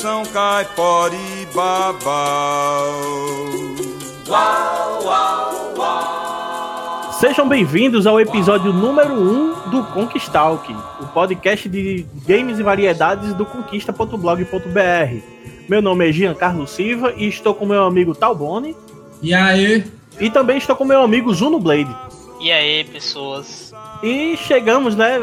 coração 0.00 0.22
caipora 0.32 1.14
Uau, 4.26 5.04
uau, 5.04 5.74
uau. 5.76 7.12
Sejam 7.12 7.46
bem-vindos 7.46 8.06
ao 8.06 8.18
episódio 8.18 8.72
número 8.72 9.12
1 9.12 9.18
um 9.18 9.70
do 9.70 9.84
Conquistalk, 9.92 10.74
o 11.00 11.06
podcast 11.08 11.68
de 11.68 12.06
games 12.26 12.58
e 12.58 12.62
variedades 12.62 13.34
do 13.34 13.44
conquista.blog.br. 13.44 15.16
Meu 15.68 15.82
nome 15.82 16.08
é 16.08 16.12
Giancarlo 16.12 16.66
Silva 16.66 17.12
e 17.14 17.28
estou 17.28 17.54
com 17.54 17.66
meu 17.66 17.84
amigo 17.84 18.14
Talbone. 18.14 18.74
E 19.20 19.34
aí? 19.34 19.84
E 20.18 20.30
também 20.30 20.56
estou 20.56 20.74
com 20.74 20.84
meu 20.86 21.02
amigo 21.02 21.32
Zuno 21.34 21.60
Blade. 21.60 21.94
E 22.40 22.50
aí, 22.50 22.84
pessoas? 22.84 23.74
E 24.02 24.34
chegamos, 24.38 24.96
né? 24.96 25.20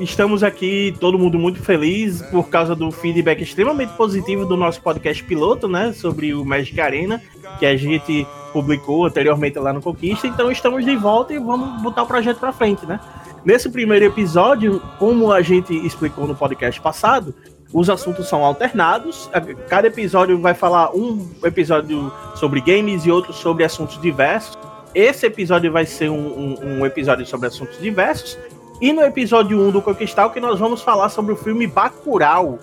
Estamos 0.00 0.42
aqui, 0.42 0.94
todo 0.98 1.18
mundo 1.18 1.38
muito 1.38 1.62
feliz 1.62 2.20
por 2.22 2.48
causa 2.48 2.74
do 2.74 2.90
feedback 2.90 3.42
extremamente 3.42 3.92
positivo 3.92 4.44
do 4.44 4.56
nosso 4.56 4.80
podcast 4.82 5.22
piloto, 5.22 5.68
né? 5.68 5.92
Sobre 5.92 6.34
o 6.34 6.44
Magic 6.44 6.78
Arena, 6.80 7.22
que 7.58 7.64
a 7.64 7.76
gente 7.76 8.26
publicou 8.52 9.06
anteriormente 9.06 9.58
lá 9.58 9.72
no 9.72 9.80
Conquista. 9.80 10.26
Então 10.26 10.50
estamos 10.50 10.84
de 10.84 10.96
volta 10.96 11.32
e 11.32 11.38
vamos 11.38 11.80
botar 11.80 12.02
o 12.02 12.06
projeto 12.06 12.38
para 12.38 12.52
frente, 12.52 12.84
né? 12.84 12.98
Nesse 13.44 13.70
primeiro 13.70 14.04
episódio, 14.04 14.82
como 14.98 15.30
a 15.30 15.42
gente 15.42 15.74
explicou 15.86 16.26
no 16.26 16.34
podcast 16.34 16.80
passado, 16.80 17.32
os 17.72 17.88
assuntos 17.88 18.28
são 18.28 18.44
alternados. 18.44 19.30
Cada 19.68 19.86
episódio 19.86 20.40
vai 20.40 20.54
falar 20.54 20.94
um 20.94 21.28
episódio 21.44 22.12
sobre 22.34 22.60
games 22.60 23.06
e 23.06 23.10
outro 23.10 23.32
sobre 23.32 23.64
assuntos 23.64 24.00
diversos. 24.00 24.58
Esse 24.94 25.26
episódio 25.26 25.72
vai 25.72 25.84
ser 25.84 26.08
um, 26.08 26.14
um, 26.16 26.78
um 26.78 26.86
episódio 26.86 27.26
sobre 27.26 27.48
assuntos 27.48 27.80
diversos. 27.80 28.38
E 28.80 28.92
no 28.92 29.02
episódio 29.02 29.60
1 29.60 29.70
do 29.70 29.82
Conquistal, 29.82 30.30
que 30.30 30.40
nós 30.40 30.58
vamos 30.58 30.82
falar 30.82 31.08
sobre 31.08 31.32
o 31.32 31.36
filme 31.36 31.66
Bacurau, 31.66 32.58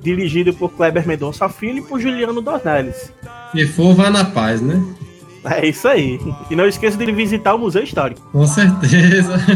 dirigido 0.00 0.54
por 0.54 0.70
Kleber 0.70 1.06
Mendonça 1.06 1.48
Filho 1.48 1.78
e 1.78 1.82
por 1.82 2.00
Juliano 2.00 2.40
Dornelles. 2.40 3.12
E 3.54 3.66
for, 3.66 3.94
vá 3.94 4.10
na 4.10 4.24
paz, 4.24 4.60
né? 4.60 4.82
É 5.44 5.66
isso 5.66 5.86
aí. 5.86 6.18
E 6.50 6.56
não 6.56 6.66
esqueça 6.66 6.96
de 6.96 7.12
visitar 7.12 7.54
o 7.54 7.58
Museu 7.58 7.82
Histórico. 7.82 8.20
Com 8.32 8.46
certeza. 8.46 9.34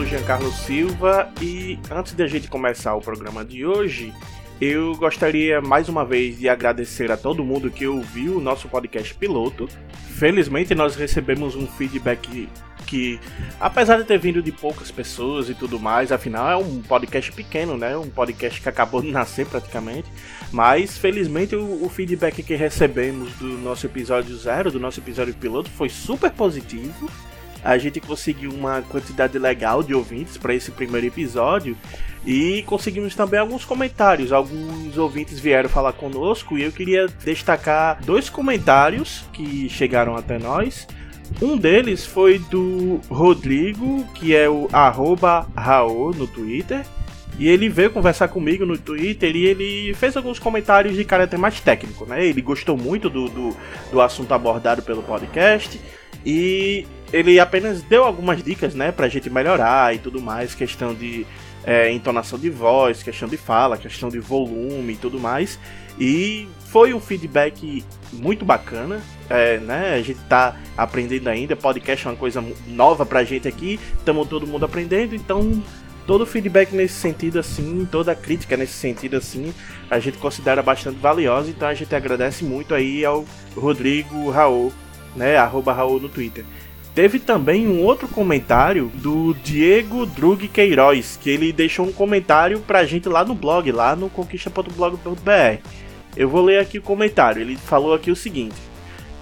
sou 0.00 0.06
Giancarlo 0.06 0.50
Silva 0.50 1.30
e 1.42 1.78
antes 1.90 2.14
de 2.14 2.22
a 2.22 2.26
gente 2.26 2.48
começar 2.48 2.94
o 2.94 3.02
programa 3.02 3.44
de 3.44 3.66
hoje, 3.66 4.14
eu 4.58 4.94
gostaria 4.96 5.60
mais 5.60 5.90
uma 5.90 6.06
vez 6.06 6.38
de 6.38 6.48
agradecer 6.48 7.12
a 7.12 7.18
todo 7.18 7.44
mundo 7.44 7.70
que 7.70 7.86
ouviu 7.86 8.38
o 8.38 8.40
nosso 8.40 8.66
podcast 8.66 9.14
piloto. 9.14 9.68
Felizmente 10.16 10.74
nós 10.74 10.96
recebemos 10.96 11.54
um 11.54 11.66
feedback 11.66 12.48
que, 12.86 13.20
apesar 13.60 13.98
de 13.98 14.04
ter 14.04 14.18
vindo 14.18 14.42
de 14.42 14.50
poucas 14.50 14.90
pessoas 14.90 15.50
e 15.50 15.54
tudo 15.54 15.78
mais, 15.78 16.10
afinal 16.10 16.50
é 16.50 16.56
um 16.56 16.80
podcast 16.80 17.30
pequeno, 17.32 17.76
né? 17.76 17.94
Um 17.94 18.08
podcast 18.08 18.58
que 18.58 18.68
acabou 18.70 19.02
de 19.02 19.10
nascer 19.10 19.44
praticamente. 19.44 20.08
Mas 20.50 20.96
felizmente 20.96 21.54
o, 21.54 21.84
o 21.84 21.90
feedback 21.90 22.42
que 22.42 22.54
recebemos 22.54 23.34
do 23.34 23.58
nosso 23.58 23.84
episódio 23.84 24.34
zero, 24.34 24.70
do 24.70 24.80
nosso 24.80 24.98
episódio 24.98 25.34
piloto, 25.34 25.68
foi 25.68 25.90
super 25.90 26.30
positivo 26.30 27.10
a 27.64 27.76
gente 27.78 28.00
conseguiu 28.00 28.50
uma 28.52 28.82
quantidade 28.82 29.38
legal 29.38 29.82
de 29.82 29.94
ouvintes 29.94 30.36
para 30.36 30.54
esse 30.54 30.70
primeiro 30.70 31.06
episódio 31.06 31.76
e 32.26 32.62
conseguimos 32.66 33.14
também 33.14 33.40
alguns 33.40 33.64
comentários. 33.64 34.32
Alguns 34.32 34.96
ouvintes 34.96 35.38
vieram 35.38 35.68
falar 35.68 35.92
conosco 35.92 36.58
e 36.58 36.62
eu 36.62 36.72
queria 36.72 37.06
destacar 37.24 38.02
dois 38.04 38.28
comentários 38.28 39.24
que 39.32 39.68
chegaram 39.68 40.16
até 40.16 40.38
nós. 40.38 40.86
Um 41.40 41.56
deles 41.56 42.04
foi 42.04 42.38
do 42.38 43.00
Rodrigo, 43.08 44.04
que 44.14 44.34
é 44.34 44.48
o 44.48 44.68
arroba 44.72 45.46
Raô 45.56 46.10
no 46.10 46.26
Twitter. 46.26 46.84
E 47.38 47.48
ele 47.48 47.70
veio 47.70 47.90
conversar 47.90 48.28
comigo 48.28 48.66
no 48.66 48.76
Twitter 48.76 49.34
e 49.34 49.46
ele 49.46 49.94
fez 49.94 50.14
alguns 50.14 50.38
comentários 50.38 50.94
de 50.94 51.04
caráter 51.04 51.38
mais 51.38 51.58
técnico, 51.58 52.04
né? 52.04 52.26
Ele 52.26 52.42
gostou 52.42 52.76
muito 52.76 53.08
do, 53.08 53.28
do, 53.28 53.56
do 53.90 54.00
assunto 54.00 54.34
abordado 54.34 54.82
pelo 54.82 55.02
podcast 55.02 55.80
e 56.26 56.86
ele 57.12 57.38
apenas 57.40 57.82
deu 57.82 58.04
algumas 58.04 58.42
dicas, 58.42 58.74
né, 58.74 58.92
pra 58.92 59.08
gente 59.08 59.28
melhorar 59.28 59.94
e 59.94 59.98
tudo 59.98 60.20
mais, 60.20 60.54
questão 60.54 60.94
de 60.94 61.26
é, 61.64 61.90
entonação 61.92 62.38
de 62.38 62.48
voz, 62.50 63.02
questão 63.02 63.28
de 63.28 63.36
fala, 63.36 63.76
questão 63.76 64.08
de 64.08 64.18
volume 64.18 64.94
e 64.94 64.96
tudo 64.96 65.18
mais. 65.18 65.58
E 65.98 66.48
foi 66.66 66.94
um 66.94 67.00
feedback 67.00 67.84
muito 68.12 68.44
bacana, 68.44 69.00
é, 69.28 69.58
né? 69.58 69.94
A 69.94 70.02
gente 70.02 70.20
tá 70.28 70.56
aprendendo 70.76 71.28
ainda, 71.28 71.54
podcast 71.56 72.06
é 72.06 72.10
uma 72.10 72.16
coisa 72.16 72.42
nova 72.66 73.04
pra 73.04 73.24
gente 73.24 73.46
aqui, 73.46 73.78
estamos 73.98 74.28
todo 74.28 74.46
mundo 74.46 74.64
aprendendo, 74.64 75.14
então 75.14 75.62
todo 76.06 76.24
feedback 76.24 76.74
nesse 76.74 76.94
sentido 76.94 77.38
assim, 77.38 77.86
toda 77.90 78.14
crítica 78.14 78.56
nesse 78.56 78.72
sentido 78.72 79.16
assim, 79.16 79.52
a 79.90 79.98
gente 79.98 80.18
considera 80.18 80.62
bastante 80.62 80.98
valiosa, 80.98 81.50
então 81.50 81.68
a 81.68 81.74
gente 81.74 81.94
agradece 81.94 82.44
muito 82.44 82.74
aí 82.74 83.04
ao 83.04 83.24
Rodrigo 83.54 84.30
Raul, 84.30 84.72
né? 85.14 85.36
Arroba 85.36 85.72
Raul 85.72 86.00
no 86.00 86.08
Twitter. 86.08 86.44
Teve 86.94 87.20
também 87.20 87.68
um 87.68 87.82
outro 87.84 88.08
comentário 88.08 88.90
do 88.94 89.32
Diego 89.44 90.04
Drug 90.04 90.48
Queiroz, 90.48 91.18
que 91.22 91.30
ele 91.30 91.52
deixou 91.52 91.86
um 91.86 91.92
comentário 91.92 92.58
pra 92.60 92.84
gente 92.84 93.08
lá 93.08 93.24
no 93.24 93.34
blog, 93.34 93.70
lá 93.70 93.94
no 93.94 94.10
conquista.blog.br. 94.10 95.62
Eu 96.16 96.28
vou 96.28 96.42
ler 96.42 96.58
aqui 96.58 96.78
o 96.78 96.82
comentário. 96.82 97.40
Ele 97.40 97.56
falou 97.56 97.94
aqui 97.94 98.10
o 98.10 98.16
seguinte: 98.16 98.56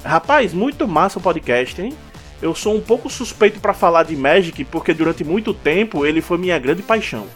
Rapaz, 0.02 0.54
muito 0.54 0.88
massa 0.88 1.18
o 1.18 1.22
podcast, 1.22 1.80
hein? 1.80 1.92
Eu 2.40 2.54
sou 2.54 2.74
um 2.74 2.80
pouco 2.80 3.10
suspeito 3.10 3.60
para 3.60 3.74
falar 3.74 4.04
de 4.04 4.16
Magic 4.16 4.64
porque 4.64 4.94
durante 4.94 5.22
muito 5.22 5.52
tempo 5.52 6.06
ele 6.06 6.22
foi 6.22 6.38
minha 6.38 6.58
grande 6.58 6.82
paixão. 6.82 7.26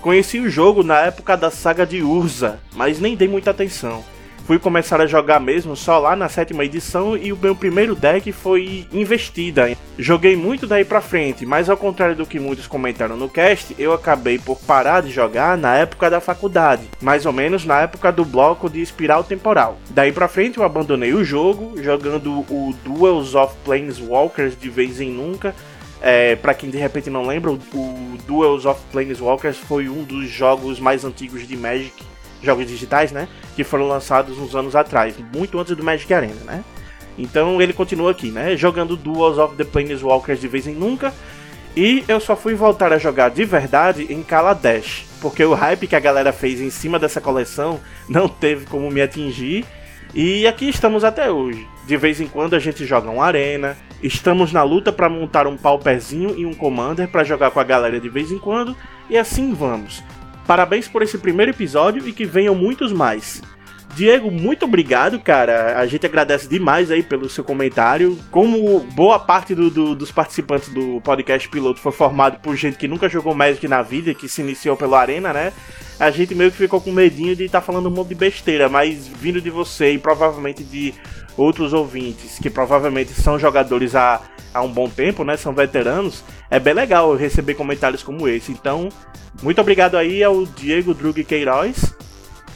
Conheci 0.00 0.40
o 0.40 0.48
jogo 0.48 0.82
na 0.82 1.00
época 1.00 1.36
da 1.36 1.50
saga 1.50 1.84
de 1.84 2.02
Urza, 2.02 2.58
mas 2.74 2.98
nem 2.98 3.14
dei 3.14 3.28
muita 3.28 3.50
atenção 3.50 4.02
fui 4.46 4.58
começar 4.58 5.00
a 5.00 5.06
jogar 5.06 5.40
mesmo 5.40 5.76
só 5.76 5.98
lá 5.98 6.16
na 6.16 6.28
sétima 6.28 6.64
edição 6.64 7.16
e 7.16 7.32
o 7.32 7.38
meu 7.40 7.54
primeiro 7.54 7.94
deck 7.94 8.30
foi 8.32 8.86
Investida. 8.92 9.76
Joguei 9.98 10.36
muito 10.36 10.66
daí 10.66 10.84
pra 10.84 11.00
frente, 11.00 11.46
mas 11.46 11.68
ao 11.68 11.76
contrário 11.76 12.16
do 12.16 12.26
que 12.26 12.40
muitos 12.40 12.66
comentaram 12.66 13.16
no 13.16 13.28
cast, 13.28 13.74
eu 13.78 13.92
acabei 13.92 14.38
por 14.38 14.58
parar 14.58 15.02
de 15.02 15.10
jogar 15.10 15.56
na 15.56 15.76
época 15.76 16.10
da 16.10 16.20
faculdade, 16.20 16.88
mais 17.00 17.26
ou 17.26 17.32
menos 17.32 17.64
na 17.64 17.82
época 17.82 18.10
do 18.10 18.24
bloco 18.24 18.68
de 18.68 18.80
espiral 18.80 19.22
temporal. 19.22 19.78
Daí 19.90 20.12
pra 20.12 20.28
frente 20.28 20.58
eu 20.58 20.64
abandonei 20.64 21.12
o 21.12 21.24
jogo, 21.24 21.80
jogando 21.82 22.40
o 22.40 22.74
Duels 22.84 23.34
of 23.34 23.54
Planeswalkers 23.64 24.58
de 24.58 24.68
vez 24.68 25.00
em 25.00 25.10
nunca. 25.10 25.54
É, 26.00 26.34
para 26.34 26.52
quem 26.52 26.68
de 26.68 26.78
repente 26.78 27.08
não 27.08 27.24
lembra, 27.24 27.52
o 27.52 27.58
Duels 28.26 28.64
of 28.66 28.80
Planeswalkers 28.90 29.58
foi 29.58 29.88
um 29.88 30.02
dos 30.02 30.28
jogos 30.28 30.80
mais 30.80 31.04
antigos 31.04 31.46
de 31.46 31.56
Magic 31.56 32.02
jogos 32.42 32.66
digitais, 32.66 33.12
né? 33.12 33.28
Que 33.54 33.64
foram 33.64 33.86
lançados 33.88 34.38
uns 34.38 34.54
anos 34.54 34.74
atrás, 34.74 35.14
muito 35.34 35.58
antes 35.58 35.76
do 35.76 35.84
Magic 35.84 36.12
Arena, 36.12 36.40
né? 36.44 36.64
Então 37.18 37.60
ele 37.60 37.72
continua 37.72 38.10
aqui, 38.10 38.30
né? 38.30 38.56
Jogando 38.56 38.96
Duels 38.96 39.38
of 39.38 39.56
the 39.56 39.64
Planeswalkers 39.64 40.40
de 40.40 40.48
vez 40.48 40.66
em 40.66 40.74
nunca. 40.74 41.12
E 41.76 42.04
eu 42.06 42.20
só 42.20 42.36
fui 42.36 42.54
voltar 42.54 42.92
a 42.92 42.98
jogar 42.98 43.30
de 43.30 43.44
verdade 43.44 44.06
em 44.10 44.22
Kaladesh, 44.22 45.06
porque 45.20 45.42
o 45.42 45.54
hype 45.54 45.86
que 45.86 45.96
a 45.96 46.00
galera 46.00 46.32
fez 46.32 46.60
em 46.60 46.68
cima 46.68 46.98
dessa 46.98 47.20
coleção 47.20 47.80
não 48.08 48.28
teve 48.28 48.66
como 48.66 48.90
me 48.90 49.00
atingir. 49.00 49.64
E 50.14 50.46
aqui 50.46 50.68
estamos 50.68 51.04
até 51.04 51.30
hoje. 51.30 51.66
De 51.86 51.96
vez 51.96 52.20
em 52.20 52.26
quando 52.26 52.54
a 52.54 52.58
gente 52.58 52.84
joga 52.84 53.10
uma 53.10 53.24
arena, 53.24 53.76
estamos 54.02 54.52
na 54.52 54.62
luta 54.62 54.92
para 54.92 55.08
montar 55.08 55.46
um 55.46 55.56
pauperzinho 55.56 56.34
e 56.36 56.44
um 56.44 56.52
commander 56.52 57.08
para 57.08 57.24
jogar 57.24 57.50
com 57.50 57.60
a 57.60 57.64
galera 57.64 57.98
de 57.98 58.08
vez 58.08 58.30
em 58.30 58.38
quando, 58.38 58.76
e 59.08 59.16
assim 59.16 59.54
vamos. 59.54 60.02
Parabéns 60.46 60.88
por 60.88 61.02
esse 61.02 61.18
primeiro 61.18 61.52
episódio 61.52 62.06
e 62.06 62.12
que 62.12 62.24
venham 62.24 62.54
muitos 62.54 62.92
mais. 62.92 63.42
Diego, 63.94 64.30
muito 64.30 64.64
obrigado, 64.64 65.20
cara. 65.20 65.78
A 65.78 65.86
gente 65.86 66.06
agradece 66.06 66.48
demais 66.48 66.90
aí 66.90 67.02
pelo 67.02 67.28
seu 67.28 67.44
comentário. 67.44 68.18
Como 68.30 68.80
boa 68.80 69.18
parte 69.18 69.54
do, 69.54 69.68
do, 69.68 69.94
dos 69.94 70.10
participantes 70.10 70.70
do 70.70 71.00
podcast 71.02 71.46
piloto 71.48 71.78
foi 71.78 71.92
formado 71.92 72.40
por 72.40 72.56
gente 72.56 72.78
que 72.78 72.88
nunca 72.88 73.08
jogou 73.08 73.34
Magic 73.34 73.68
na 73.68 73.82
vida, 73.82 74.14
que 74.14 74.28
se 74.28 74.40
iniciou 74.40 74.76
pela 74.76 74.98
Arena, 74.98 75.32
né? 75.32 75.52
A 76.00 76.10
gente 76.10 76.34
meio 76.34 76.50
que 76.50 76.56
ficou 76.56 76.80
com 76.80 76.90
medinho 76.90 77.36
de 77.36 77.44
estar 77.44 77.60
tá 77.60 77.66
falando 77.66 77.88
um 77.88 77.92
monte 77.92 78.08
de 78.08 78.14
besteira, 78.14 78.66
mas 78.68 79.06
vindo 79.06 79.42
de 79.42 79.50
você 79.50 79.92
e 79.92 79.98
provavelmente 79.98 80.64
de 80.64 80.94
outros 81.36 81.74
ouvintes, 81.74 82.38
que 82.38 82.48
provavelmente 82.48 83.12
são 83.12 83.38
jogadores 83.38 83.94
há, 83.94 84.22
há 84.54 84.62
um 84.62 84.72
bom 84.72 84.88
tempo, 84.88 85.22
né? 85.22 85.36
São 85.36 85.52
veteranos, 85.52 86.24
é 86.50 86.58
bem 86.58 86.72
legal 86.72 87.14
receber 87.14 87.54
comentários 87.54 88.02
como 88.02 88.26
esse. 88.26 88.52
Então, 88.52 88.88
muito 89.42 89.60
obrigado 89.60 89.96
aí 89.98 90.24
ao 90.24 90.46
Diego 90.46 90.94
Drug 90.94 91.22
Queiroz. 91.24 91.94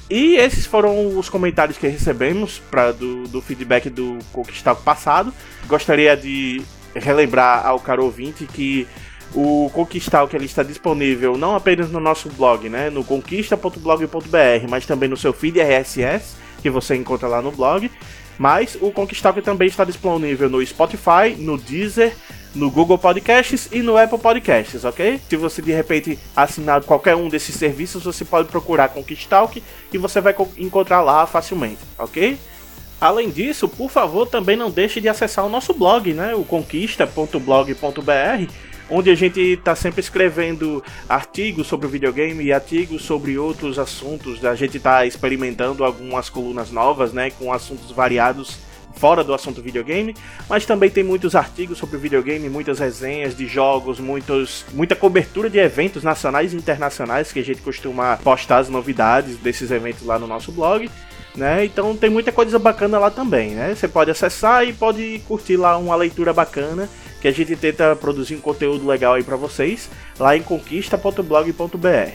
E 0.09 0.37
esses 0.37 0.67
foram 0.67 1.19
os 1.19 1.29
comentários 1.29 1.77
que 1.77 1.87
recebemos 1.89 2.61
pra, 2.71 2.93
do, 2.93 3.25
do 3.25 3.41
feedback 3.41 3.91
do 3.91 4.19
Conquistar 4.33 4.75
passado. 4.77 5.33
Gostaria 5.67 6.17
de 6.17 6.63
relembrar 6.95 7.67
ao 7.67 7.81
caro 7.81 8.05
ouvinte 8.05 8.47
que 8.47 8.87
o 9.35 9.69
Conquistar 9.75 10.27
que 10.29 10.37
ele 10.37 10.47
está 10.47 10.63
disponível 10.63 11.37
não 11.37 11.57
apenas 11.57 11.91
no 11.91 11.99
nosso 11.99 12.29
blog, 12.31 12.69
né, 12.69 12.89
no 12.89 13.05
conquista.blog.br, 13.05 14.69
mas 14.69 14.87
também 14.87 15.09
no 15.09 15.17
seu 15.17 15.33
feed 15.33 15.61
RSS, 15.61 16.37
que 16.63 16.71
você 16.71 16.95
encontra 16.95 17.27
lá 17.27 17.43
no 17.43 17.51
blog. 17.51 17.91
Mas 18.39 18.77
o 18.81 18.93
Conquistalk 18.93 19.41
também 19.43 19.67
está 19.67 19.83
disponível 19.83 20.49
no 20.49 20.65
Spotify, 20.65 21.35
no 21.39 21.57
Deezer, 21.57 22.15
no 22.57 22.71
Google 22.71 22.99
Podcasts 22.99 23.69
e 23.71 23.83
no 23.83 23.97
Apple 23.97 24.19
Podcasts, 24.19 24.85
ok? 24.85 25.21
Se 25.29 25.37
você 25.37 25.61
de 25.61 25.73
repente 25.73 26.19
assinar 26.35 26.83
qualquer 26.83 27.15
um 27.15 27.29
desses 27.29 27.55
serviços, 27.55 28.05
você 28.05 28.25
pode 28.25 28.49
procurar 28.49 28.89
Conquistalk 28.89 29.63
e 29.93 29.99
você 29.99 30.21
vai 30.21 30.35
encontrar 30.57 31.03
lá 31.03 31.27
facilmente, 31.27 31.81
ok? 31.99 32.39
Além 32.99 33.31
disso, 33.31 33.69
por 33.69 33.91
favor, 33.91 34.27
também 34.27 34.57
não 34.57 34.71
deixe 34.71 35.03
de 35.03 35.09
acessar 35.09 35.45
o 35.45 35.51
nosso 35.51 35.75
blog, 35.75 36.15
né? 36.15 36.35
O 36.35 36.45
conquista.blog.br, 36.45 38.53
onde 38.89 39.11
a 39.11 39.15
gente 39.15 39.39
está 39.39 39.77
sempre 39.77 40.01
escrevendo 40.01 40.83
artigos 41.07 41.67
sobre 41.67 41.89
videogame 41.89 42.43
e 42.43 42.55
artigos 42.55 43.03
sobre 43.03 43.37
outros 43.37 43.79
assuntos. 43.79 44.43
A 44.43 44.55
gente 44.55 44.79
está 44.79 45.05
experimentando 45.05 45.85
algumas 45.85 46.31
colunas 46.31 46.71
novas, 46.71 47.13
né, 47.13 47.31
com 47.31 47.53
assuntos 47.53 47.91
variados 47.91 48.57
fora 48.97 49.23
do 49.23 49.33
assunto 49.33 49.63
videogame, 49.63 50.15
mas 50.49 50.67
também 50.67 50.91
tem 50.91 51.05
muitos 51.05 51.35
artigos 51.35 51.79
sobre 51.79 51.99
videogame, 51.99 52.49
muitas 52.49 52.79
resenhas 52.79 53.37
de 53.37 53.47
jogos, 53.47 54.01
muitos, 54.01 54.65
muita 54.73 54.97
cobertura 54.97 55.49
de 55.49 55.59
eventos 55.59 56.03
nacionais 56.03 56.53
e 56.53 56.57
internacionais 56.57 57.33
que 57.33 57.39
a 57.39 57.45
gente 57.45 57.61
costuma 57.63 58.17
postar 58.17 58.59
as 58.59 58.69
novidades 58.69 59.37
desses 59.37 59.71
eventos 59.71 60.05
lá 60.05 60.19
no 60.19 60.27
nosso 60.27 60.51
blog. 60.51 60.91
Né? 61.35 61.67
Então 61.67 61.95
tem 61.95 62.09
muita 62.09 62.33
coisa 62.33 62.59
bacana 62.59 62.99
lá 62.99 63.11
também, 63.11 63.51
né? 63.51 63.75
Você 63.75 63.87
pode 63.87 64.11
acessar 64.11 64.67
e 64.67 64.73
pode 64.73 65.21
curtir 65.29 65.59
lá 65.59 65.77
uma 65.77 65.95
leitura 65.95 66.33
bacana 66.33 66.89
que 67.21 67.29
a 67.29 67.33
gente 67.33 67.55
tenta 67.57 67.95
produzir 67.95 68.37
um 68.37 68.41
conteúdo 68.41 68.87
legal 68.87 69.13
aí 69.13 69.23
para 69.23 69.37
vocês 69.37 69.91
lá 70.19 70.35
em 70.35 70.43
conquista.blog.br. 70.43 72.13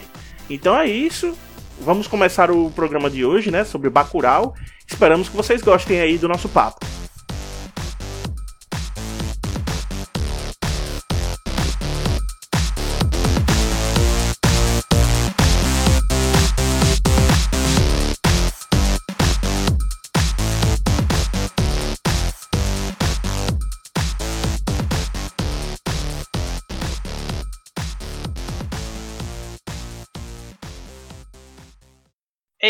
Então 0.50 0.75
é 0.75 0.88
isso. 0.88 1.38
Vamos 1.80 2.07
começar 2.07 2.50
o 2.50 2.72
programa 2.72 3.12
de 3.12 3.24
hoje, 3.24 3.51
né, 3.51 3.63
sobre 3.63 3.89
Bacurau. 3.89 4.56
Esperamos 4.92 5.30
que 5.30 5.36
vocês 5.36 5.62
gostem 5.62 6.02
aí 6.02 6.18
do 6.18 6.28
nosso 6.28 6.50
papo. 6.50 6.86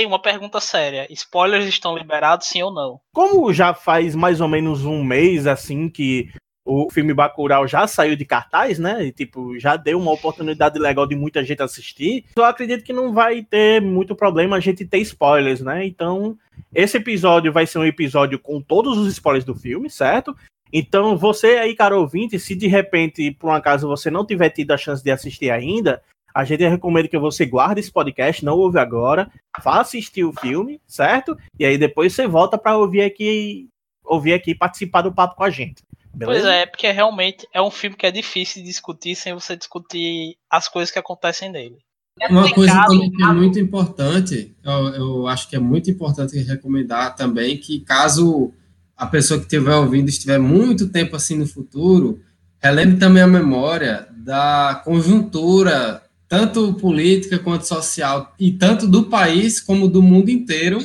Uma 0.05 0.21
pergunta 0.21 0.59
séria. 0.59 1.07
Spoilers 1.09 1.65
estão 1.65 1.97
liberados, 1.97 2.47
sim 2.47 2.61
ou 2.61 2.73
não? 2.73 2.99
Como 3.13 3.53
já 3.53 3.73
faz 3.73 4.15
mais 4.15 4.41
ou 4.41 4.47
menos 4.47 4.85
um 4.85 5.03
mês, 5.03 5.47
assim, 5.47 5.89
que 5.89 6.29
o 6.65 6.89
filme 6.91 7.13
Bacurau 7.13 7.67
já 7.67 7.87
saiu 7.87 8.15
de 8.15 8.25
cartaz, 8.25 8.77
né? 8.77 9.05
E, 9.05 9.11
tipo, 9.11 9.57
já 9.59 9.75
deu 9.75 9.99
uma 9.99 10.11
oportunidade 10.11 10.77
legal 10.79 11.07
de 11.07 11.15
muita 11.15 11.43
gente 11.43 11.61
assistir. 11.61 12.25
Eu 12.35 12.45
acredito 12.45 12.83
que 12.83 12.93
não 12.93 13.13
vai 13.13 13.41
ter 13.41 13.81
muito 13.81 14.15
problema 14.15 14.57
a 14.57 14.59
gente 14.59 14.85
ter 14.85 14.99
spoilers, 14.99 15.61
né? 15.61 15.85
Então, 15.85 16.37
esse 16.73 16.97
episódio 16.97 17.51
vai 17.51 17.65
ser 17.65 17.79
um 17.79 17.85
episódio 17.85 18.39
com 18.39 18.61
todos 18.61 18.97
os 18.97 19.07
spoilers 19.11 19.45
do 19.45 19.55
filme, 19.55 19.89
certo? 19.89 20.35
Então, 20.71 21.17
você 21.17 21.57
aí, 21.57 21.75
cara 21.75 21.97
ouvinte, 21.97 22.39
se 22.39 22.55
de 22.55 22.67
repente, 22.67 23.31
por 23.31 23.49
um 23.49 23.53
acaso, 23.53 23.87
você 23.87 24.09
não 24.09 24.25
tiver 24.25 24.49
tido 24.51 24.71
a 24.71 24.77
chance 24.77 25.03
de 25.03 25.11
assistir 25.11 25.49
ainda, 25.49 26.01
a 26.33 26.43
gente 26.43 26.67
recomenda 26.67 27.07
que 27.07 27.17
você 27.17 27.45
guarde 27.45 27.79
esse 27.79 27.91
podcast, 27.91 28.43
não 28.43 28.57
ouve 28.57 28.79
agora, 28.79 29.31
vá 29.63 29.81
assistir 29.81 30.23
o 30.23 30.33
filme, 30.33 30.81
certo? 30.87 31.37
E 31.59 31.65
aí 31.65 31.77
depois 31.77 32.13
você 32.13 32.27
volta 32.27 32.57
para 32.57 32.77
ouvir 32.77 33.01
aqui, 33.01 33.67
ouvir 34.03 34.33
aqui 34.33 34.55
participar 34.55 35.01
do 35.01 35.13
papo 35.13 35.35
com 35.35 35.43
a 35.43 35.49
gente. 35.49 35.83
Beleza? 36.13 36.41
Pois 36.41 36.53
é, 36.53 36.65
porque 36.65 36.91
realmente 36.91 37.47
é 37.53 37.61
um 37.61 37.71
filme 37.71 37.95
que 37.95 38.05
é 38.05 38.11
difícil 38.11 38.61
de 38.61 38.67
discutir 38.67 39.15
sem 39.15 39.33
você 39.33 39.55
discutir 39.55 40.35
as 40.49 40.67
coisas 40.67 40.91
que 40.91 40.99
acontecem 40.99 41.49
nele. 41.49 41.77
É 42.19 42.27
Uma 42.27 42.51
coisa 42.53 42.85
também 42.85 43.09
que 43.09 43.23
é 43.23 43.27
muito 43.27 43.57
importante, 43.57 44.55
eu, 44.63 44.71
eu 44.89 45.27
acho 45.27 45.49
que 45.49 45.55
é 45.55 45.59
muito 45.59 45.89
importante 45.89 46.37
recomendar 46.39 47.15
também 47.15 47.57
que 47.57 47.79
caso 47.79 48.53
a 48.97 49.07
pessoa 49.07 49.39
que 49.39 49.45
estiver 49.45 49.75
ouvindo 49.75 50.09
estiver 50.09 50.37
muito 50.37 50.89
tempo 50.89 51.15
assim 51.15 51.37
no 51.37 51.47
futuro, 51.47 52.19
relembre 52.61 52.97
também 52.97 53.23
a 53.23 53.27
memória 53.27 54.07
da 54.11 54.79
conjuntura 54.83 56.03
tanto 56.31 56.73
política 56.75 57.37
quanto 57.37 57.67
social, 57.67 58.33
e 58.39 58.53
tanto 58.53 58.87
do 58.87 59.03
país 59.09 59.59
como 59.59 59.89
do 59.89 60.01
mundo 60.01 60.29
inteiro, 60.29 60.79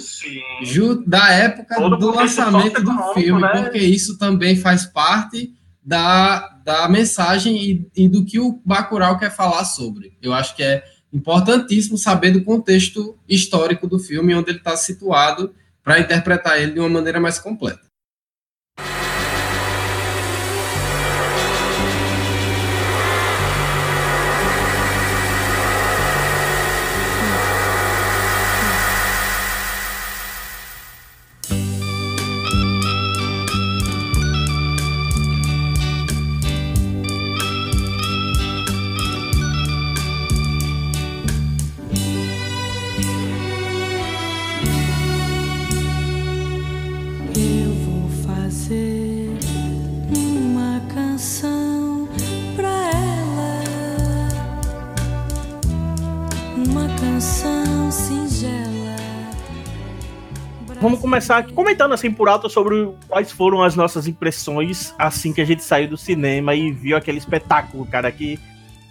da 1.07 1.31
época 1.31 1.77
Todo 1.77 1.97
do 1.99 2.11
lançamento 2.11 2.83
do 2.83 3.15
filme, 3.15 3.41
né? 3.41 3.63
porque 3.63 3.79
isso 3.79 4.19
também 4.19 4.57
faz 4.57 4.87
parte 4.87 5.55
da, 5.81 6.49
da 6.65 6.89
mensagem 6.89 7.57
e, 7.63 7.89
e, 7.97 8.09
do 8.09 8.25
que 8.25 8.41
o 8.41 8.61
Bacurau 8.65 9.21
quer 9.21 9.31
falar 9.31 9.65
sobre. 9.65 10.19
Eu 10.21 10.35
acho 10.35 10.57
que 10.57 10.65
é 10.65 10.83
importantíssimo 11.13 11.97
saber 11.97 12.33
do 12.33 12.43
contexto 12.43 13.17
histórico 13.29 13.87
do 13.87 14.01
filme, 14.01 14.35
onde 14.35 14.51
ele 14.51 14.59
está 14.59 14.77
situado, 14.77 15.55
para 15.81 16.01
interpretar 16.01 16.61
ele 16.61 16.73
de 16.73 16.81
uma 16.81 16.89
maneira 16.89 17.21
mais 17.21 17.39
completa. 17.39 17.86
Começar 61.17 61.47
comentando 61.47 61.95
assim 61.95 62.11
por 62.11 62.29
alto 62.29 62.51
sobre 62.51 62.91
quais 63.09 63.33
foram 63.33 63.63
as 63.63 63.75
nossas 63.75 64.07
impressões 64.07 64.95
assim 64.99 65.33
que 65.33 65.41
a 65.41 65.47
gente 65.47 65.65
saiu 65.65 65.89
do 65.89 65.97
cinema 65.97 66.55
e 66.55 66.71
viu 66.71 66.95
aquele 66.95 67.17
espetáculo, 67.17 67.87
cara, 67.87 68.13
que 68.13 68.39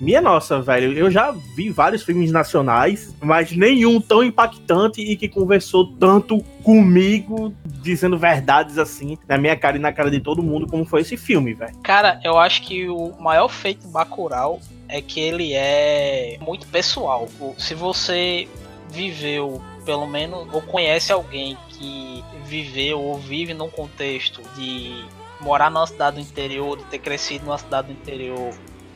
minha 0.02 0.20
nossa, 0.20 0.60
velho, 0.60 0.92
eu 0.98 1.10
já 1.12 1.32
vi 1.56 1.70
vários 1.70 2.04
filmes 2.04 2.32
nacionais, 2.32 3.16
mas 3.22 3.56
nenhum 3.56 4.02
tão 4.02 4.24
impactante 4.24 5.02
e 5.02 5.16
que 5.16 5.30
conversou 5.30 5.86
tanto 5.98 6.42
comigo, 6.64 7.54
dizendo 7.64 8.18
verdades 8.18 8.78
assim, 8.78 9.18
na 9.28 9.38
minha 9.38 9.56
cara 9.56 9.78
e 9.78 9.80
na 9.80 9.94
cara 9.94 10.10
de 10.10 10.20
todo 10.20 10.42
mundo, 10.42 10.68
como 10.68 10.84
foi 10.84 11.02
esse 11.02 11.16
filme, 11.16 11.54
velho. 11.54 11.78
Cara, 11.84 12.20
eu 12.24 12.38
acho 12.38 12.64
que 12.64 12.90
o 12.90 13.14
maior 13.20 13.48
feito 13.48 13.88
Bacurau 13.88 14.60
é 14.90 15.00
que 15.00 15.20
ele 15.22 15.54
é 15.54 16.38
muito 16.42 16.68
pessoal. 16.68 17.30
Se 17.58 17.74
você 17.74 18.50
viveu 18.90 19.62
pelo 19.86 20.08
menos 20.08 20.48
ou 20.52 20.62
conhece 20.62 21.12
alguém 21.12 21.56
que 21.78 22.24
viveu 22.46 23.02
ou 23.02 23.18
vive 23.18 23.54
num 23.54 23.70
contexto 23.70 24.42
de 24.56 25.06
morar 25.40 25.70
numa 25.70 25.86
cidade 25.86 26.18
do 26.18 26.22
interior, 26.22 26.78
de 26.78 26.84
ter 26.86 27.00
crescido 27.00 27.46
numa 27.46 27.58
cidade 27.58 27.88
do 27.88 27.94
interior 27.94 28.54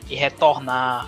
e 0.09 0.15
retornar 0.15 1.07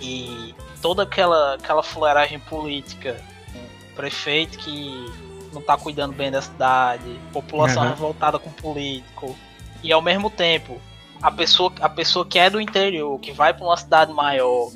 e 0.00 0.54
toda 0.80 1.02
aquela 1.02 1.54
aquela 1.54 1.82
fuleiragem 1.82 2.38
política, 2.38 3.22
um 3.54 3.94
prefeito 3.94 4.58
que 4.58 5.12
não 5.52 5.60
tá 5.60 5.76
cuidando 5.76 6.14
bem 6.14 6.30
da 6.30 6.40
cidade, 6.40 7.20
população 7.32 7.82
uhum. 7.82 7.88
revoltada 7.90 8.38
com 8.38 8.50
político 8.50 9.36
e 9.82 9.92
ao 9.92 10.00
mesmo 10.00 10.30
tempo 10.30 10.80
a 11.20 11.30
pessoa 11.30 11.72
a 11.80 11.88
pessoa 11.88 12.24
que 12.24 12.38
é 12.38 12.48
do 12.48 12.60
interior, 12.60 13.18
que 13.18 13.32
vai 13.32 13.52
para 13.52 13.64
uma 13.64 13.76
cidade 13.76 14.12
maior 14.12 14.70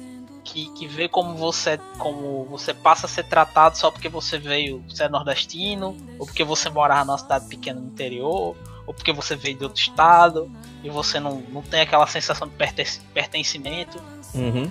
que, 0.45 0.69
que 0.75 0.87
vê 0.87 1.09
como 1.09 1.35
você 1.35 1.81
como 1.99 2.45
você 2.45 2.75
passa 2.75 3.07
a 3.07 3.09
ser 3.09 3.25
tratado 3.25 3.79
só 3.79 3.91
porque 3.91 4.09
você 4.09 4.39
veio, 4.39 4.85
você 4.89 5.05
é 5.05 5.09
nordestino, 5.09 5.97
ou 6.19 6.27
porque 6.27 6.45
você 6.45 6.69
morava 6.69 7.05
numa 7.05 7.19
cidade 7.19 7.47
pequena 7.49 7.81
no 7.81 7.87
interior, 7.87 8.55
ou 8.87 8.95
porque 8.95 9.13
você 9.13 9.35
veio 9.35 9.57
de 9.57 9.65
outro 9.65 9.81
estado 9.81 10.51
e 10.83 10.91
você 10.91 11.19
não, 11.19 11.43
não 11.51 11.63
tem 11.63 11.81
aquela 11.81 12.07
sensação 12.07 12.47
de 12.47 12.55
pertencimento. 13.13 13.99
Uhum. 14.35 14.71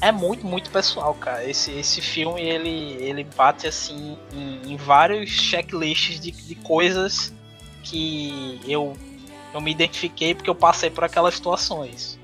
é 0.00 0.12
muito, 0.12 0.46
muito 0.46 0.70
pessoal, 0.70 1.12
cara. 1.14 1.44
Esse, 1.44 1.72
esse 1.72 2.00
filme, 2.00 2.40
ele, 2.40 2.96
ele 3.00 3.24
bate, 3.24 3.66
assim, 3.66 4.16
em, 4.32 4.72
em 4.72 4.76
vários 4.76 5.28
checklists 5.28 6.20
de, 6.20 6.30
de 6.30 6.54
coisas 6.54 7.32
que 7.82 8.60
eu, 8.66 8.96
eu 9.52 9.60
me 9.60 9.72
identifiquei 9.72 10.34
porque 10.34 10.48
eu 10.48 10.54
passei 10.54 10.88
por 10.88 11.04
aquelas 11.04 11.34
situações. 11.34 12.18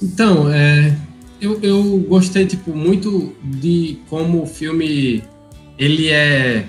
Então, 0.00 0.52
é, 0.52 0.96
eu, 1.40 1.60
eu 1.62 1.98
gostei, 2.08 2.46
tipo, 2.46 2.74
muito 2.74 3.34
de 3.42 3.98
como 4.08 4.42
o 4.42 4.46
filme, 4.46 5.22
ele 5.78 6.08
é, 6.08 6.64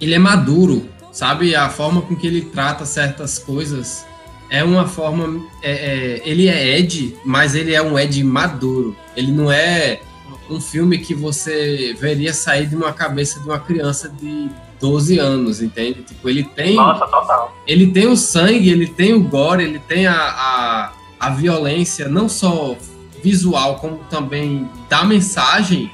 ele 0.00 0.14
é 0.14 0.18
maduro, 0.18 0.88
sabe? 1.12 1.54
A 1.54 1.68
forma 1.68 2.02
com 2.02 2.14
que 2.16 2.26
ele 2.26 2.42
trata 2.42 2.84
certas 2.84 3.38
coisas 3.38 4.06
é 4.50 4.62
uma 4.64 4.86
forma. 4.86 5.40
É, 5.62 5.70
é, 5.72 6.22
ele 6.24 6.48
é 6.48 6.78
Ed, 6.78 7.16
mas 7.24 7.54
ele 7.54 7.74
é 7.74 7.82
um 7.82 7.98
Ed 7.98 8.22
maduro. 8.24 8.96
Ele 9.16 9.32
não 9.32 9.50
é 9.50 10.00
um 10.48 10.60
filme 10.60 10.98
que 10.98 11.14
você 11.14 11.96
veria 11.98 12.34
sair 12.34 12.66
de 12.66 12.74
uma 12.74 12.92
cabeça 12.92 13.38
de 13.40 13.46
uma 13.46 13.60
criança 13.60 14.08
de 14.08 14.50
12 14.80 15.18
anos, 15.18 15.62
entende? 15.62 16.02
Tipo, 16.02 16.28
ele 16.28 16.42
tem. 16.42 16.74
Nossa, 16.74 17.06
total. 17.06 17.56
Ele 17.66 17.86
tem 17.88 18.08
o 18.08 18.16
sangue, 18.16 18.70
ele 18.70 18.88
tem 18.88 19.14
o 19.14 19.20
gore, 19.20 19.62
ele 19.62 19.78
tem 19.78 20.06
a, 20.06 20.14
a, 20.14 20.92
a 21.20 21.30
violência, 21.30 22.08
não 22.08 22.28
só 22.28 22.76
visual, 23.22 23.76
como 23.76 23.98
também 24.10 24.68
da 24.88 25.04
mensagem, 25.04 25.90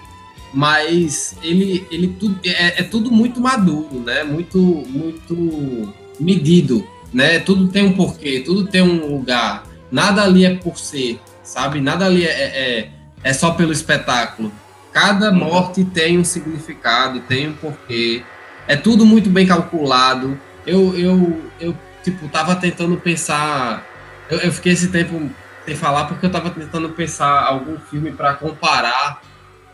mas 0.52 1.37
ele, 1.42 1.87
ele 1.90 2.09
tudo, 2.09 2.38
é, 2.45 2.80
é 2.80 2.83
tudo 2.83 3.11
muito 3.11 3.40
maduro, 3.40 4.00
né? 4.04 4.25
Muito, 4.25 4.59
muito 4.59 5.95
medido 6.18 6.87
né? 7.16 7.38
Tudo 7.38 7.68
tem 7.68 7.85
um 7.85 7.92
porquê, 7.92 8.42
tudo 8.45 8.66
tem 8.66 8.83
um 8.83 9.16
lugar. 9.16 9.64
Nada 9.90 10.23
ali 10.23 10.45
é 10.45 10.54
por 10.54 10.76
ser, 10.78 11.18
sabe? 11.42 11.80
Nada 11.80 12.04
ali 12.04 12.26
é, 12.26 12.30
é, 12.30 12.90
é 13.23 13.33
só 13.33 13.52
pelo 13.52 13.73
espetáculo. 13.73 14.52
Cada 14.92 15.30
uhum. 15.30 15.37
morte 15.37 15.85
tem 15.85 16.18
um 16.18 16.25
significado, 16.25 17.21
tem 17.21 17.49
um 17.49 17.52
porquê. 17.54 18.23
É 18.68 18.76
tudo 18.76 19.06
muito 19.06 19.30
bem 19.30 19.47
calculado. 19.47 20.38
Eu, 20.66 20.95
eu, 20.99 21.42
eu 21.61 21.76
tipo, 22.02 22.28
tava 22.28 22.54
tentando 22.56 22.97
pensar. 22.99 23.87
Eu, 24.28 24.38
eu 24.38 24.52
fiquei 24.52 24.73
esse 24.73 24.88
tempo 24.88 25.30
falar 25.75 26.04
porque 26.04 26.26
eu 26.26 26.30
tava 26.30 26.50
tentando 26.50 26.90
pensar 26.90 27.44
algum 27.44 27.78
filme 27.78 28.12
para 28.12 28.35
comparar 28.35 29.20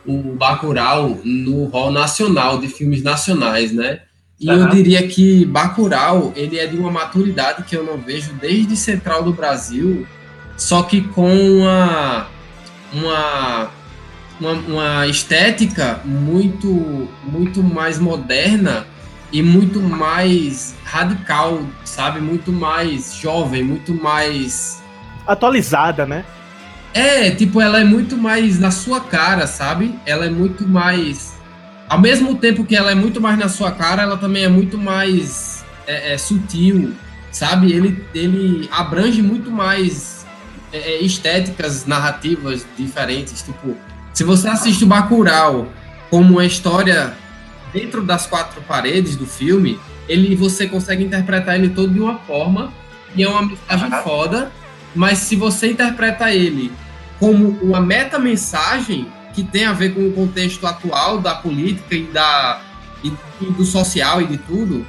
o 0.04 0.34
Bacurau 0.34 1.20
no 1.24 1.64
rol 1.66 1.90
nacional 1.90 2.58
de 2.58 2.68
filmes 2.68 3.02
nacionais, 3.02 3.72
né? 3.72 4.00
E 4.40 4.50
uhum. 4.50 4.56
eu 4.56 4.68
diria 4.70 5.06
que 5.06 5.44
Bacurau, 5.44 6.32
ele 6.34 6.58
é 6.58 6.66
de 6.66 6.76
uma 6.76 6.90
maturidade 6.90 7.62
que 7.62 7.76
eu 7.76 7.84
não 7.84 7.98
vejo 7.98 8.32
desde 8.34 8.76
Central 8.76 9.22
do 9.22 9.32
Brasil, 9.32 10.04
só 10.56 10.82
que 10.82 11.00
com 11.00 11.32
uma, 11.32 12.26
uma, 12.92 13.70
uma, 14.40 14.52
uma 14.52 15.06
estética 15.06 16.00
muito, 16.04 17.08
muito 17.22 17.62
mais 17.62 18.00
moderna 18.00 18.86
e 19.32 19.42
muito 19.42 19.80
mais 19.80 20.74
radical, 20.84 21.62
sabe? 21.84 22.20
Muito 22.20 22.52
mais 22.52 23.14
jovem, 23.14 23.62
muito 23.62 23.94
mais... 23.94 24.81
Atualizada, 25.26 26.06
né? 26.06 26.24
É, 26.94 27.30
tipo, 27.30 27.60
ela 27.60 27.80
é 27.80 27.84
muito 27.84 28.16
mais 28.16 28.58
na 28.58 28.70
sua 28.70 29.00
cara, 29.00 29.46
sabe? 29.46 29.94
Ela 30.04 30.26
é 30.26 30.30
muito 30.30 30.66
mais 30.68 31.32
ao 31.92 32.00
mesmo 32.00 32.34
tempo 32.36 32.64
que 32.64 32.74
ela 32.74 32.90
é 32.90 32.94
muito 32.94 33.20
mais 33.20 33.38
na 33.38 33.50
sua 33.50 33.70
cara, 33.70 34.00
ela 34.02 34.16
também 34.16 34.44
é 34.44 34.48
muito 34.48 34.78
mais 34.78 35.62
é, 35.86 36.14
é, 36.14 36.16
sutil, 36.16 36.94
sabe? 37.30 37.70
Ele, 37.70 38.02
ele 38.14 38.66
abrange 38.72 39.20
muito 39.20 39.50
mais 39.50 40.24
é, 40.72 40.78
é, 40.78 41.02
estéticas 41.02 41.84
narrativas 41.84 42.64
diferentes. 42.78 43.42
Tipo, 43.42 43.76
se 44.14 44.24
você 44.24 44.48
assiste 44.48 44.84
o 44.84 44.86
Bacurau 44.86 45.68
como 46.08 46.32
uma 46.32 46.46
história 46.46 47.12
dentro 47.74 48.02
das 48.02 48.26
quatro 48.26 48.62
paredes 48.62 49.14
do 49.14 49.26
filme, 49.26 49.78
ele 50.08 50.34
você 50.34 50.66
consegue 50.66 51.04
interpretar 51.04 51.56
ele 51.56 51.68
todo 51.68 51.92
de 51.92 52.00
uma 52.00 52.18
forma 52.20 52.72
e 53.14 53.22
é 53.22 53.28
uma 53.28 53.42
mensagem 53.42 53.92
uhum. 53.92 54.02
foda. 54.02 54.50
Mas 54.94 55.18
se 55.18 55.36
você 55.36 55.70
interpreta 55.70 56.32
ele 56.32 56.72
como 57.18 57.50
uma 57.62 57.80
meta 57.80 58.18
mensagem, 58.18 59.06
que 59.32 59.42
tem 59.42 59.64
a 59.64 59.72
ver 59.72 59.94
com 59.94 60.08
o 60.08 60.12
contexto 60.12 60.66
atual 60.66 61.18
da 61.18 61.34
política 61.34 61.94
e, 61.94 62.04
da, 62.04 62.60
e, 63.02 63.12
e 63.40 63.46
do 63.46 63.64
social 63.64 64.20
e 64.20 64.26
de 64.26 64.36
tudo. 64.38 64.84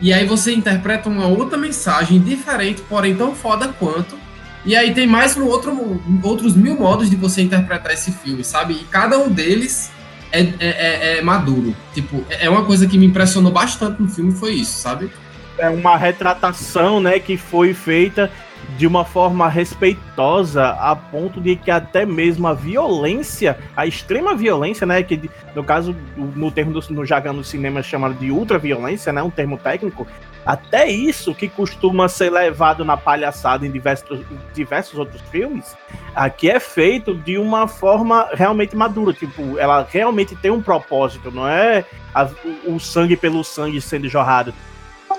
E 0.00 0.12
aí 0.12 0.26
você 0.26 0.52
interpreta 0.54 1.08
uma 1.08 1.26
outra 1.26 1.56
mensagem 1.56 2.20
diferente, 2.20 2.82
porém 2.88 3.14
tão 3.14 3.34
foda 3.34 3.68
quanto. 3.68 4.16
E 4.64 4.74
aí 4.74 4.94
tem 4.94 5.06
mais 5.06 5.36
um 5.36 5.44
outro, 5.44 6.02
outros 6.22 6.56
mil 6.56 6.74
modos 6.78 7.10
de 7.10 7.16
você 7.16 7.42
interpretar 7.42 7.92
esse 7.92 8.10
filme, 8.10 8.42
sabe? 8.42 8.74
E 8.74 8.84
cada 8.84 9.18
um 9.18 9.28
deles 9.28 9.92
é, 10.32 10.40
é, 10.40 10.54
é, 10.58 11.18
é 11.18 11.22
maduro. 11.22 11.76
Tipo, 11.92 12.24
é 12.30 12.48
uma 12.48 12.64
coisa 12.64 12.86
que 12.86 12.98
me 12.98 13.06
impressionou 13.06 13.52
bastante 13.52 14.00
no 14.00 14.08
filme, 14.08 14.32
foi 14.32 14.54
isso, 14.54 14.80
sabe? 14.80 15.10
É 15.58 15.68
uma 15.68 15.96
retratação, 15.96 16.98
né, 16.98 17.20
que 17.20 17.36
foi 17.36 17.74
feita 17.74 18.32
de 18.76 18.86
uma 18.86 19.04
forma 19.04 19.48
respeitosa 19.48 20.68
a 20.70 20.94
ponto 20.96 21.40
de 21.40 21.56
que 21.56 21.70
até 21.70 22.04
mesmo 22.04 22.46
a 22.46 22.54
violência, 22.54 23.58
a 23.76 23.86
extrema 23.86 24.34
violência, 24.34 24.86
né, 24.86 25.02
que 25.02 25.30
no 25.54 25.62
caso 25.62 25.94
no 26.16 26.50
termo 26.50 26.72
do, 26.72 26.92
no 26.92 27.06
jargão 27.06 27.34
do 27.34 27.44
cinema 27.44 27.82
chamado 27.82 28.14
de 28.14 28.30
ultraviolência, 28.30 29.12
né, 29.12 29.22
um 29.22 29.30
termo 29.30 29.56
técnico, 29.56 30.06
até 30.44 30.90
isso 30.90 31.34
que 31.34 31.48
costuma 31.48 32.08
ser 32.08 32.30
levado 32.30 32.84
na 32.84 32.96
palhaçada 32.96 33.66
em 33.66 33.70
diversos, 33.70 34.20
diversos 34.52 34.98
outros 34.98 35.22
filmes, 35.30 35.74
aqui 36.14 36.50
é 36.50 36.60
feito 36.60 37.14
de 37.14 37.38
uma 37.38 37.66
forma 37.66 38.28
realmente 38.34 38.76
madura, 38.76 39.12
tipo, 39.12 39.58
ela 39.58 39.86
realmente 39.90 40.36
tem 40.36 40.50
um 40.50 40.60
propósito, 40.60 41.30
não 41.30 41.48
é 41.48 41.84
a, 42.14 42.28
o 42.66 42.78
sangue 42.78 43.16
pelo 43.16 43.42
sangue 43.42 43.80
sendo 43.80 44.08
jorrado. 44.08 44.52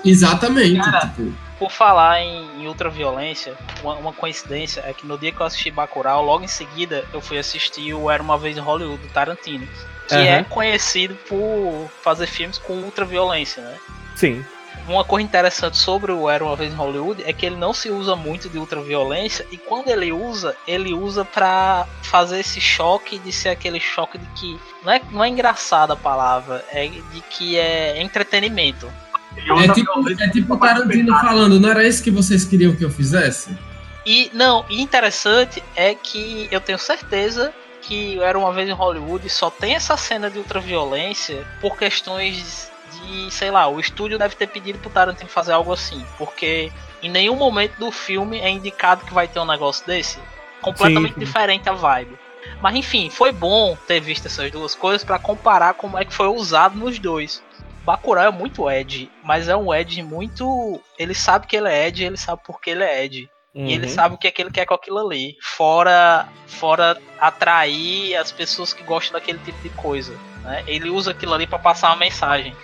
Exatamente, 0.04 0.80
Cara, 0.80 1.00
tipo 1.00 1.45
por 1.58 1.70
falar 1.70 2.20
em, 2.20 2.62
em 2.62 2.66
ultraviolência, 2.66 3.56
uma, 3.82 3.94
uma, 3.94 4.12
coincidência 4.12 4.82
é 4.86 4.92
que 4.92 5.06
no 5.06 5.18
dia 5.18 5.32
que 5.32 5.40
eu 5.40 5.46
assisti 5.46 5.70
Bacurau, 5.70 6.22
logo 6.22 6.44
em 6.44 6.48
seguida 6.48 7.04
eu 7.12 7.20
fui 7.20 7.38
assistir 7.38 7.94
o 7.94 8.10
Era 8.10 8.22
Uma 8.22 8.38
Vez 8.38 8.56
em 8.56 8.60
Hollywood, 8.60 9.02
do 9.02 9.12
Tarantino. 9.12 9.66
Que 10.08 10.14
uhum. 10.14 10.22
é 10.22 10.44
conhecido 10.44 11.16
por 11.28 11.90
fazer 12.02 12.26
filmes 12.26 12.58
com 12.58 12.74
ultraviolência, 12.74 13.62
né? 13.62 13.76
Sim. 14.14 14.44
Uma 14.86 15.02
coisa 15.02 15.26
interessante 15.26 15.76
sobre 15.76 16.12
o 16.12 16.30
Era 16.30 16.44
Uma 16.44 16.54
Vez 16.54 16.72
em 16.72 16.76
Hollywood 16.76 17.24
é 17.26 17.32
que 17.32 17.44
ele 17.44 17.56
não 17.56 17.72
se 17.72 17.90
usa 17.90 18.14
muito 18.14 18.48
de 18.48 18.56
ultraviolência 18.56 19.44
e 19.50 19.56
quando 19.56 19.88
ele 19.88 20.12
usa, 20.12 20.56
ele 20.66 20.94
usa 20.94 21.24
para 21.24 21.86
fazer 22.02 22.38
esse 22.38 22.60
choque 22.60 23.18
de 23.18 23.32
ser 23.32 23.48
aquele 23.48 23.80
choque 23.80 24.16
de 24.16 24.26
que 24.26 24.60
não 24.84 24.92
é, 24.92 25.00
não 25.10 25.24
é 25.24 25.28
engraçada 25.28 25.94
a 25.94 25.96
palavra, 25.96 26.64
é 26.70 26.86
de 26.86 27.20
que 27.22 27.58
é 27.58 28.00
entretenimento. 28.00 28.88
É 29.36 29.72
tipo, 29.72 30.22
é 30.22 30.28
tipo 30.28 30.56
Tarantino 30.56 31.14
falando, 31.20 31.60
não 31.60 31.68
era 31.68 31.86
isso 31.86 32.02
que 32.02 32.10
vocês 32.10 32.44
queriam 32.44 32.74
que 32.74 32.84
eu 32.84 32.90
fizesse? 32.90 33.56
E 34.04 34.30
não, 34.32 34.64
interessante 34.70 35.62
é 35.74 35.94
que 35.94 36.48
eu 36.50 36.60
tenho 36.60 36.78
certeza 36.78 37.52
que 37.82 38.20
era 38.20 38.38
uma 38.38 38.52
vez 38.52 38.68
em 38.68 38.72
Hollywood 38.72 39.28
só 39.28 39.48
tem 39.48 39.74
essa 39.74 39.96
cena 39.96 40.28
de 40.28 40.38
ultraviolência 40.38 41.46
por 41.60 41.76
questões 41.76 42.70
de, 42.92 43.30
sei 43.30 43.50
lá, 43.50 43.68
o 43.68 43.78
estúdio 43.78 44.18
deve 44.18 44.34
ter 44.34 44.48
pedido 44.48 44.78
pro 44.78 44.90
Tarantino 44.90 45.28
fazer 45.28 45.52
algo 45.52 45.72
assim, 45.72 46.04
porque 46.18 46.72
em 47.02 47.10
nenhum 47.10 47.36
momento 47.36 47.76
do 47.78 47.90
filme 47.90 48.38
é 48.38 48.48
indicado 48.50 49.04
que 49.04 49.14
vai 49.14 49.28
ter 49.28 49.38
um 49.38 49.44
negócio 49.44 49.86
desse. 49.86 50.18
Completamente 50.60 51.14
Sim. 51.14 51.20
diferente 51.20 51.68
a 51.68 51.72
vibe. 51.72 52.18
Mas 52.60 52.74
enfim, 52.74 53.10
foi 53.10 53.30
bom 53.30 53.76
ter 53.86 54.00
visto 54.00 54.26
essas 54.26 54.50
duas 54.50 54.74
coisas 54.74 55.04
para 55.04 55.18
comparar 55.18 55.74
como 55.74 55.98
é 55.98 56.04
que 56.04 56.14
foi 56.14 56.26
usado 56.26 56.76
nos 56.76 56.98
dois. 56.98 57.42
Bacurau 57.86 58.24
é 58.24 58.30
muito 58.32 58.68
Ed, 58.68 59.08
mas 59.22 59.48
é 59.48 59.56
um 59.56 59.72
Ed 59.72 60.02
muito. 60.02 60.80
Ele 60.98 61.14
sabe 61.14 61.46
que 61.46 61.56
ele 61.56 61.68
é 61.68 61.86
Ed, 61.86 62.02
ele 62.02 62.16
sabe 62.16 62.42
por 62.44 62.60
que 62.60 62.70
ele 62.70 62.82
é 62.82 63.04
Ed. 63.04 63.30
Uhum. 63.54 63.66
E 63.66 63.74
ele 63.74 63.86
uhum. 63.86 63.92
sabe 63.92 64.14
o 64.16 64.18
que 64.18 64.26
é 64.26 64.30
que 64.32 64.42
ele 64.42 64.50
quer 64.50 64.66
com 64.66 64.74
aquilo 64.74 64.98
ali. 64.98 65.36
Fora, 65.40 66.26
fora 66.48 66.98
atrair 67.20 68.16
as 68.16 68.32
pessoas 68.32 68.74
que 68.74 68.82
gostam 68.82 69.12
daquele 69.12 69.38
tipo 69.38 69.62
de 69.62 69.68
coisa. 69.70 70.12
Né? 70.42 70.64
Ele 70.66 70.90
usa 70.90 71.12
aquilo 71.12 71.32
ali 71.32 71.46
para 71.46 71.60
passar 71.60 71.90
uma 71.90 71.96
mensagem. 71.96 72.56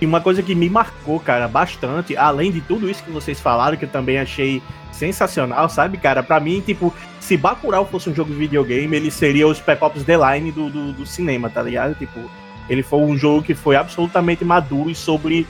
E 0.00 0.06
uma 0.06 0.20
coisa 0.20 0.44
que 0.44 0.54
me 0.54 0.70
marcou, 0.70 1.18
cara, 1.18 1.48
bastante, 1.48 2.16
além 2.16 2.52
de 2.52 2.60
tudo 2.60 2.88
isso 2.88 3.02
que 3.02 3.10
vocês 3.10 3.40
falaram, 3.40 3.76
que 3.76 3.84
eu 3.84 3.90
também 3.90 4.20
achei 4.20 4.62
sensacional, 4.92 5.68
sabe, 5.68 5.98
cara? 5.98 6.22
Para 6.22 6.38
mim, 6.38 6.60
tipo, 6.60 6.94
se 7.18 7.36
Bacurau 7.36 7.84
fosse 7.84 8.08
um 8.08 8.14
jogo 8.14 8.30
de 8.30 8.38
videogame, 8.38 8.96
ele 8.96 9.10
seria 9.10 9.46
o 9.48 9.54
Spec 9.54 9.82
Ops 9.82 10.04
The 10.04 10.16
Line 10.16 10.52
do, 10.52 10.70
do, 10.70 10.92
do 10.92 11.06
cinema, 11.06 11.50
tá 11.50 11.62
ligado? 11.62 11.96
Tipo, 11.96 12.30
ele 12.68 12.82
foi 12.82 13.00
um 13.00 13.16
jogo 13.16 13.42
que 13.42 13.54
foi 13.54 13.76
absolutamente 13.76 14.44
maduro 14.44 14.94
sobre, 14.94 15.46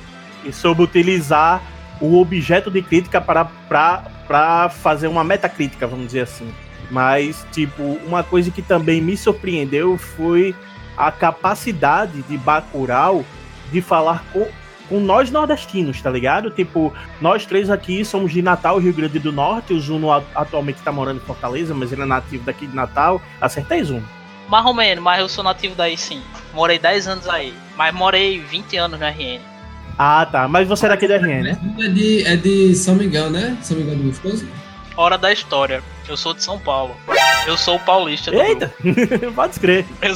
sobre 0.52 0.82
utilizar 0.82 1.62
o 2.00 2.20
objeto 2.20 2.70
de 2.70 2.82
crítica 2.82 3.20
para, 3.20 3.44
para, 3.44 4.04
para 4.26 4.68
fazer 4.68 5.06
uma 5.06 5.22
metacrítica, 5.22 5.86
vamos 5.86 6.06
dizer 6.06 6.22
assim. 6.22 6.52
Mas, 6.90 7.46
tipo, 7.52 7.82
uma 8.06 8.22
coisa 8.22 8.50
que 8.50 8.60
também 8.60 9.00
me 9.00 9.16
surpreendeu 9.16 9.96
foi 9.96 10.54
a 10.96 11.10
capacidade 11.10 12.22
de 12.22 12.36
Bacurau 12.36 13.24
de 13.70 13.80
falar 13.80 14.24
com, 14.32 14.46
com 14.88 15.00
nós 15.00 15.30
nordestinos, 15.30 16.02
tá 16.02 16.10
ligado? 16.10 16.50
Tipo, 16.50 16.92
nós 17.20 17.46
três 17.46 17.70
aqui 17.70 18.04
somos 18.04 18.32
de 18.32 18.42
Natal, 18.42 18.78
Rio 18.78 18.92
Grande 18.92 19.18
do 19.18 19.32
Norte. 19.32 19.72
O 19.72 19.80
Zuno 19.80 20.10
atualmente 20.34 20.82
tá 20.82 20.92
morando 20.92 21.16
em 21.16 21.24
Fortaleza, 21.24 21.74
mas 21.74 21.92
ele 21.92 22.02
é 22.02 22.06
nativo 22.06 22.44
daqui 22.44 22.66
de 22.66 22.74
Natal. 22.74 23.22
Acertei, 23.40 23.82
Zuno? 23.82 24.06
Mais 24.48 24.64
ou 24.64 24.74
menos, 24.74 25.02
mas 25.02 25.20
eu 25.20 25.28
sou 25.28 25.42
nativo 25.42 25.74
daí 25.74 25.96
sim. 25.96 26.22
Morei 26.52 26.78
10 26.78 27.08
anos 27.08 27.28
aí. 27.28 27.54
Mas 27.76 27.94
morei 27.94 28.38
20 28.40 28.76
anos 28.76 29.00
no 29.00 29.06
RN. 29.06 29.40
Ah, 29.98 30.26
tá. 30.26 30.48
Mas 30.48 30.68
você 30.68 30.86
é 30.86 30.88
daqui 30.90 31.06
da 31.06 31.16
RN, 31.16 31.42
né? 31.42 31.58
É 31.80 31.88
de, 31.88 32.26
é 32.26 32.36
de 32.36 32.74
São 32.74 32.94
Miguel, 32.94 33.30
né? 33.30 33.56
São 33.62 33.76
Miguel 33.76 33.96
do 33.96 34.04
Gostoso? 34.04 34.46
Hora 34.96 35.16
da 35.16 35.32
história. 35.32 35.82
Eu 36.08 36.16
sou 36.16 36.34
de 36.34 36.42
São 36.42 36.58
Paulo. 36.58 36.96
Eu 37.46 37.56
sou 37.56 37.76
o 37.76 37.80
paulista 37.80 38.30
do 38.30 38.40
Eita! 38.40 38.72
Pode 39.34 39.58
crer. 39.58 39.86
Eu, 40.00 40.14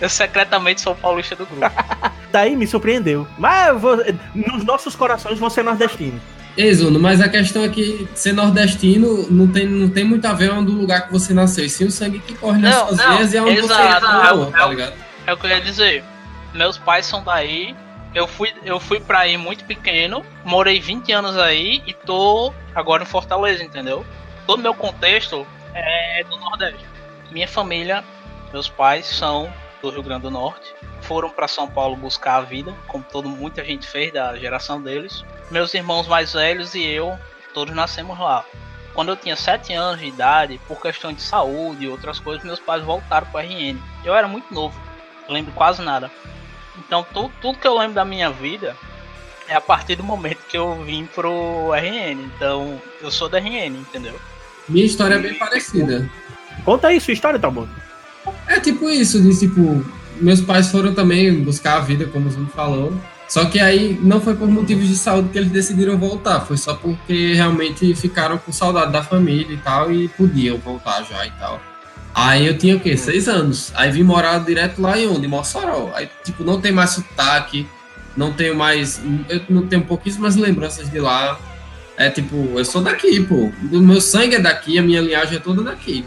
eu 0.00 0.08
secretamente 0.08 0.80
sou 0.80 0.92
o 0.92 0.96
paulista 0.96 1.34
do 1.34 1.46
grupo. 1.46 1.70
Daí 2.30 2.56
me 2.56 2.66
surpreendeu. 2.66 3.26
Mas 3.38 3.80
vou, 3.80 3.96
nos 4.34 4.64
nossos 4.64 4.94
corações 4.94 5.38
você 5.38 5.60
é 5.60 5.62
nordestino. 5.62 6.20
Exuno, 6.56 7.00
mas 7.00 7.20
a 7.20 7.28
questão 7.28 7.64
é 7.64 7.68
que 7.68 8.06
ser 8.14 8.32
nordestino 8.32 9.26
não 9.30 9.48
tem, 9.48 9.66
não 9.66 9.88
tem 9.88 10.04
muito 10.04 10.26
a 10.26 10.34
ver 10.34 10.52
onde 10.52 10.70
o 10.70 10.74
lugar 10.74 11.06
que 11.06 11.12
você 11.12 11.32
nasceu, 11.32 11.68
sim 11.68 11.86
o 11.86 11.90
sangue 11.90 12.18
que 12.18 12.34
corre 12.34 12.58
nas 12.58 12.74
Não, 12.74 12.86
suas 12.88 12.98
não, 12.98 13.16
veias 13.16 13.32
e 13.32 13.36
é 13.36 13.42
onde 13.42 13.58
exato, 13.58 14.06
você 14.06 14.12
é, 14.12 14.48
é, 14.48 14.50
tá 14.50 14.66
ligado? 14.66 14.94
É 15.26 15.32
o 15.32 15.36
que 15.36 15.46
eu 15.46 15.50
ia 15.50 15.60
dizer. 15.60 16.04
Meus 16.52 16.76
pais 16.76 17.06
são 17.06 17.22
daí. 17.24 17.74
Eu 18.14 18.26
fui, 18.26 18.52
eu 18.62 18.78
fui 18.78 19.00
pra 19.00 19.20
aí 19.20 19.38
muito 19.38 19.64
pequeno, 19.64 20.22
morei 20.44 20.78
20 20.78 21.10
anos 21.12 21.38
aí 21.38 21.82
e 21.86 21.94
tô 21.94 22.52
agora 22.74 23.02
em 23.02 23.06
Fortaleza, 23.06 23.64
entendeu? 23.64 24.04
Todo 24.46 24.62
meu 24.62 24.74
contexto 24.74 25.46
é 25.74 26.22
do 26.24 26.36
Nordeste. 26.36 26.84
Minha 27.30 27.48
família, 27.48 28.04
meus 28.52 28.68
pais 28.68 29.06
são 29.06 29.50
do 29.80 29.88
Rio 29.88 30.02
Grande 30.02 30.22
do 30.22 30.30
Norte, 30.30 30.74
foram 31.00 31.30
para 31.30 31.48
São 31.48 31.66
Paulo 31.66 31.96
buscar 31.96 32.36
a 32.36 32.40
vida, 32.42 32.74
como 32.86 33.02
todo 33.02 33.28
muita 33.28 33.64
gente 33.64 33.86
fez 33.86 34.12
da 34.12 34.36
geração 34.36 34.80
deles. 34.80 35.24
Meus 35.50 35.74
irmãos 35.74 36.06
mais 36.06 36.32
velhos 36.32 36.74
e 36.74 36.84
eu, 36.84 37.18
todos 37.52 37.74
nascemos 37.74 38.18
lá. 38.18 38.44
Quando 38.94 39.10
eu 39.10 39.16
tinha 39.16 39.36
7 39.36 39.72
anos 39.72 40.00
de 40.00 40.06
idade, 40.06 40.60
por 40.68 40.80
questão 40.80 41.12
de 41.12 41.22
saúde 41.22 41.84
e 41.84 41.88
outras 41.88 42.18
coisas, 42.18 42.44
meus 42.44 42.60
pais 42.60 42.84
voltaram 42.84 43.26
para 43.28 43.46
RN. 43.46 43.78
Eu 44.04 44.14
era 44.14 44.28
muito 44.28 44.52
novo, 44.52 44.78
lembro 45.28 45.52
quase 45.52 45.82
nada. 45.82 46.10
Então 46.78 47.06
tu, 47.12 47.30
tudo 47.40 47.58
que 47.58 47.66
eu 47.66 47.78
lembro 47.78 47.94
da 47.94 48.04
minha 48.04 48.30
vida 48.30 48.76
é 49.48 49.54
a 49.54 49.60
partir 49.60 49.96
do 49.96 50.02
momento 50.02 50.38
que 50.48 50.56
eu 50.56 50.82
vim 50.84 51.06
pro 51.06 51.72
RN. 51.72 52.20
Então 52.36 52.80
eu 53.00 53.10
sou 53.10 53.28
da 53.28 53.38
RN, 53.38 53.76
entendeu? 53.78 54.18
Minha 54.68 54.86
história 54.86 55.14
é 55.14 55.18
bem 55.18 55.34
parecida. 55.34 56.08
Conta 56.64 56.88
aí 56.88 57.00
sua 57.00 57.14
história, 57.14 57.38
Talbot. 57.38 57.68
É 58.46 58.60
tipo 58.60 58.88
isso, 58.88 59.20
de 59.20 59.38
tipo, 59.38 59.84
meus 60.20 60.40
pais 60.40 60.70
foram 60.70 60.94
também 60.94 61.42
buscar 61.42 61.78
a 61.78 61.80
vida, 61.80 62.06
como 62.06 62.28
o 62.28 62.30
Zuno 62.30 62.48
falou. 62.48 62.92
Só 63.32 63.46
que 63.46 63.58
aí 63.58 63.98
não 64.02 64.20
foi 64.20 64.34
por 64.34 64.46
motivos 64.46 64.86
de 64.86 64.94
saúde 64.94 65.30
que 65.30 65.38
eles 65.38 65.50
decidiram 65.50 65.96
voltar, 65.96 66.40
foi 66.40 66.58
só 66.58 66.74
porque 66.74 67.32
realmente 67.32 67.94
ficaram 67.94 68.36
com 68.36 68.52
saudade 68.52 68.92
da 68.92 69.02
família 69.02 69.54
e 69.54 69.56
tal, 69.56 69.90
e 69.90 70.06
podiam 70.06 70.58
voltar 70.58 71.02
já 71.04 71.26
e 71.26 71.30
tal. 71.40 71.58
Aí 72.14 72.46
eu 72.46 72.58
tinha 72.58 72.76
o 72.76 72.80
quê? 72.80 72.94
Seis 72.94 73.28
anos. 73.28 73.72
Aí 73.74 73.90
vim 73.90 74.02
morar 74.02 74.38
direto 74.40 74.82
lá 74.82 74.98
em 74.98 75.06
onde? 75.06 75.24
Em 75.24 75.30
Mossoró. 75.30 75.92
Aí, 75.94 76.10
tipo, 76.22 76.44
não 76.44 76.60
tem 76.60 76.72
mais 76.72 76.90
sotaque, 76.90 77.66
não 78.14 78.34
tenho 78.34 78.54
mais. 78.54 79.00
Eu 79.30 79.40
não 79.48 79.66
tenho 79.66 79.82
pouquíssimas 79.82 80.36
lembranças 80.36 80.90
de 80.90 81.00
lá. 81.00 81.40
É 81.96 82.10
tipo, 82.10 82.36
eu 82.54 82.64
sou 82.66 82.82
daqui, 82.82 83.18
pô. 83.22 83.50
O 83.72 83.80
meu 83.80 84.02
sangue 84.02 84.36
é 84.36 84.40
daqui, 84.40 84.78
a 84.78 84.82
minha 84.82 85.00
linhagem 85.00 85.38
é 85.38 85.40
toda 85.40 85.62
daqui. 85.62 86.04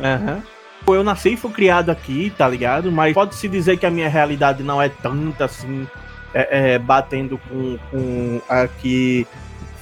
Aham. 0.00 0.42
Eu 0.88 1.04
nasci 1.04 1.34
e 1.34 1.36
fui 1.36 1.52
criado 1.52 1.90
aqui, 1.90 2.32
tá 2.36 2.48
ligado? 2.48 2.90
Mas 2.90 3.14
pode-se 3.14 3.46
dizer 3.46 3.76
que 3.76 3.86
a 3.86 3.90
minha 3.92 4.08
realidade 4.08 4.64
não 4.64 4.82
é 4.82 4.88
tanta 4.88 5.44
assim, 5.44 5.86
é, 6.34 6.74
é, 6.74 6.78
batendo 6.78 7.38
com, 7.38 7.78
com 7.90 8.40
a 8.48 8.66
que 8.66 9.26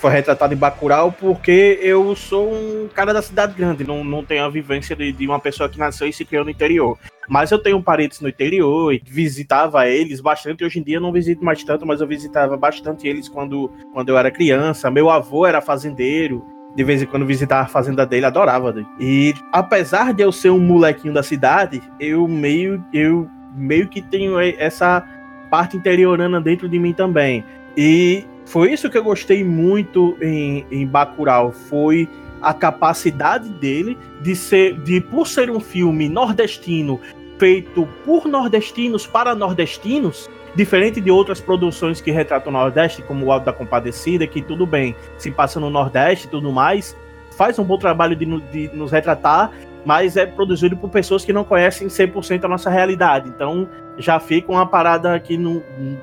foi 0.03 0.11
retratada 0.11 0.53
em 0.53 0.57
Bacurau, 0.57 1.13
porque 1.13 1.79
eu 1.81 2.15
sou 2.17 2.53
um 2.53 2.89
cara 2.93 3.15
da 3.15 3.23
cidade 3.23 3.55
grande, 3.55 3.87
não, 3.87 4.03
não 4.03 4.25
tenho 4.25 4.45
a 4.45 4.49
vivência 4.49 4.97
de, 4.97 5.13
de 5.13 5.27
uma 5.29 5.39
pessoa 5.39 5.69
que 5.69 5.79
nasceu 5.79 6.09
e 6.09 6.13
se 6.13 6.25
criou 6.25 6.45
no 6.45 6.51
interior. 6.51 6.99
Mas 7.29 7.53
eu 7.53 7.59
tenho 7.59 7.81
parentes 7.81 8.21
no 8.21 8.29
interior 8.29 8.93
e 8.93 9.01
visitava 9.05 9.89
eles 9.89 10.21
bastante. 10.21 10.65
Hoje 10.65 10.81
em 10.81 10.83
dia 10.83 10.99
não 10.99 11.13
visito 11.13 11.45
mais 11.45 11.63
tanto, 11.63 11.87
mas 11.87 12.01
eu 12.01 12.07
visitava 12.07 12.57
bastante 12.57 13.07
eles 13.07 13.29
quando, 13.29 13.71
quando 13.93 14.09
eu 14.09 14.19
era 14.19 14.29
criança. 14.29 14.91
Meu 14.91 15.09
avô 15.09 15.47
era 15.47 15.61
fazendeiro, 15.61 16.45
de 16.75 16.83
vez 16.83 17.01
em 17.01 17.07
quando 17.07 17.25
visitava 17.25 17.63
a 17.63 17.69
fazenda 17.69 18.05
dele, 18.05 18.27
adorava. 18.27 18.73
Né? 18.73 18.85
E 18.99 19.35
apesar 19.53 20.13
de 20.13 20.23
eu 20.25 20.33
ser 20.33 20.51
um 20.51 20.59
molequinho 20.59 21.15
da 21.15 21.23
cidade, 21.23 21.81
eu 22.01 22.27
meio, 22.27 22.85
eu 22.93 23.29
meio 23.55 23.89
que 23.89 24.03
tenho 24.03 24.39
essa 24.41 25.05
parte 25.53 25.77
interiorana 25.77 26.41
dentro 26.41 26.67
de 26.67 26.79
mim 26.79 26.95
também. 26.95 27.45
E 27.77 28.25
foi 28.47 28.73
isso 28.73 28.89
que 28.89 28.97
eu 28.97 29.05
gostei 29.05 29.45
muito 29.45 30.17
em, 30.23 30.65
em 30.71 30.87
Bacurau, 30.87 31.53
foi 31.53 32.09
a 32.41 32.55
capacidade 32.55 33.51
dele 33.51 33.99
de 34.23 34.35
ser, 34.35 34.81
de 34.81 34.99
por 34.99 35.29
ser 35.29 35.51
um 35.51 35.61
filme 35.61 36.09
nordestino 36.09 36.99
feito 37.39 37.87
por 38.03 38.27
nordestinos 38.27 39.07
para 39.07 39.35
nordestinos, 39.35 40.31
Diferente 40.55 41.01
de 41.01 41.11
outras 41.11 41.41
produções 41.41 42.01
que 42.03 42.11
retratam 42.11 42.51
o 42.51 42.53
Nordeste, 42.53 43.01
como 43.01 43.25
o 43.25 43.33
Alto 43.33 43.47
da 43.47 43.55
Compadecida, 43.55 44.27
que 44.27 44.43
tudo 44.43 44.67
bem, 44.67 44.95
se 45.17 45.31
passa 45.31 45.59
no 45.59 45.71
Nordeste 45.71 46.27
e 46.27 46.31
tudo 46.31 46.53
mais, 46.53 46.95
faz 47.39 47.59
um 47.59 47.65
bom 47.65 47.79
trabalho 47.79 48.15
de, 48.15 48.27
de 48.27 48.77
nos 48.77 48.93
retratar, 48.93 49.51
mas 49.85 50.17
é 50.17 50.27
produzido 50.27 50.77
por 50.77 50.91
pessoas 50.91 51.25
que 51.25 51.33
não 51.33 51.45
conhecem 51.45 51.89
100% 51.89 52.45
a 52.45 52.49
nossa 52.49 52.71
realidade. 52.71 53.29
Então 53.29 53.69
já 53.99 54.19
fica 54.19 54.51
uma 54.51 54.67
parada 54.67 55.19
que 55.21 55.37
não, 55.37 55.63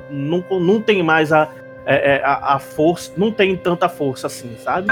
não, 0.09 0.43
não 0.59 0.81
tem 0.81 1.01
mais 1.01 1.31
a, 1.31 1.49
é, 1.85 2.17
é, 2.17 2.23
a, 2.23 2.55
a, 2.55 2.59
força, 2.59 3.11
não 3.17 3.31
tem 3.31 3.55
tanta 3.55 3.89
força 3.89 4.27
assim, 4.27 4.55
sabe? 4.63 4.89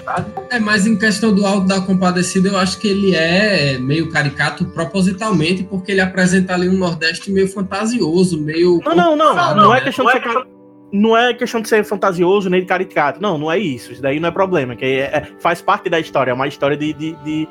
É, 0.50 0.60
mas 0.60 0.88
em 0.88 0.98
questão 0.98 1.34
do 1.34 1.46
Alto 1.46 1.68
da 1.68 1.80
Compadecida, 1.82 2.50
eu 2.50 2.58
acho 2.58 2.80
que 2.80 2.88
ele 2.88 3.16
é 3.16 3.78
meio 3.78 4.10
caricato 4.10 4.66
propositalmente, 4.66 5.64
porque 5.64 5.92
ele 5.92 6.02
apresenta 6.02 6.56
ali 6.56 6.68
um 6.68 6.78
Nordeste 6.78 7.32
meio 7.32 7.48
fantasioso, 7.48 8.42
meio. 8.42 8.82
Não, 8.84 8.96
não, 8.96 9.16
não, 9.16 9.36
não, 9.36 9.56
não 9.56 9.76
é 9.76 9.82
questão 9.82 10.06
de 10.06 10.14
ser 10.14 10.22
não 10.98 11.16
é 11.16 11.34
questão 11.34 11.62
de 11.62 11.70
ser 11.70 11.84
fantasioso 11.84 12.50
nem 12.50 12.62
de 12.62 12.66
caricato. 12.66 13.22
Não, 13.22 13.38
não 13.38 13.52
é 13.52 13.58
isso. 13.58 13.92
Isso 13.92 14.02
daí 14.02 14.20
não 14.20 14.30
é 14.30 14.32
problema. 14.32 14.76
Que 14.76 14.86
é, 14.86 15.18
é, 15.18 15.28
faz 15.40 15.62
parte 15.62 15.90
da 15.90 16.00
história. 16.00 16.32
É 16.32 16.34
uma 16.34 16.48
história 16.48 16.76
de, 16.76 16.92
de, 16.94 17.16
de, 17.24 17.48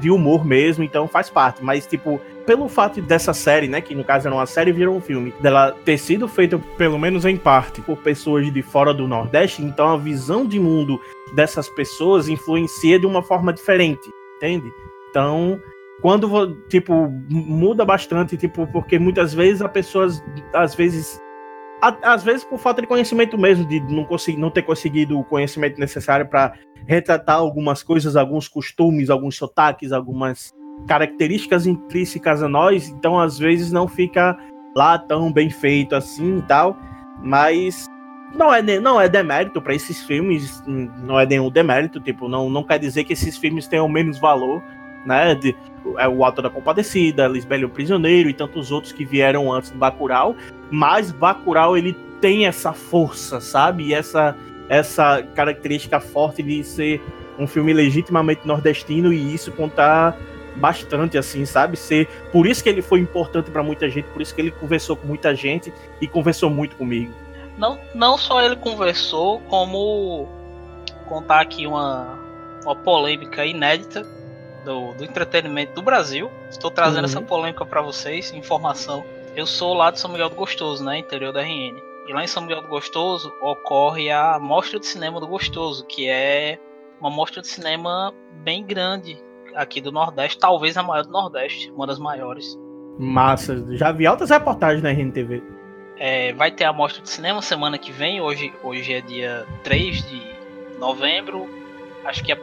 de, 0.00 0.10
humor 0.10 0.44
mesmo, 0.44 0.82
então 0.82 1.06
faz 1.06 1.28
parte. 1.28 1.62
Mas, 1.62 1.86
tipo, 1.86 2.20
pelo 2.46 2.68
fato 2.68 3.02
dessa 3.02 3.34
série, 3.34 3.68
né? 3.68 3.80
Que 3.80 3.94
no 3.94 4.04
caso 4.04 4.26
era 4.26 4.34
uma 4.34 4.46
série 4.46 4.72
virou 4.72 4.96
um 4.96 5.00
filme, 5.00 5.34
dela 5.40 5.76
ter 5.84 5.98
sido 5.98 6.26
feita, 6.26 6.58
pelo 6.78 6.98
menos 6.98 7.24
em 7.24 7.36
parte, 7.36 7.82
por 7.82 7.98
pessoas 7.98 8.50
de 8.50 8.62
fora 8.62 8.94
do 8.94 9.06
Nordeste, 9.06 9.62
então 9.62 9.88
a 9.88 9.96
visão 9.96 10.46
de 10.46 10.58
mundo 10.58 11.00
dessas 11.34 11.68
pessoas 11.68 12.28
influencia 12.28 12.98
de 12.98 13.06
uma 13.06 13.22
forma 13.22 13.52
diferente, 13.52 14.08
entende? 14.36 14.72
Então, 15.10 15.60
quando, 16.00 16.56
tipo, 16.68 17.08
muda 17.28 17.84
bastante, 17.84 18.36
tipo, 18.36 18.66
porque 18.68 18.98
muitas 18.98 19.34
vezes 19.34 19.60
as 19.60 19.72
pessoas, 19.72 20.22
às 20.52 20.74
vezes, 20.74 21.20
às 21.80 22.22
vezes 22.24 22.44
por 22.44 22.58
falta 22.58 22.80
de 22.80 22.86
conhecimento 22.86 23.36
mesmo, 23.36 23.66
de 23.66 23.80
não, 23.80 24.04
conseguir, 24.04 24.38
não 24.38 24.50
ter 24.50 24.62
conseguido 24.62 25.18
o 25.18 25.24
conhecimento 25.24 25.78
necessário 25.78 26.26
para 26.26 26.54
retratar 26.86 27.36
algumas 27.36 27.82
coisas, 27.82 28.16
alguns 28.16 28.48
costumes, 28.48 29.10
alguns 29.10 29.36
sotaques, 29.36 29.92
algumas 29.92 30.54
características 30.86 31.66
intrínsecas 31.66 32.42
a 32.42 32.48
nós, 32.48 32.88
então 32.88 33.18
às 33.18 33.38
vezes 33.38 33.72
não 33.72 33.88
fica 33.88 34.36
lá 34.74 34.98
tão 34.98 35.32
bem 35.32 35.50
feito 35.50 35.94
assim 35.94 36.38
e 36.38 36.42
tal, 36.42 36.76
mas 37.22 37.86
não 38.34 38.52
é, 38.52 38.62
não 38.62 39.00
é 39.00 39.08
demérito 39.08 39.60
para 39.60 39.74
esses 39.74 40.02
filmes, 40.02 40.62
não 40.66 41.18
é 41.18 41.26
nenhum 41.26 41.50
demérito, 41.50 42.00
tipo, 42.00 42.28
não, 42.28 42.50
não 42.50 42.62
quer 42.62 42.78
dizer 42.78 43.04
que 43.04 43.12
esses 43.12 43.36
filmes 43.36 43.66
tenham 43.66 43.88
menos 43.88 44.18
valor, 44.18 44.62
né, 45.06 45.34
de, 45.34 45.56
é 45.98 46.08
o 46.08 46.24
Alto 46.24 46.42
da 46.42 46.50
Compadecida, 46.50 47.28
Lisbelo 47.28 47.68
Prisioneiro 47.68 48.28
e 48.28 48.34
tantos 48.34 48.72
outros 48.72 48.92
que 48.92 49.04
vieram 49.04 49.52
antes 49.52 49.70
do 49.70 49.78
Bacurau, 49.78 50.34
mas 50.70 51.12
Bacurau 51.12 51.76
ele 51.76 51.96
tem 52.20 52.46
essa 52.46 52.72
força, 52.72 53.40
sabe? 53.40 53.84
E 53.84 53.94
essa 53.94 54.36
essa 54.68 55.22
característica 55.34 56.00
forte 56.00 56.42
de 56.42 56.64
ser 56.64 57.00
um 57.38 57.46
filme 57.46 57.72
legitimamente 57.72 58.44
nordestino 58.44 59.12
e 59.12 59.32
isso 59.34 59.52
contar 59.52 60.18
bastante 60.56 61.16
assim, 61.16 61.44
sabe? 61.44 61.76
Ser 61.76 62.08
por 62.32 62.46
isso 62.46 62.62
que 62.62 62.68
ele 62.68 62.82
foi 62.82 62.98
importante 62.98 63.50
para 63.50 63.62
muita 63.62 63.88
gente, 63.88 64.06
por 64.06 64.20
isso 64.20 64.34
que 64.34 64.40
ele 64.40 64.50
conversou 64.50 64.96
com 64.96 65.06
muita 65.06 65.34
gente 65.34 65.72
e 66.00 66.08
conversou 66.08 66.50
muito 66.50 66.76
comigo. 66.76 67.12
Não, 67.56 67.78
não 67.94 68.18
só 68.18 68.42
ele 68.42 68.56
conversou, 68.56 69.40
como 69.48 70.28
contar 71.06 71.40
aqui 71.40 71.66
uma, 71.66 72.18
uma 72.64 72.74
polêmica 72.74 73.44
inédita 73.46 74.06
do, 74.66 74.92
do 74.92 75.04
entretenimento 75.04 75.72
do 75.72 75.80
Brasil. 75.80 76.30
Estou 76.50 76.70
trazendo 76.70 77.04
uhum. 77.04 77.04
essa 77.04 77.22
polêmica 77.22 77.64
para 77.64 77.80
vocês, 77.80 78.32
informação. 78.32 79.04
Eu 79.34 79.46
sou 79.46 79.72
lá 79.72 79.90
de 79.90 80.00
São 80.00 80.10
Miguel 80.10 80.28
do 80.28 80.34
Gostoso, 80.34 80.84
né, 80.84 80.98
interior 80.98 81.32
da 81.32 81.42
RN. 81.42 81.80
E 82.08 82.12
lá 82.12 82.22
em 82.22 82.26
São 82.26 82.42
Miguel 82.42 82.62
do 82.62 82.68
Gostoso 82.68 83.32
ocorre 83.40 84.10
a 84.10 84.38
Mostra 84.38 84.78
de 84.78 84.86
Cinema 84.86 85.20
do 85.20 85.26
Gostoso, 85.26 85.86
que 85.86 86.08
é 86.08 86.58
uma 87.00 87.10
mostra 87.10 87.40
de 87.42 87.48
cinema 87.48 88.12
bem 88.42 88.64
grande 88.64 89.18
aqui 89.54 89.80
do 89.80 89.92
Nordeste, 89.92 90.38
talvez 90.38 90.76
a 90.76 90.82
maior 90.82 91.04
do 91.04 91.10
Nordeste, 91.10 91.70
uma 91.70 91.86
das 91.86 91.98
maiores. 91.98 92.58
Massa, 92.98 93.64
já 93.76 93.92
vi 93.92 94.06
altas 94.06 94.30
reportagens 94.30 94.82
na 94.82 94.90
RNTV. 94.90 95.42
É, 95.98 96.32
vai 96.34 96.50
ter 96.50 96.64
a 96.64 96.72
mostra 96.72 97.02
de 97.02 97.08
cinema 97.08 97.40
semana 97.42 97.78
que 97.78 97.92
vem, 97.92 98.20
hoje, 98.20 98.52
hoje 98.62 98.92
é 98.92 99.00
dia 99.00 99.46
3 99.62 100.08
de 100.08 100.22
novembro, 100.78 101.48
acho 102.04 102.22
que, 102.22 102.32
é, 102.32 102.38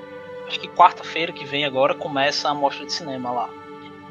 acho 0.47 0.59
que 0.59 0.67
quarta-feira 0.67 1.31
que 1.31 1.45
vem 1.45 1.65
agora 1.65 1.95
começa 1.95 2.49
a 2.49 2.53
mostra 2.53 2.85
de 2.85 2.93
cinema 2.93 3.31
lá. 3.31 3.49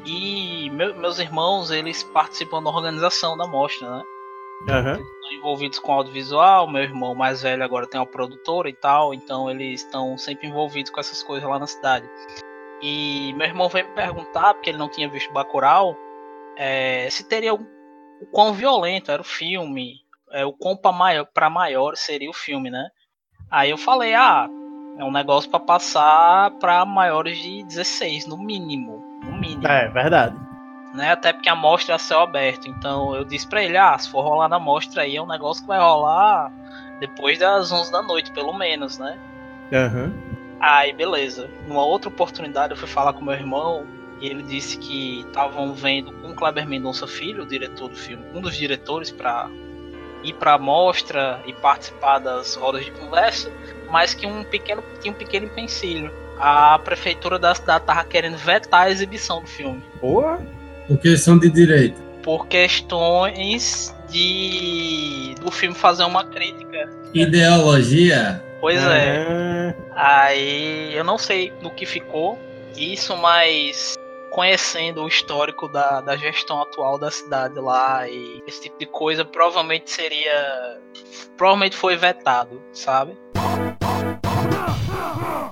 E 0.05 0.69
meu, 0.71 0.95
meus 0.95 1.19
irmãos, 1.19 1.71
eles 1.71 2.03
participam 2.03 2.61
da 2.61 2.69
organização 2.69 3.37
da 3.37 3.47
mostra, 3.47 3.89
né? 3.89 4.03
Uhum. 4.67 4.93
Estão 4.93 5.31
envolvidos 5.31 5.79
com 5.79 5.93
audiovisual, 5.93 6.69
meu 6.69 6.83
irmão 6.83 7.13
mais 7.13 7.41
velho 7.41 7.63
agora 7.63 7.87
tem 7.87 7.99
uma 7.99 8.05
produtora 8.05 8.69
e 8.69 8.73
tal, 8.73 9.13
então 9.13 9.49
eles 9.49 9.81
estão 9.81 10.17
sempre 10.17 10.47
envolvidos 10.47 10.91
com 10.91 10.99
essas 10.99 11.21
coisas 11.21 11.47
lá 11.47 11.59
na 11.59 11.67
cidade. 11.67 12.09
E 12.81 13.33
meu 13.33 13.47
irmão 13.47 13.69
veio 13.69 13.87
me 13.87 13.93
perguntar, 13.93 14.53
porque 14.53 14.69
ele 14.69 14.77
não 14.77 14.89
tinha 14.89 15.09
visto 15.09 15.31
Bacurau, 15.33 15.97
é, 16.57 17.09
se 17.09 17.23
teria 17.23 17.53
o, 17.53 17.59
o 18.21 18.25
quão 18.31 18.53
violento 18.53 19.11
era 19.11 19.21
o 19.21 19.25
filme, 19.25 20.01
é, 20.31 20.45
o 20.45 20.53
quão 20.53 20.75
para 20.75 20.91
maior, 20.91 21.25
pra 21.25 21.49
maior 21.49 21.95
seria 21.95 22.29
o 22.29 22.33
filme, 22.33 22.69
né? 22.69 22.89
Aí 23.49 23.69
eu 23.69 23.77
falei, 23.77 24.13
ah, 24.13 24.49
é 24.97 25.03
um 25.03 25.11
negócio 25.11 25.49
para 25.49 25.59
passar 25.59 26.51
para 26.51 26.85
maiores 26.85 27.37
de 27.39 27.63
16, 27.63 28.27
no 28.27 28.37
mínimo. 28.37 29.03
No 29.23 29.37
mínimo. 29.37 29.67
É, 29.67 29.87
verdade. 29.89 30.35
Né? 30.93 31.11
Até 31.11 31.33
porque 31.33 31.49
a 31.49 31.55
mostra 31.55 31.93
é 31.93 31.95
a 31.95 31.99
céu 31.99 32.21
aberto. 32.21 32.67
Então 32.67 33.15
eu 33.15 33.25
disse 33.25 33.47
pra 33.47 33.63
ele, 33.63 33.77
ah, 33.77 33.97
se 33.97 34.09
for 34.09 34.21
rolar 34.21 34.47
na 34.47 34.59
mostra 34.59 35.03
aí, 35.03 35.15
é 35.15 35.21
um 35.21 35.27
negócio 35.27 35.63
que 35.63 35.67
vai 35.67 35.79
rolar 35.79 36.51
depois 36.99 37.39
das 37.39 37.71
11 37.71 37.91
da 37.91 38.01
noite, 38.01 38.31
pelo 38.31 38.53
menos, 38.53 38.99
né? 38.99 39.17
Uhum. 39.71 40.13
Aí, 40.59 40.93
beleza. 40.93 41.49
Numa 41.67 41.83
outra 41.83 42.09
oportunidade 42.09 42.71
eu 42.71 42.77
fui 42.77 42.87
falar 42.87 43.13
com 43.13 43.25
meu 43.25 43.33
irmão 43.33 43.85
e 44.21 44.27
ele 44.27 44.43
disse 44.43 44.77
que 44.77 45.21
estavam 45.21 45.73
vendo 45.73 46.11
com 46.13 46.33
Kleber 46.35 46.67
Mendonça 46.67 47.07
Filho, 47.07 47.43
o 47.43 47.45
diretor 47.45 47.89
do 47.89 47.95
filme, 47.95 48.23
um 48.33 48.39
dos 48.39 48.55
diretores, 48.55 49.11
para 49.11 49.49
ir 50.23 50.33
para 50.33 50.53
a 50.53 50.57
mostra 50.57 51.41
e 51.45 51.53
participar 51.53 52.19
das 52.19 52.55
rodas 52.55 52.85
de 52.85 52.91
conversa, 52.91 53.51
mas 53.89 54.13
que 54.13 54.25
um 54.25 54.43
pequeno 54.43 54.83
tinha 55.01 55.11
um 55.13 55.17
pequeno 55.17 55.45
empecilho. 55.47 56.11
A 56.39 56.79
prefeitura 56.79 57.37
da 57.37 57.53
cidade 57.53 57.85
tava 57.85 58.03
querendo 58.03 58.37
vetar 58.37 58.83
a 58.83 58.89
exibição 58.89 59.41
do 59.41 59.47
filme. 59.47 59.83
Boa. 60.01 60.39
Por 60.87 60.97
questão 60.97 61.37
de 61.37 61.49
direito. 61.49 62.01
Por 62.23 62.47
questões 62.47 63.95
de 64.09 65.35
do 65.41 65.51
filme 65.51 65.75
fazer 65.75 66.03
uma 66.03 66.23
crítica. 66.25 66.89
Ideologia. 67.13 68.43
Pois 68.59 68.81
Ah. 68.83 68.97
é. 68.97 69.75
Aí 69.95 70.95
eu 70.95 71.03
não 71.03 71.17
sei 71.17 71.51
no 71.61 71.69
que 71.69 71.85
ficou 71.85 72.39
isso, 72.75 73.15
mas 73.17 73.95
conhecendo 74.33 75.03
o 75.03 75.07
histórico 75.07 75.67
da, 75.67 76.01
da 76.01 76.17
gestão 76.17 76.59
atual 76.59 76.97
da 76.97 77.11
cidade 77.11 77.59
lá 77.59 78.09
e 78.09 78.41
esse 78.47 78.63
tipo 78.63 78.79
de 78.79 78.87
coisa, 78.87 79.23
provavelmente 79.23 79.89
seria. 79.89 80.79
Provavelmente 81.37 81.75
foi 81.75 81.95
vetado, 81.95 82.61
sabe? 82.73 83.13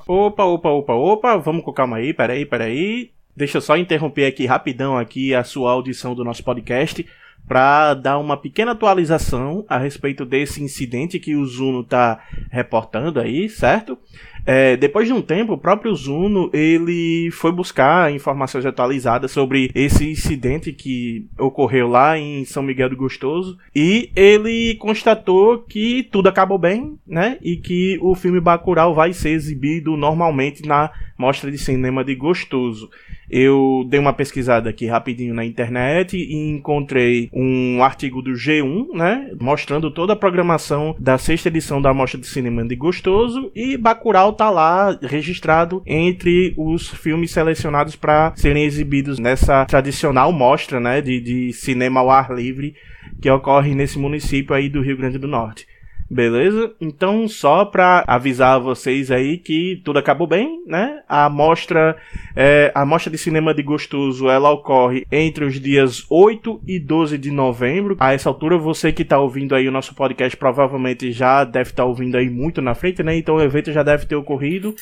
Opa, 0.07 0.43
opa, 0.43 0.69
opa, 0.69 0.93
opa, 0.93 1.37
vamos 1.37 1.63
com 1.63 1.71
calma 1.71 1.97
aí, 1.97 2.13
peraí, 2.13 2.45
peraí. 2.45 3.11
Deixa 3.35 3.57
eu 3.57 3.61
só 3.61 3.77
interromper 3.77 4.25
aqui 4.25 4.45
rapidão 4.45 4.97
aqui 4.97 5.33
a 5.33 5.43
sua 5.43 5.71
audição 5.71 6.13
do 6.13 6.23
nosso 6.23 6.43
podcast 6.43 7.07
para 7.47 7.93
dar 7.93 8.17
uma 8.17 8.37
pequena 8.37 8.71
atualização 8.71 9.65
a 9.67 9.77
respeito 9.77 10.25
desse 10.25 10.63
incidente 10.63 11.19
que 11.19 11.35
o 11.35 11.45
Zuno 11.45 11.83
tá 11.83 12.23
reportando 12.49 13.19
aí, 13.19 13.47
certo? 13.49 13.97
É, 14.45 14.75
depois 14.75 15.07
de 15.07 15.13
um 15.13 15.21
tempo, 15.21 15.53
o 15.53 15.57
próprio 15.57 15.93
Zuno 15.95 16.49
ele 16.53 17.29
foi 17.31 17.51
buscar 17.51 18.11
informações 18.13 18.65
atualizadas 18.65 19.31
sobre 19.31 19.71
esse 19.75 20.09
incidente 20.09 20.73
que 20.73 21.27
ocorreu 21.37 21.87
lá 21.87 22.17
em 22.17 22.43
São 22.45 22.63
Miguel 22.63 22.89
do 22.89 22.95
Gostoso 22.95 23.57
e 23.75 24.11
ele 24.15 24.75
constatou 24.75 25.59
que 25.59 26.07
tudo 26.11 26.27
acabou 26.27 26.57
bem, 26.57 26.97
né? 27.05 27.37
E 27.41 27.55
que 27.55 27.97
o 28.01 28.15
filme 28.15 28.39
Bacurau 28.39 28.93
vai 28.93 29.13
ser 29.13 29.29
exibido 29.29 29.95
normalmente 29.95 30.65
na 30.65 30.91
Mostra 31.17 31.51
de 31.51 31.57
Cinema 31.57 32.03
de 32.03 32.15
Gostoso. 32.15 32.89
Eu 33.29 33.85
dei 33.87 33.97
uma 33.97 34.11
pesquisada 34.11 34.69
aqui 34.69 34.87
rapidinho 34.87 35.33
na 35.33 35.45
internet 35.45 36.17
e 36.17 36.49
encontrei 36.49 37.29
um 37.31 37.81
artigo 37.81 38.21
do 38.21 38.31
G1, 38.31 38.93
né, 38.93 39.31
mostrando 39.39 39.89
toda 39.89 40.11
a 40.11 40.17
programação 40.17 40.93
da 40.99 41.17
sexta 41.17 41.47
edição 41.47 41.81
da 41.81 41.93
Mostra 41.93 42.19
de 42.19 42.27
Cinema 42.27 42.65
de 42.65 42.75
Gostoso 42.75 43.49
e 43.55 43.77
Bacurau 43.77 44.30
tá 44.31 44.49
lá 44.49 44.97
registrado 45.01 45.81
entre 45.85 46.53
os 46.57 46.89
filmes 46.89 47.31
selecionados 47.31 47.95
para 47.95 48.33
serem 48.35 48.63
exibidos 48.63 49.19
nessa 49.19 49.65
tradicional 49.65 50.31
mostra, 50.31 50.79
né, 50.79 51.01
de, 51.01 51.19
de 51.19 51.53
cinema 51.53 51.99
ao 51.99 52.09
ar 52.09 52.31
livre 52.31 52.75
que 53.21 53.29
ocorre 53.29 53.75
nesse 53.75 53.99
município 53.99 54.55
aí 54.55 54.69
do 54.69 54.81
Rio 54.81 54.97
Grande 54.97 55.17
do 55.17 55.27
Norte. 55.27 55.67
Beleza? 56.11 56.73
Então, 56.81 57.25
só 57.25 57.63
para 57.63 58.03
avisar 58.05 58.59
vocês 58.59 59.09
aí 59.09 59.37
que 59.37 59.81
tudo 59.85 59.97
acabou 59.97 60.27
bem, 60.27 60.61
né? 60.67 61.01
A 61.07 61.29
mostra, 61.29 61.95
é, 62.35 62.69
a 62.75 62.85
mostra 62.85 63.09
de 63.09 63.17
cinema 63.17 63.53
de 63.53 63.63
Gostoso, 63.63 64.27
ela 64.27 64.51
ocorre 64.51 65.05
entre 65.09 65.45
os 65.45 65.57
dias 65.57 66.05
8 66.09 66.63
e 66.67 66.77
12 66.79 67.17
de 67.17 67.31
novembro. 67.31 67.95
A 67.97 68.11
essa 68.13 68.27
altura, 68.27 68.57
você 68.57 68.91
que 68.91 69.05
tá 69.05 69.17
ouvindo 69.19 69.55
aí 69.55 69.69
o 69.69 69.71
nosso 69.71 69.95
podcast 69.95 70.35
provavelmente 70.35 71.13
já 71.13 71.45
deve 71.45 71.69
estar 71.69 71.83
tá 71.83 71.87
ouvindo 71.87 72.17
aí 72.17 72.29
muito 72.29 72.61
na 72.61 72.75
frente, 72.75 73.01
né? 73.01 73.15
Então 73.15 73.35
o 73.35 73.41
evento 73.41 73.71
já 73.71 73.81
deve 73.81 74.05
ter 74.05 74.15
ocorrido. 74.15 74.75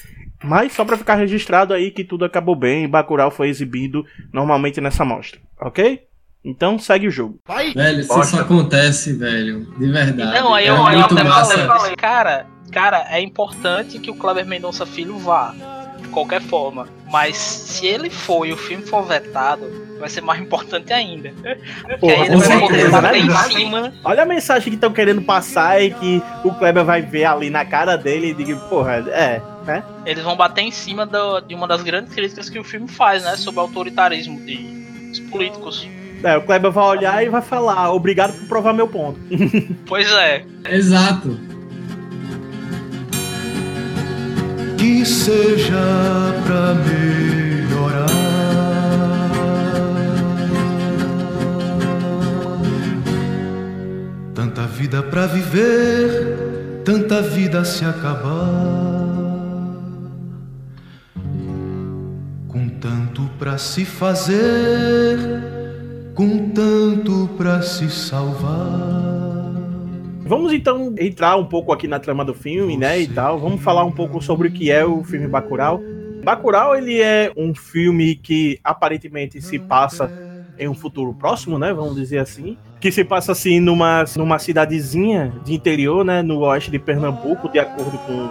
Mas 0.43 0.71
só 0.71 0.83
para 0.83 0.97
ficar 0.97 1.13
registrado 1.13 1.75
aí 1.75 1.91
que 1.91 2.03
tudo 2.03 2.25
acabou 2.25 2.55
bem, 2.55 2.89
Bacurau 2.89 3.29
foi 3.29 3.49
exibido 3.49 4.03
normalmente 4.33 4.81
nessa 4.81 5.05
mostra, 5.05 5.39
ok? 5.61 6.08
Então 6.43 6.79
segue 6.79 7.07
o 7.07 7.11
jogo. 7.11 7.39
Vai! 7.45 7.73
Velho, 7.73 7.99
isso 7.99 8.23
só 8.23 8.39
acontece, 8.39 9.13
velho. 9.13 9.65
De 9.77 9.91
verdade. 9.91 10.39
Não, 10.39 10.53
aí 10.53 10.65
é 10.65 10.69
eu, 10.69 10.85
aí 10.85 10.95
eu 10.99 11.05
até 11.05 11.23
massa. 11.23 11.67
falei, 11.67 11.95
cara, 11.95 12.45
cara, 12.71 13.05
é 13.09 13.19
importante 13.21 13.99
que 13.99 14.09
o 14.09 14.15
Kleber 14.15 14.45
Mendonça 14.45 14.85
Filho 14.85 15.17
vá, 15.17 15.53
de 16.01 16.07
qualquer 16.07 16.41
forma. 16.41 16.87
Mas 17.11 17.35
se 17.37 17.85
ele 17.85 18.09
for 18.09 18.45
e 18.45 18.53
o 18.53 18.57
filme 18.57 18.85
for 18.85 19.03
vetado, 19.03 19.65
vai 19.99 20.07
ser 20.07 20.21
mais 20.21 20.39
importante 20.41 20.93
ainda. 20.93 21.33
Porque 21.81 21.97
Porra, 21.97 22.13
aí 22.13 22.21
ele 22.21 22.29
com 22.35 22.37
vai 22.39 22.59
poder 22.59 22.73
certeza, 22.75 23.01
bater 23.01 23.25
né? 23.25 23.33
em 23.33 23.51
cima. 23.51 23.93
Olha 24.05 24.23
a 24.23 24.25
mensagem 24.25 24.69
que 24.69 24.75
estão 24.75 24.93
querendo 24.93 25.21
passar 25.23 25.81
e 25.81 25.91
que 25.91 26.23
o 26.45 26.53
Kleber 26.53 26.85
vai 26.85 27.01
ver 27.01 27.25
ali 27.25 27.49
na 27.49 27.65
cara 27.65 27.97
dele 27.97 28.27
e 28.29 28.33
diga, 28.33 28.55
porra, 28.69 28.93
é, 29.09 29.41
né? 29.65 29.83
Eles 30.05 30.23
vão 30.23 30.37
bater 30.37 30.61
em 30.61 30.71
cima 30.71 31.05
do- 31.05 31.41
de 31.41 31.53
uma 31.53 31.67
das 31.67 31.81
grandes 31.81 32.13
críticas 32.13 32.49
que 32.49 32.57
o 32.59 32.63
filme 32.63 32.87
faz, 32.87 33.23
né? 33.25 33.35
Sobre 33.35 33.59
o 33.59 33.63
autoritarismo 33.63 34.39
de, 34.45 34.55
dos 35.09 35.19
políticos. 35.19 35.85
É, 36.23 36.35
o 36.37 36.41
Kleber 36.41 36.71
vai 36.71 36.83
olhar 36.85 37.23
e 37.25 37.29
vai 37.29 37.41
falar, 37.41 37.91
obrigado 37.93 38.33
por 38.33 38.47
provar 38.47 38.73
meu 38.73 38.87
ponto. 38.87 39.19
Pois 39.87 40.09
é. 40.11 40.45
Exato. 40.69 41.39
Que 44.77 45.05
seja 45.05 45.75
pra 46.45 46.73
melhorar. 46.75 48.05
Tanta 54.35 54.63
vida 54.67 55.01
pra 55.03 55.25
viver, 55.25 56.81
tanta 56.85 57.21
vida 57.21 57.59
a 57.61 57.65
se 57.65 57.83
acabar. 57.85 58.49
Com 62.47 62.69
tanto 62.79 63.23
pra 63.37 63.57
se 63.57 63.85
fazer, 63.85 65.17
com 66.19 66.49
tanto 66.49 67.29
pra 67.37 67.61
se 67.61 67.89
salvar. 67.89 68.51
Vamos 70.25 70.51
então 70.51 70.93
entrar 70.99 71.37
um 71.37 71.45
pouco 71.45 71.71
aqui 71.71 71.87
na 71.87 71.97
trama 71.97 72.25
do 72.25 72.33
filme, 72.33 72.75
né, 72.75 72.99
e 72.99 73.07
tal. 73.07 73.39
Vamos 73.39 73.61
falar 73.61 73.85
um 73.85 73.91
pouco 73.91 74.21
sobre 74.21 74.49
o 74.49 74.51
que 74.51 74.69
é 74.69 74.83
o 74.83 75.01
filme 75.01 75.27
Bacurau. 75.27 75.79
Bacurau, 76.21 76.75
ele 76.75 76.99
é 77.01 77.31
um 77.37 77.55
filme 77.55 78.15
que 78.15 78.59
aparentemente 78.65 79.41
se 79.41 79.57
passa 79.57 80.11
em 80.59 80.67
um 80.67 80.73
futuro 80.75 81.13
próximo, 81.13 81.57
né, 81.57 81.73
vamos 81.73 81.95
dizer 81.95 82.17
assim, 82.17 82.57
que 82.81 82.91
se 82.91 83.05
passa 83.05 83.31
assim 83.31 83.61
numa, 83.61 84.03
numa 84.17 84.37
cidadezinha 84.37 85.31
de 85.45 85.53
interior, 85.53 86.03
né, 86.03 86.21
no 86.21 86.39
oeste 86.39 86.69
de 86.69 86.77
Pernambuco, 86.77 87.47
de 87.47 87.59
acordo 87.59 87.97
com 87.99 88.29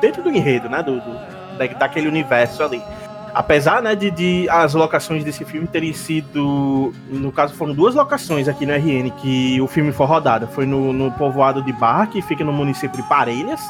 dentro 0.00 0.24
do 0.24 0.28
enredo, 0.28 0.68
né, 0.68 0.82
do, 0.82 0.96
do- 0.96 1.56
da- 1.56 1.66
daquele 1.78 2.08
universo 2.08 2.64
ali. 2.64 2.82
Apesar, 3.38 3.80
né, 3.80 3.94
de, 3.94 4.10
de 4.10 4.48
as 4.50 4.74
locações 4.74 5.22
desse 5.22 5.44
filme 5.44 5.68
terem 5.68 5.92
sido, 5.92 6.92
no 7.08 7.30
caso 7.30 7.54
foram 7.54 7.72
duas 7.72 7.94
locações 7.94 8.48
aqui 8.48 8.66
no 8.66 8.72
RN 8.72 9.10
que 9.10 9.60
o 9.60 9.68
filme 9.68 9.92
foi 9.92 10.06
rodado. 10.06 10.48
Foi 10.48 10.66
no, 10.66 10.92
no 10.92 11.12
povoado 11.12 11.62
de 11.62 11.72
Barra, 11.72 12.08
que 12.08 12.20
fica 12.20 12.42
no 12.42 12.52
município 12.52 13.00
de 13.00 13.08
Parelhas, 13.08 13.60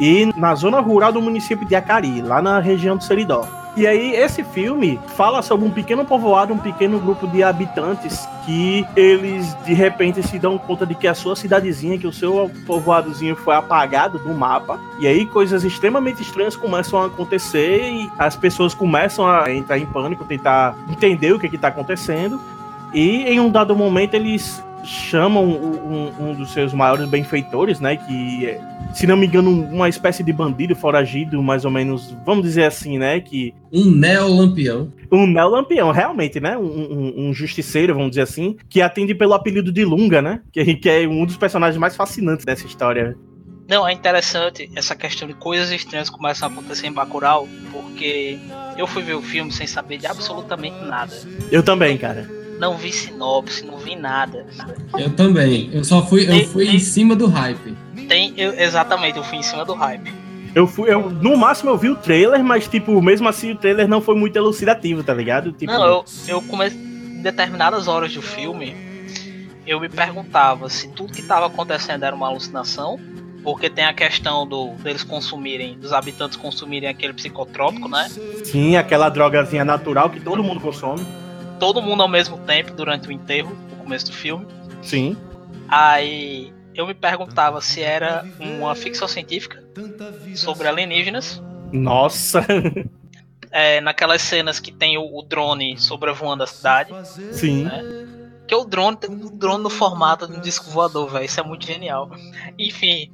e 0.00 0.32
na 0.36 0.56
zona 0.56 0.80
rural 0.80 1.12
do 1.12 1.22
município 1.22 1.64
de 1.64 1.76
Acari, 1.76 2.20
lá 2.20 2.42
na 2.42 2.58
região 2.58 2.96
do 2.96 3.04
Seridó. 3.04 3.46
E 3.74 3.86
aí, 3.86 4.14
esse 4.14 4.44
filme 4.44 5.00
fala 5.16 5.40
sobre 5.40 5.66
um 5.66 5.70
pequeno 5.70 6.04
povoado, 6.04 6.52
um 6.52 6.58
pequeno 6.58 7.00
grupo 7.00 7.26
de 7.26 7.42
habitantes 7.42 8.28
que 8.44 8.86
eles 8.94 9.56
de 9.64 9.72
repente 9.72 10.22
se 10.22 10.38
dão 10.38 10.58
conta 10.58 10.84
de 10.84 10.94
que 10.94 11.08
a 11.08 11.14
sua 11.14 11.34
cidadezinha, 11.34 11.96
que 11.96 12.06
o 12.06 12.12
seu 12.12 12.50
povoadozinho 12.66 13.34
foi 13.34 13.54
apagado 13.54 14.18
do 14.18 14.34
mapa. 14.34 14.78
E 15.00 15.06
aí, 15.06 15.24
coisas 15.24 15.64
extremamente 15.64 16.20
estranhas 16.20 16.54
começam 16.54 17.00
a 17.00 17.06
acontecer 17.06 17.90
e 17.90 18.10
as 18.18 18.36
pessoas 18.36 18.74
começam 18.74 19.26
a 19.26 19.50
entrar 19.50 19.78
em 19.78 19.86
pânico, 19.86 20.24
tentar 20.26 20.76
entender 20.90 21.32
o 21.32 21.38
que 21.38 21.46
está 21.46 21.68
acontecendo. 21.68 22.38
E 22.92 23.24
em 23.24 23.40
um 23.40 23.48
dado 23.48 23.74
momento 23.74 24.12
eles 24.12 24.62
chamam 24.84 25.44
um, 25.44 26.12
um, 26.20 26.34
dos 26.34 26.52
seus 26.52 26.72
maiores 26.72 27.08
benfeitores, 27.08 27.80
né? 27.80 27.96
Que 27.96 28.46
é, 28.46 28.60
se 28.94 29.06
não 29.06 29.16
me 29.16 29.26
engano, 29.26 29.50
uma 29.50 29.88
espécie 29.88 30.22
de 30.22 30.32
bandido 30.32 30.74
foragido, 30.74 31.42
mais 31.42 31.64
ou 31.64 31.70
menos, 31.70 32.14
vamos 32.24 32.44
dizer 32.44 32.64
assim, 32.64 32.98
né? 32.98 33.20
Que. 33.20 33.54
Um 33.72 33.90
neolampião. 33.90 34.92
Um 35.10 35.26
neolampião, 35.26 35.90
realmente, 35.90 36.40
né? 36.40 36.56
Um, 36.56 36.62
um, 36.62 37.28
um, 37.28 37.34
justiceiro, 37.34 37.94
vamos 37.94 38.10
dizer 38.10 38.22
assim, 38.22 38.56
que 38.68 38.82
atende 38.82 39.14
pelo 39.14 39.34
apelido 39.34 39.70
de 39.72 39.84
Lunga, 39.84 40.20
né? 40.20 40.40
Que, 40.52 40.74
que 40.74 40.88
é 40.88 41.06
um 41.06 41.24
dos 41.24 41.36
personagens 41.36 41.78
mais 41.78 41.96
fascinantes 41.96 42.44
dessa 42.44 42.66
história. 42.66 43.16
Não, 43.68 43.86
é 43.88 43.92
interessante 43.92 44.70
essa 44.74 44.94
questão 44.94 45.26
de 45.26 45.34
coisas 45.34 45.70
estranhas 45.70 46.10
começam 46.10 46.48
a 46.48 46.52
acontecer 46.52 46.88
em 46.88 46.92
Bacurau, 46.92 47.48
porque 47.70 48.38
eu 48.76 48.86
fui 48.86 49.02
ver 49.02 49.14
o 49.14 49.22
filme 49.22 49.52
sem 49.52 49.66
saber 49.66 49.98
de 49.98 50.06
absolutamente 50.06 50.76
nada. 50.84 51.14
Eu 51.50 51.62
também, 51.62 51.96
cara. 51.96 52.41
Não 52.62 52.76
vi 52.76 52.92
sinopse, 52.92 53.66
não 53.66 53.76
vi 53.76 53.96
nada. 53.96 54.46
Eu 54.96 55.10
também. 55.10 55.68
Eu 55.72 55.82
só 55.82 56.00
fui, 56.06 56.28
eu 56.30 56.46
fui 56.46 56.66
tem, 56.66 56.76
em 56.76 56.78
cima 56.78 57.16
do 57.16 57.26
hype. 57.26 57.76
Tem, 58.06 58.32
eu, 58.36 58.54
exatamente, 58.54 59.18
eu 59.18 59.24
fui 59.24 59.38
em 59.38 59.42
cima 59.42 59.64
do 59.64 59.74
hype. 59.74 60.14
Eu 60.54 60.68
fui, 60.68 60.88
eu, 60.88 61.10
no 61.10 61.36
máximo 61.36 61.70
eu 61.70 61.76
vi 61.76 61.90
o 61.90 61.96
trailer, 61.96 62.44
mas 62.44 62.68
tipo, 62.68 63.02
mesmo 63.02 63.28
assim 63.28 63.50
o 63.50 63.56
trailer 63.56 63.88
não 63.88 64.00
foi 64.00 64.14
muito 64.14 64.36
elucidativo, 64.36 65.02
tá 65.02 65.12
ligado? 65.12 65.50
Tipo... 65.50 65.72
Não, 65.72 65.84
eu, 65.84 66.04
eu 66.28 66.42
comecei 66.42 66.78
em 66.78 67.20
determinadas 67.20 67.88
horas 67.88 68.14
do 68.14 68.22
filme, 68.22 68.76
eu 69.66 69.80
me 69.80 69.88
perguntava 69.88 70.68
se 70.68 70.86
tudo 70.86 71.12
que 71.12 71.20
estava 71.20 71.46
acontecendo 71.46 72.04
era 72.04 72.14
uma 72.14 72.28
alucinação 72.28 72.96
porque 73.42 73.68
tem 73.68 73.84
a 73.84 73.92
questão 73.92 74.46
do 74.46 74.68
deles 74.74 75.02
consumirem, 75.02 75.76
dos 75.76 75.92
habitantes 75.92 76.36
consumirem 76.36 76.88
aquele 76.88 77.12
psicotrópico, 77.12 77.88
né? 77.88 78.08
Sim, 78.44 78.76
aquela 78.76 79.08
drogazinha 79.08 79.64
natural 79.64 80.10
que 80.10 80.20
todo 80.20 80.44
mundo 80.44 80.60
consome. 80.60 81.04
Todo 81.62 81.80
mundo 81.80 82.02
ao 82.02 82.08
mesmo 82.08 82.38
tempo 82.38 82.72
durante 82.72 83.06
o 83.06 83.12
enterro, 83.12 83.56
no 83.70 83.76
começo 83.76 84.06
do 84.06 84.12
filme. 84.12 84.44
Sim. 84.82 85.16
Aí 85.68 86.52
eu 86.74 86.84
me 86.84 86.92
perguntava 86.92 87.60
se 87.60 87.80
era 87.80 88.26
uma 88.40 88.74
ficção 88.74 89.06
científica 89.06 89.62
sobre 90.34 90.66
alienígenas. 90.66 91.40
Nossa! 91.72 92.44
É, 93.54 93.82
naquelas 93.82 94.22
cenas 94.22 94.58
que 94.58 94.72
tem 94.72 94.96
o, 94.96 95.02
o 95.02 95.22
drone 95.22 95.76
sobrevoando 95.76 96.42
a 96.42 96.46
cidade. 96.46 96.90
Sim. 97.32 97.64
Né? 97.64 98.06
Porque 98.38 98.54
o 98.54 98.64
drone 98.64 98.96
tem 98.96 99.10
um 99.10 99.36
drone 99.36 99.62
no 99.62 99.68
formato 99.68 100.26
de 100.26 100.36
um 100.36 100.40
disco 100.40 100.70
voador, 100.70 101.10
velho. 101.10 101.26
Isso 101.26 101.38
é 101.38 101.42
muito 101.44 101.66
genial. 101.66 102.10
Enfim. 102.58 103.12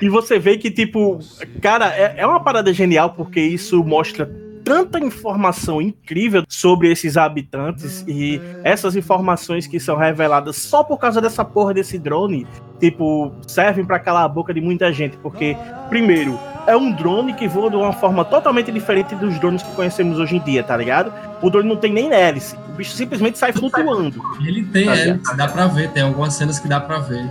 e 0.00 0.08
você 0.10 0.38
vê 0.38 0.58
que, 0.58 0.70
tipo, 0.70 1.18
cara, 1.62 1.92
é, 1.96 2.16
é 2.18 2.26
uma 2.26 2.44
parada 2.44 2.72
genial 2.74 3.14
porque 3.14 3.40
isso 3.40 3.82
mostra 3.82 4.30
tanta 4.70 5.00
informação 5.00 5.82
incrível 5.82 6.44
sobre 6.48 6.92
esses 6.92 7.16
habitantes 7.16 8.04
e 8.06 8.40
essas 8.62 8.94
informações 8.94 9.66
que 9.66 9.80
são 9.80 9.96
reveladas 9.96 10.58
só 10.58 10.84
por 10.84 10.96
causa 10.96 11.20
dessa 11.20 11.44
porra 11.44 11.74
desse 11.74 11.98
drone, 11.98 12.46
tipo, 12.78 13.32
servem 13.48 13.84
para 13.84 13.98
calar 13.98 14.22
a 14.22 14.28
boca 14.28 14.54
de 14.54 14.60
muita 14.60 14.92
gente, 14.92 15.16
porque 15.16 15.56
primeiro, 15.88 16.38
é 16.68 16.76
um 16.76 16.92
drone 16.92 17.34
que 17.34 17.48
voa 17.48 17.68
de 17.68 17.74
uma 17.74 17.92
forma 17.92 18.24
totalmente 18.24 18.70
diferente 18.70 19.16
dos 19.16 19.40
drones 19.40 19.60
que 19.60 19.74
conhecemos 19.74 20.20
hoje 20.20 20.36
em 20.36 20.40
dia, 20.40 20.62
tá 20.62 20.76
ligado? 20.76 21.12
O 21.42 21.50
drone 21.50 21.68
não 21.68 21.76
tem 21.76 21.92
nem 21.92 22.12
hélice, 22.12 22.54
o 22.68 22.76
bicho 22.76 22.92
simplesmente 22.92 23.38
sai 23.38 23.52
flutuando. 23.52 24.22
Ele 24.40 24.62
tem 24.66 24.86
tá 24.86 24.96
hélice, 24.96 25.36
dá 25.36 25.48
pra 25.48 25.66
ver, 25.66 25.90
tem 25.90 26.04
algumas 26.04 26.34
cenas 26.34 26.60
que 26.60 26.68
dá 26.68 26.78
pra 26.78 27.00
ver. 27.00 27.28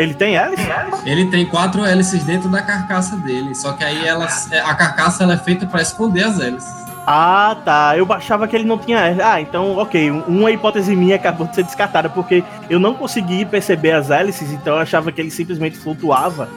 Ele 0.00 0.14
tem 0.14 0.34
hélice? 0.34 0.66
Ele 1.04 1.26
tem 1.26 1.44
quatro 1.44 1.84
hélices 1.84 2.24
dentro 2.24 2.48
da 2.48 2.62
carcaça 2.62 3.16
dele, 3.16 3.54
só 3.54 3.72
que 3.72 3.84
aí 3.84 4.06
ela, 4.06 4.26
a 4.64 4.74
carcaça 4.74 5.24
ela 5.24 5.34
é 5.34 5.36
feita 5.36 5.66
para 5.66 5.82
esconder 5.82 6.24
as 6.24 6.40
hélices. 6.40 6.80
Ah, 7.06 7.56
tá. 7.64 7.98
Eu 7.98 8.10
achava 8.10 8.48
que 8.48 8.56
ele 8.56 8.64
não 8.64 8.78
tinha. 8.78 9.16
Ah, 9.22 9.40
então, 9.40 9.76
ok. 9.76 10.10
Uma 10.10 10.50
hipótese 10.50 10.96
minha 10.96 11.16
acabou 11.16 11.46
de 11.46 11.54
ser 11.54 11.64
descartada, 11.64 12.08
porque 12.08 12.42
eu 12.70 12.78
não 12.78 12.94
consegui 12.94 13.44
perceber 13.44 13.92
as 13.92 14.10
hélices, 14.10 14.52
então 14.52 14.76
eu 14.76 14.80
achava 14.80 15.12
que 15.12 15.20
ele 15.20 15.30
simplesmente 15.30 15.76
flutuava. 15.76 16.48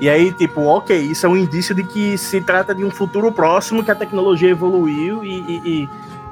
E 0.00 0.08
aí, 0.08 0.32
tipo, 0.32 0.62
ok, 0.62 0.96
isso 0.96 1.26
é 1.26 1.28
um 1.28 1.36
indício 1.36 1.74
de 1.74 1.82
que 1.82 2.16
se 2.16 2.40
trata 2.40 2.74
de 2.74 2.84
um 2.84 2.90
futuro 2.90 3.30
próximo 3.32 3.82
que 3.82 3.90
a 3.90 3.94
tecnologia 3.94 4.48
evoluiu 4.48 5.24
e, 5.24 5.40
e, 5.40 5.88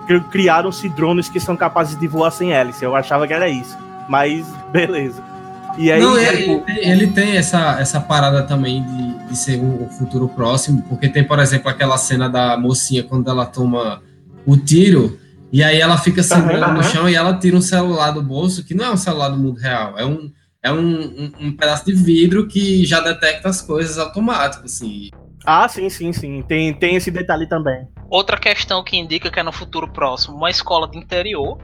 e 0.09 0.21
criaram-se 0.31 0.89
drones 0.89 1.29
que 1.29 1.41
são 1.41 1.57
capazes 1.57 1.99
de 1.99 2.07
voar 2.07 2.31
sem 2.31 2.53
hélice. 2.53 2.85
Eu 2.85 2.95
achava 2.95 3.27
que 3.27 3.33
era 3.33 3.49
isso. 3.49 3.77
Mas, 4.09 4.47
beleza. 4.71 5.36
E 5.79 5.93
aí, 5.93 6.01
Não, 6.01 6.19
ele, 6.19 6.37
tipo... 6.39 6.65
ele, 6.69 7.07
tem 7.09 7.37
essa, 7.37 7.79
essa 7.81 8.01
parada 8.01 8.43
também 8.43 8.83
de, 8.83 9.29
de 9.29 9.37
ser 9.37 9.59
um, 9.59 9.85
um, 9.85 9.89
futuro 9.89 10.29
próximo, 10.29 10.83
porque 10.89 11.09
tem, 11.09 11.23
por 11.23 11.39
exemplo, 11.39 11.69
aquela 11.69 11.99
cena 11.99 12.29
da 12.29 12.57
mocinha 12.57 13.03
quando 13.03 13.31
ela 13.31 13.45
toma 13.45 14.03
o 14.47 14.57
tiro, 14.57 15.19
e 15.53 15.63
aí 15.63 15.81
ela 15.81 15.99
fica 15.99 16.23
sangrando 16.23 16.73
no 16.73 16.83
chão 16.83 17.09
e 17.09 17.15
ela 17.15 17.35
tira 17.39 17.57
um 17.57 17.61
celular 17.61 18.11
do 18.11 18.23
bolso, 18.23 18.65
que 18.65 18.75
não 18.75 18.85
é 18.85 18.91
um 18.91 18.97
celular 18.97 19.29
do 19.29 19.37
mundo 19.37 19.59
real, 19.61 19.99
é 19.99 20.05
um, 20.05 20.31
é 20.63 20.73
um, 20.73 20.79
um, 20.79 21.33
um 21.41 21.53
pedaço 21.57 21.85
de 21.85 21.93
vidro 21.93 22.47
que 22.49 22.85
já 22.85 23.01
detecta 23.01 23.49
as 23.49 23.61
coisas 23.61 23.99
automático, 23.99 24.65
assim. 24.65 25.11
Ah, 25.45 25.69
sim, 25.69 25.89
sim, 25.89 26.13
sim. 26.13 26.43
Tem, 26.43 26.75
tem 26.75 26.97
esse 26.97 27.11
detalhe 27.11 27.47
também. 27.47 27.87
Outra 28.11 28.37
questão 28.37 28.83
que 28.83 28.97
indica 28.97 29.31
que 29.31 29.39
é 29.39 29.43
no 29.45 29.53
futuro 29.53 29.89
próximo, 29.89 30.37
uma 30.37 30.51
escola 30.51 30.91
de 30.91 30.99
interior, 30.99 31.59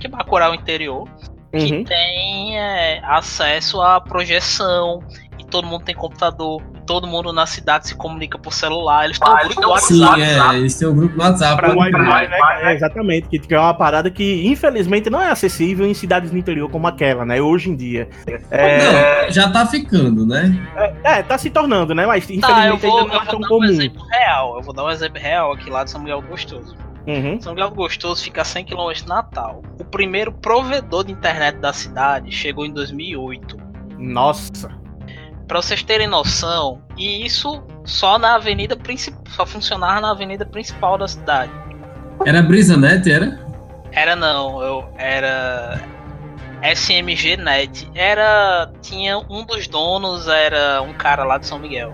que 0.00 0.06
Bacurau 0.06 0.54
interior, 0.54 1.08
que 1.54 1.72
uhum. 1.72 1.84
tem 1.84 2.58
é, 2.58 3.00
acesso 3.04 3.80
à 3.80 4.00
projeção 4.00 5.02
e 5.38 5.44
todo 5.44 5.66
mundo 5.66 5.84
tem 5.84 5.94
computador. 5.94 6.62
Todo 6.86 7.06
mundo 7.06 7.32
na 7.32 7.46
cidade 7.46 7.88
se 7.88 7.94
comunica 7.94 8.38
por 8.38 8.52
celular. 8.52 9.06
Eles 9.06 9.18
têm 9.18 9.32
um 9.32 9.38
grupo 9.38 9.60
no 9.62 9.68
WhatsApp. 9.70 10.20
Sim, 10.20 10.22
é, 10.22 10.56
eles 10.56 10.78
têm 10.78 10.88
um 10.88 10.94
grupo 10.94 11.16
no 11.16 11.22
WhatsApp. 11.22 11.56
Pra 11.56 11.74
Wi-Fi, 11.74 12.28
né? 12.28 12.38
É, 12.60 12.74
exatamente. 12.74 13.38
Que 13.38 13.54
é 13.54 13.58
uma 13.58 13.72
parada 13.72 14.10
que, 14.10 14.46
infelizmente, 14.46 15.08
não 15.08 15.22
é 15.22 15.30
acessível 15.30 15.86
em 15.86 15.94
cidades 15.94 16.30
do 16.30 16.36
interior 16.36 16.70
como 16.70 16.86
aquela, 16.86 17.24
né? 17.24 17.40
Hoje 17.40 17.70
em 17.70 17.76
dia. 17.76 18.08
É... 18.50 19.24
Não, 19.24 19.30
já 19.30 19.48
tá 19.48 19.64
ficando, 19.66 20.26
né? 20.26 20.54
É, 20.76 21.18
é, 21.18 21.22
tá 21.22 21.38
se 21.38 21.48
tornando, 21.48 21.94
né? 21.94 22.04
Mas 22.04 22.24
infelizmente 22.24 22.52
tá, 22.52 22.66
eu 22.66 22.76
vou, 22.76 22.98
ainda 22.98 23.14
não 23.14 23.22
é 23.22 23.26
tão 23.26 23.40
comum. 23.40 23.60
Um 23.60 23.64
exemplo 23.64 24.04
real. 24.06 24.56
Eu 24.56 24.62
vou 24.62 24.74
dar 24.74 24.84
um 24.84 24.90
exemplo 24.90 25.18
real 25.18 25.52
aqui 25.52 25.70
lá 25.70 25.84
de 25.84 25.90
São 25.90 26.00
Miguel 26.00 26.20
Gostoso. 26.20 26.76
Uhum. 27.06 27.40
São 27.40 27.54
Miguel 27.54 27.70
Gostoso 27.70 28.22
fica 28.22 28.42
a 28.42 28.44
100 28.44 28.64
km 28.64 28.92
de 28.94 29.06
Natal. 29.06 29.62
O 29.78 29.84
primeiro 29.84 30.32
provedor 30.32 31.04
de 31.04 31.12
internet 31.12 31.58
da 31.58 31.72
cidade 31.72 32.30
chegou 32.32 32.64
em 32.64 32.72
2008. 32.72 33.56
Nossa! 33.98 34.70
Para 35.46 35.60
vocês 35.60 35.82
terem 35.82 36.06
noção, 36.06 36.82
e 36.96 37.24
isso 37.24 37.62
só 37.84 38.18
na 38.18 38.36
avenida 38.36 38.74
principal, 38.76 39.22
só 39.28 39.44
funcionava 39.44 40.00
na 40.00 40.10
avenida 40.10 40.46
principal 40.46 40.96
da 40.96 41.06
cidade. 41.06 41.52
Era 42.24 42.42
BrisaNet, 42.42 43.10
era? 43.10 43.38
Era 43.92 44.16
não, 44.16 44.62
eu 44.62 44.88
era 44.96 45.80
SMG 46.62 47.36
Net. 47.36 47.88
Era 47.94 48.72
tinha 48.80 49.18
um 49.18 49.44
dos 49.44 49.68
donos 49.68 50.26
era 50.26 50.80
um 50.80 50.94
cara 50.94 51.24
lá 51.24 51.36
de 51.36 51.46
São 51.46 51.58
Miguel. 51.58 51.92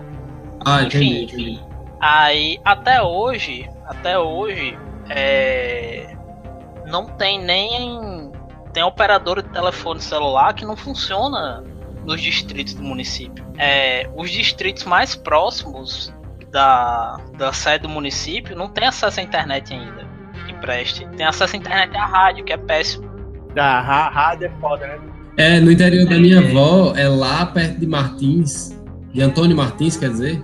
Ah, 0.65 0.83
enfim, 0.83 1.23
entendi, 1.23 1.51
entendi. 1.51 1.63
Aí 1.99 2.59
até 2.63 3.01
hoje, 3.01 3.69
até 3.85 4.17
hoje 4.17 4.77
é, 5.15 6.15
não 6.87 7.05
tem 7.05 7.43
nem 7.43 8.31
tem 8.73 8.83
operador 8.83 9.41
de 9.41 9.49
telefone 9.49 9.99
celular 9.99 10.53
que 10.53 10.65
não 10.65 10.75
funciona 10.77 11.63
nos 12.05 12.21
distritos 12.21 12.73
do 12.73 12.83
município. 12.83 13.45
É, 13.57 14.09
os 14.15 14.31
distritos 14.31 14.85
mais 14.85 15.15
próximos 15.15 16.13
da, 16.51 17.17
da 17.37 17.53
sede 17.53 17.83
do 17.83 17.89
município 17.89 18.55
não 18.55 18.69
tem 18.69 18.87
acesso 18.87 19.19
à 19.19 19.23
internet 19.23 19.73
ainda 19.73 20.07
que 20.45 20.53
preste. 20.55 21.07
Tem 21.17 21.25
acesso 21.25 21.55
à 21.55 21.59
internet 21.59 21.95
à 21.95 22.05
rádio, 22.05 22.45
que 22.45 22.53
é 22.53 22.57
péssimo. 22.57 23.09
Ah, 23.57 23.79
a 23.79 24.09
rádio 24.09 24.47
é 24.47 24.51
foda, 24.61 24.87
né? 24.87 24.99
É, 25.37 25.59
no 25.59 25.71
interior 25.71 26.07
da 26.07 26.17
minha 26.17 26.41
é. 26.41 26.49
avó, 26.49 26.93
é 26.95 27.07
lá 27.07 27.45
perto 27.45 27.79
de 27.79 27.87
Martins, 27.87 28.77
de 29.13 29.21
Antônio 29.21 29.55
Martins, 29.55 29.97
quer 29.97 30.09
dizer, 30.09 30.41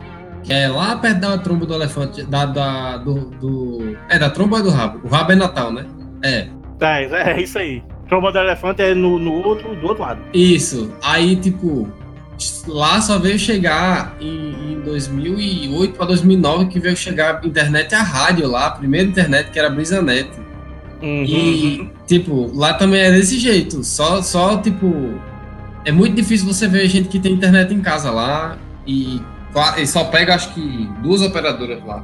que 0.47 0.53
é 0.53 0.69
lá 0.69 0.95
perto 0.95 1.19
da 1.19 1.37
tromba 1.37 1.65
do 1.65 1.73
elefante, 1.73 2.23
da, 2.23 2.45
da 2.45 2.97
do, 2.97 3.25
do, 3.31 3.97
É, 4.09 4.17
da 4.17 4.29
tromba 4.29 4.63
do 4.63 4.69
rabo. 4.69 5.01
O 5.03 5.09
rabo 5.09 5.33
é 5.33 5.35
Natal, 5.35 5.73
né? 5.73 5.85
É. 6.23 6.47
É, 6.79 7.31
é 7.33 7.41
isso 7.41 7.59
aí. 7.59 7.83
Tromba 8.07 8.31
do 8.31 8.39
elefante 8.39 8.81
é 8.81 8.95
no, 8.95 9.19
no 9.19 9.33
outro, 9.45 9.75
do 9.75 9.87
outro 9.87 10.03
lado. 10.03 10.21
Isso. 10.33 10.93
Aí, 11.03 11.35
tipo, 11.35 11.91
lá 12.65 13.01
só 13.01 13.19
veio 13.19 13.37
chegar 13.37 14.15
em, 14.21 14.73
em 14.73 14.81
2008 14.85 15.97
para 15.97 16.05
2009 16.05 16.67
que 16.67 16.79
veio 16.79 16.95
chegar 16.95 17.41
a 17.43 17.45
internet 17.45 17.93
a 17.93 18.01
rádio 18.01 18.47
lá, 18.47 18.67
a 18.67 18.71
primeira 18.71 19.05
internet 19.05 19.51
que 19.51 19.59
era 19.59 19.67
a 19.67 19.71
BrisaNet. 19.71 20.29
Uhum. 21.01 21.23
E, 21.25 21.91
tipo, 22.07 22.49
lá 22.55 22.73
também 22.73 23.01
é 23.01 23.11
desse 23.11 23.37
jeito. 23.37 23.83
Só, 23.83 24.21
só, 24.21 24.55
tipo, 24.57 25.19
é 25.83 25.91
muito 25.91 26.15
difícil 26.15 26.47
você 26.47 26.69
ver 26.69 26.87
gente 26.87 27.09
que 27.09 27.19
tem 27.19 27.33
internet 27.33 27.73
em 27.73 27.81
casa 27.81 28.09
lá 28.09 28.57
e 28.85 29.21
e 29.77 29.87
só 29.87 30.05
pega, 30.05 30.35
acho 30.35 30.53
que, 30.53 30.89
duas 31.01 31.21
operadoras 31.21 31.83
lá. 31.85 32.03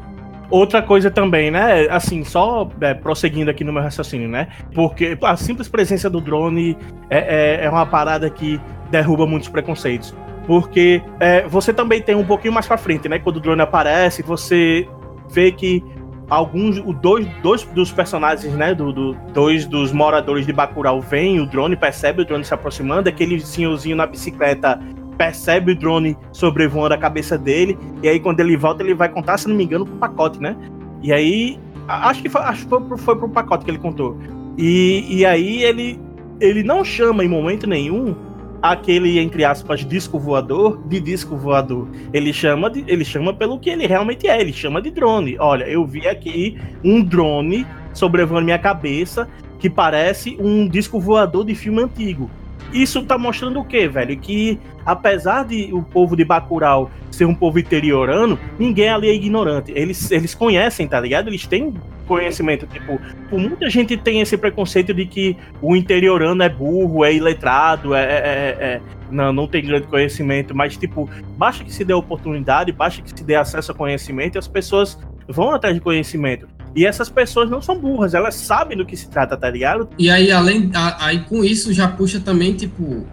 Outra 0.49 0.82
coisa 0.82 1.10
também, 1.10 1.49
né? 1.49 1.88
Assim, 1.89 2.23
só 2.23 2.69
é, 2.82 2.93
prosseguindo 2.93 3.49
aqui 3.49 3.63
no 3.63 3.73
meu 3.73 3.82
raciocínio, 3.82 4.29
né? 4.29 4.49
Porque 4.73 5.17
a 5.23 5.36
simples 5.36 5.67
presença 5.67 6.10
do 6.10 6.21
drone 6.21 6.77
é, 7.10 7.62
é, 7.62 7.65
é 7.65 7.69
uma 7.69 7.86
parada 7.86 8.29
que 8.29 8.60
derruba 8.91 9.25
muitos 9.25 9.49
preconceitos. 9.49 10.13
Porque 10.45 11.01
é, 11.19 11.47
você 11.47 11.73
também 11.73 12.01
tem 12.01 12.15
um 12.15 12.25
pouquinho 12.25 12.53
mais 12.53 12.67
pra 12.67 12.77
frente, 12.77 13.10
né? 13.10 13.17
Quando 13.17 13.38
o 13.38 13.39
drone 13.39 13.62
aparece, 13.62 14.21
você 14.21 14.88
vê 15.29 15.51
que 15.51 15.84
alguns, 16.29 16.79
dois, 17.01 17.27
dois 17.41 17.63
dos 17.63 17.91
personagens, 17.91 18.53
né, 18.53 18.73
do, 18.73 18.91
do, 18.91 19.13
dois 19.34 19.65
dos 19.65 19.91
moradores 19.91 20.45
de 20.45 20.53
Bacurau 20.53 21.01
vêm, 21.01 21.39
o 21.39 21.45
drone 21.45 21.75
percebe 21.75 22.21
o 22.21 22.25
drone 22.25 22.43
se 22.43 22.53
aproximando, 22.53 23.10
aquele 23.10 23.39
senhorzinho 23.39 23.95
na 23.95 24.06
bicicleta 24.06 24.79
percebe 25.13 25.71
o 25.71 25.76
drone 25.76 26.17
sobrevoando 26.32 26.93
a 26.93 26.97
cabeça 26.97 27.38
dele, 27.38 27.78
e 28.02 28.10
aí 28.10 28.19
quando 28.19 28.39
ele 28.39 28.58
volta 28.58 28.84
ele 28.84 28.93
vai 28.93 29.10
contar, 29.10 29.38
se 29.38 29.47
não 29.47 29.56
me 29.56 29.63
engano, 29.63 29.86
pro 29.86 29.95
pacote, 29.95 30.39
né? 30.41 30.56
E 31.02 31.12
aí, 31.12 31.60
acho 31.88 32.21
que 32.21 32.30
foi, 32.30 32.41
acho 32.41 32.63
que 32.63 32.69
foi, 32.69 32.97
foi 32.97 33.15
pro 33.15 33.30
pacote 33.30 33.65
que 33.65 33.71
ele 33.71 33.78
contou. 33.78 34.17
E, 34.58 35.06
e 35.10 35.26
aí 35.26 35.63
ele, 35.63 35.99
ele 36.39 36.63
não 36.63 36.84
chama 36.84 37.23
em 37.23 37.28
momento 37.28 37.67
nenhum 37.67 38.15
aquele, 38.62 39.19
entre 39.19 39.43
aspas, 39.43 39.86
disco 39.86 40.17
voador 40.17 40.82
de 40.88 41.02
disco 41.02 41.36
voador. 41.36 41.89
Ele 42.13 42.32
chama, 42.32 42.69
de, 42.69 42.86
ele 42.88 43.04
chama 43.04 43.34
pelo 43.34 43.60
que 43.60 43.69
ele 43.69 43.86
realmente 43.86 44.28
é, 44.28 44.39
ele 44.39 44.54
chama 44.54 44.82
de 44.82 44.89
drone. 44.89 45.38
Olha, 45.38 45.65
eu 45.65 45.86
vi 45.86 46.08
aqui 46.08 46.58
um 46.82 47.04
drone 47.04 47.67
sobrevoando 47.93 48.45
minha 48.45 48.58
cabeça 48.58 49.28
que 49.60 49.69
parece 49.69 50.38
um 50.39 50.67
disco 50.67 50.99
voador 50.99 51.45
de 51.45 51.54
filme 51.56 51.82
antigo. 51.82 52.30
Isso 52.71 53.04
tá 53.04 53.17
mostrando 53.17 53.60
o 53.60 53.65
quê, 53.65 53.88
velho? 53.88 54.17
Que 54.17 54.60
apesar 54.86 55.45
de 55.45 55.69
o 55.73 55.82
povo 55.82 56.15
de 56.15 56.23
Bacurau 56.23 56.89
ser 57.12 57.26
um 57.26 57.36
povo 57.36 57.60
interiorano, 57.60 58.38
ninguém 58.58 58.89
ali 58.89 59.10
é 59.10 59.13
ignorante. 59.13 59.71
Eles, 59.76 60.12
eles 60.12 60.34
conhecem, 60.34 60.88
tá 60.88 60.99
ligado? 60.99 61.28
Eles 61.28 61.45
têm 61.45 61.73
conhecimento. 62.08 62.67
Tipo, 62.67 62.99
muita 63.32 63.69
gente 63.69 63.95
tem 63.97 64.21
esse 64.21 64.38
preconceito 64.38 64.93
de 64.93 65.06
que 65.06 65.38
o 65.62 65.76
interiorano 65.76 66.43
é 66.43 66.49
burro, 66.49 67.06
é 67.06 67.13
iletrado, 67.13 67.93
é, 67.93 68.04
é, 68.04 68.08
é, 68.08 68.63
é, 68.65 68.82
não, 69.12 69.32
não 69.32 69.47
tem 69.47 69.63
grande 69.63 69.88
conhecimento, 69.88 70.56
mas, 70.56 70.76
tipo, 70.76 71.10
basta 71.38 71.63
que 71.63 71.71
se 71.71 71.84
dê 71.84 71.93
oportunidade, 71.93 72.71
basta 72.71 73.02
que 73.02 73.10
se 73.10 73.23
dê 73.23 73.36
acesso 73.36 73.71
a 73.71 73.76
conhecimento 73.76 74.36
e 74.36 74.39
as 74.39 74.47
pessoas 74.47 74.97
vão 75.27 75.51
atrás 75.51 75.75
de 75.75 75.81
conhecimento. 75.81 76.47
E 76.75 76.86
essas 76.86 77.09
pessoas 77.09 77.49
não 77.49 77.62
são 77.62 77.77
burras, 77.77 78.13
elas 78.13 78.36
sabem 78.36 78.77
do 78.77 78.86
que 78.86 78.97
se 78.97 79.09
trata, 79.09 79.38
tá 79.38 79.49
ligado? 79.49 79.89
E 79.97 80.09
aí, 80.09 80.31
além, 80.31 80.71
aí 80.99 81.19
com 81.19 81.43
isso 81.43 81.71
já 81.71 81.88
puxa 81.88 82.19
também, 82.19 82.55
tipo, 82.55 83.05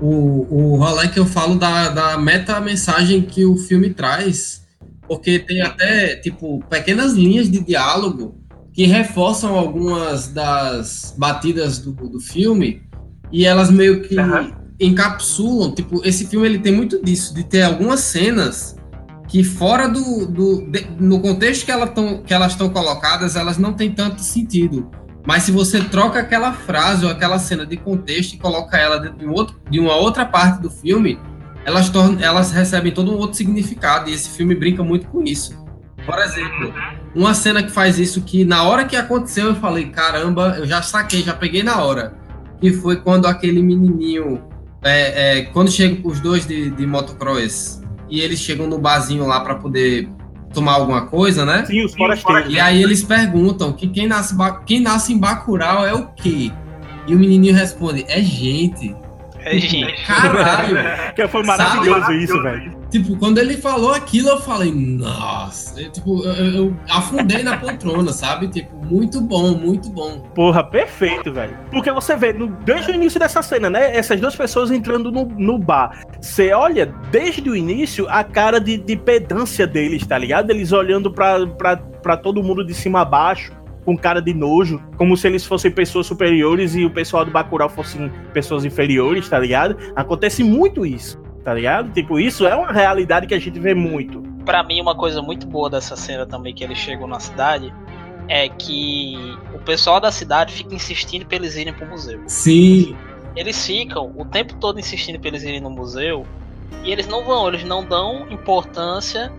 o, 0.00 0.46
o 0.50 0.76
rolê 0.76 1.08
que 1.08 1.18
eu 1.18 1.26
falo 1.26 1.54
da, 1.54 1.90
da 1.90 2.18
meta-mensagem 2.18 3.22
que 3.22 3.44
o 3.44 3.56
filme 3.56 3.90
traz, 3.90 4.66
porque 5.06 5.38
tem 5.38 5.62
até, 5.62 6.16
tipo, 6.16 6.62
pequenas 6.68 7.12
linhas 7.12 7.48
de 7.48 7.60
diálogo 7.60 8.40
que 8.72 8.86
reforçam 8.86 9.54
algumas 9.54 10.28
das 10.28 11.14
batidas 11.16 11.78
do, 11.78 11.92
do 11.92 12.18
filme 12.18 12.82
e 13.30 13.46
elas 13.46 13.70
meio 13.70 14.02
que 14.02 14.18
uhum. 14.18 14.52
encapsulam, 14.80 15.72
tipo, 15.72 16.04
esse 16.04 16.26
filme 16.26 16.46
ele 16.46 16.58
tem 16.58 16.72
muito 16.72 17.00
disso, 17.02 17.32
de 17.32 17.44
ter 17.44 17.62
algumas 17.62 18.00
cenas 18.00 18.73
que 19.28 19.42
fora 19.42 19.88
do, 19.88 20.26
do 20.26 20.70
de, 20.70 20.86
no 20.98 21.20
contexto 21.20 21.64
que, 21.64 21.72
ela 21.72 21.86
tão, 21.86 22.22
que 22.22 22.32
elas 22.32 22.52
estão 22.52 22.68
colocadas, 22.68 23.36
elas 23.36 23.58
não 23.58 23.72
têm 23.72 23.90
tanto 23.90 24.20
sentido. 24.22 24.90
Mas 25.26 25.44
se 25.44 25.52
você 25.52 25.82
troca 25.82 26.20
aquela 26.20 26.52
frase 26.52 27.04
ou 27.04 27.10
aquela 27.10 27.38
cena 27.38 27.64
de 27.64 27.76
contexto 27.76 28.34
e 28.34 28.38
coloca 28.38 28.76
ela 28.76 28.98
dentro 28.98 29.18
de, 29.18 29.26
um 29.26 29.32
outro, 29.32 29.56
de 29.70 29.80
uma 29.80 29.96
outra 29.96 30.26
parte 30.26 30.60
do 30.60 30.70
filme, 30.70 31.18
elas, 31.64 31.88
tornam, 31.88 32.22
elas 32.22 32.50
recebem 32.52 32.92
todo 32.92 33.10
um 33.10 33.16
outro 33.16 33.36
significado. 33.36 34.10
E 34.10 34.12
esse 34.12 34.28
filme 34.28 34.54
brinca 34.54 34.82
muito 34.82 35.06
com 35.08 35.22
isso. 35.22 35.64
Por 36.04 36.18
exemplo, 36.18 36.74
uma 37.14 37.32
cena 37.32 37.62
que 37.62 37.70
faz 37.70 37.98
isso 37.98 38.20
que 38.20 38.44
na 38.44 38.64
hora 38.64 38.84
que 38.84 38.94
aconteceu 38.94 39.46
eu 39.46 39.54
falei, 39.54 39.86
caramba, 39.86 40.56
eu 40.58 40.66
já 40.66 40.82
saquei, 40.82 41.22
já 41.22 41.32
peguei 41.32 41.62
na 41.62 41.82
hora. 41.82 42.14
Que 42.60 42.70
foi 42.70 42.96
quando 42.96 43.26
aquele 43.26 43.62
menininho, 43.62 44.42
é, 44.82 45.38
é, 45.38 45.42
quando 45.46 45.70
chegam 45.70 46.00
os 46.04 46.20
dois 46.20 46.46
de, 46.46 46.68
de 46.68 46.86
motocross 46.86 47.82
e 48.14 48.20
eles 48.20 48.38
chegam 48.38 48.68
no 48.68 48.78
barzinho 48.78 49.26
lá 49.26 49.40
para 49.40 49.56
poder 49.56 50.08
tomar 50.52 50.74
alguma 50.74 51.06
coisa, 51.06 51.44
né? 51.44 51.64
Sim, 51.66 51.84
os 51.84 51.94
forasteiros. 51.94 52.52
E 52.52 52.60
aí 52.60 52.80
eles 52.80 53.02
perguntam 53.02 53.72
que 53.72 53.88
quem 53.88 54.06
nasce, 54.06 54.36
quem 54.64 54.78
nasce 54.78 55.12
em 55.12 55.18
Bacurau 55.18 55.84
é 55.84 55.92
o 55.92 56.06
quê? 56.12 56.52
E 57.08 57.14
o 57.14 57.18
menininho 57.18 57.52
responde, 57.52 58.04
é 58.06 58.22
gente. 58.22 58.94
É 59.40 59.58
gente. 59.58 60.00
Caralho. 60.06 60.76
que 61.16 61.26
foi 61.26 61.42
maravilhoso 61.42 62.00
Sabe? 62.00 62.22
isso, 62.22 62.40
velho. 62.40 62.83
Tipo, 62.94 63.16
quando 63.16 63.38
ele 63.38 63.56
falou 63.56 63.92
aquilo, 63.92 64.28
eu 64.28 64.40
falei, 64.40 64.72
nossa. 64.72 65.80
Eu, 65.80 65.90
tipo, 65.90 66.22
eu, 66.22 66.54
eu 66.54 66.76
afundei 66.88 67.42
na 67.42 67.56
poltrona, 67.56 68.12
sabe? 68.12 68.46
Tipo, 68.46 68.72
muito 68.86 69.20
bom, 69.20 69.52
muito 69.56 69.90
bom. 69.90 70.20
Porra, 70.32 70.62
perfeito, 70.62 71.32
velho. 71.32 71.58
Porque 71.72 71.90
você 71.90 72.14
vê, 72.14 72.32
no, 72.32 72.46
desde 72.46 72.92
o 72.92 72.94
início 72.94 73.18
dessa 73.18 73.42
cena, 73.42 73.68
né? 73.68 73.96
Essas 73.96 74.20
duas 74.20 74.36
pessoas 74.36 74.70
entrando 74.70 75.10
no, 75.10 75.24
no 75.24 75.58
bar. 75.58 76.04
Você 76.20 76.52
olha, 76.52 76.86
desde 77.10 77.50
o 77.50 77.56
início, 77.56 78.06
a 78.08 78.22
cara 78.22 78.60
de, 78.60 78.76
de 78.76 78.94
pedância 78.94 79.66
deles, 79.66 80.06
tá 80.06 80.16
ligado? 80.16 80.52
Eles 80.52 80.70
olhando 80.70 81.10
pra, 81.10 81.44
pra, 81.48 81.76
pra 81.76 82.16
todo 82.16 82.44
mundo 82.44 82.64
de 82.64 82.74
cima 82.74 83.00
a 83.00 83.04
baixo 83.04 83.50
com 83.84 83.98
cara 83.98 84.22
de 84.22 84.32
nojo, 84.32 84.80
como 84.96 85.16
se 85.16 85.26
eles 85.26 85.44
fossem 85.44 85.68
pessoas 85.68 86.06
superiores 86.06 86.76
e 86.76 86.84
o 86.84 86.90
pessoal 86.90 87.24
do 87.24 87.32
Bacurau 87.32 87.68
fossem 87.68 88.08
pessoas 88.32 88.64
inferiores, 88.64 89.28
tá 89.28 89.38
ligado? 89.38 89.76
Acontece 89.96 90.44
muito 90.44 90.86
isso 90.86 91.23
tá 91.44 91.52
ligado? 91.52 91.92
Tipo, 91.92 92.18
isso 92.18 92.46
é 92.46 92.56
uma 92.56 92.72
realidade 92.72 93.26
que 93.26 93.34
a 93.34 93.38
gente 93.38 93.60
vê 93.60 93.74
muito. 93.74 94.22
Para 94.44 94.64
mim, 94.64 94.80
uma 94.80 94.96
coisa 94.96 95.20
muito 95.20 95.46
boa 95.46 95.68
dessa 95.68 95.94
cena 95.94 96.24
também 96.24 96.54
que 96.54 96.64
eles 96.64 96.78
chegam 96.78 97.06
na 97.06 97.20
cidade 97.20 97.72
é 98.26 98.48
que 98.48 99.16
o 99.54 99.58
pessoal 99.58 100.00
da 100.00 100.10
cidade 100.10 100.54
fica 100.54 100.74
insistindo 100.74 101.26
pra 101.26 101.36
eles 101.36 101.54
irem 101.56 101.74
pro 101.74 101.86
museu. 101.86 102.22
Sim. 102.26 102.96
Eles 103.36 103.64
ficam 103.66 104.12
o 104.16 104.24
tempo 104.24 104.54
todo 104.56 104.80
insistindo 104.80 105.20
pra 105.20 105.28
eles 105.28 105.42
irem 105.42 105.60
no 105.60 105.68
museu 105.68 106.26
e 106.82 106.90
eles 106.90 107.06
não 107.06 107.24
vão, 107.24 107.48
eles 107.48 107.64
não 107.64 107.84
dão 107.84 108.26
importância 108.30 109.30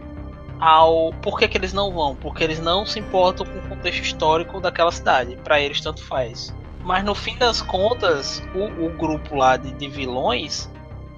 ao 0.59 1.11
por 1.21 1.39
que, 1.39 1.47
que 1.47 1.57
eles 1.57 1.73
não 1.73 1.91
vão, 1.91 2.15
porque 2.15 2.43
eles 2.43 2.59
não 2.59 2.85
se 2.85 2.99
importam 2.99 3.45
com 3.45 3.57
o 3.57 3.69
contexto 3.69 4.03
histórico 4.03 4.61
daquela 4.61 4.91
cidade. 4.91 5.37
Para 5.43 5.59
eles 5.59 5.81
tanto 5.81 6.03
faz. 6.03 6.53
Mas 6.83 7.03
no 7.03 7.15
fim 7.15 7.35
das 7.37 7.63
contas, 7.63 8.43
o, 8.53 8.85
o 8.85 8.89
grupo 8.89 9.35
lá 9.35 9.57
de, 9.57 9.71
de 9.71 9.87
vilões 9.87 10.69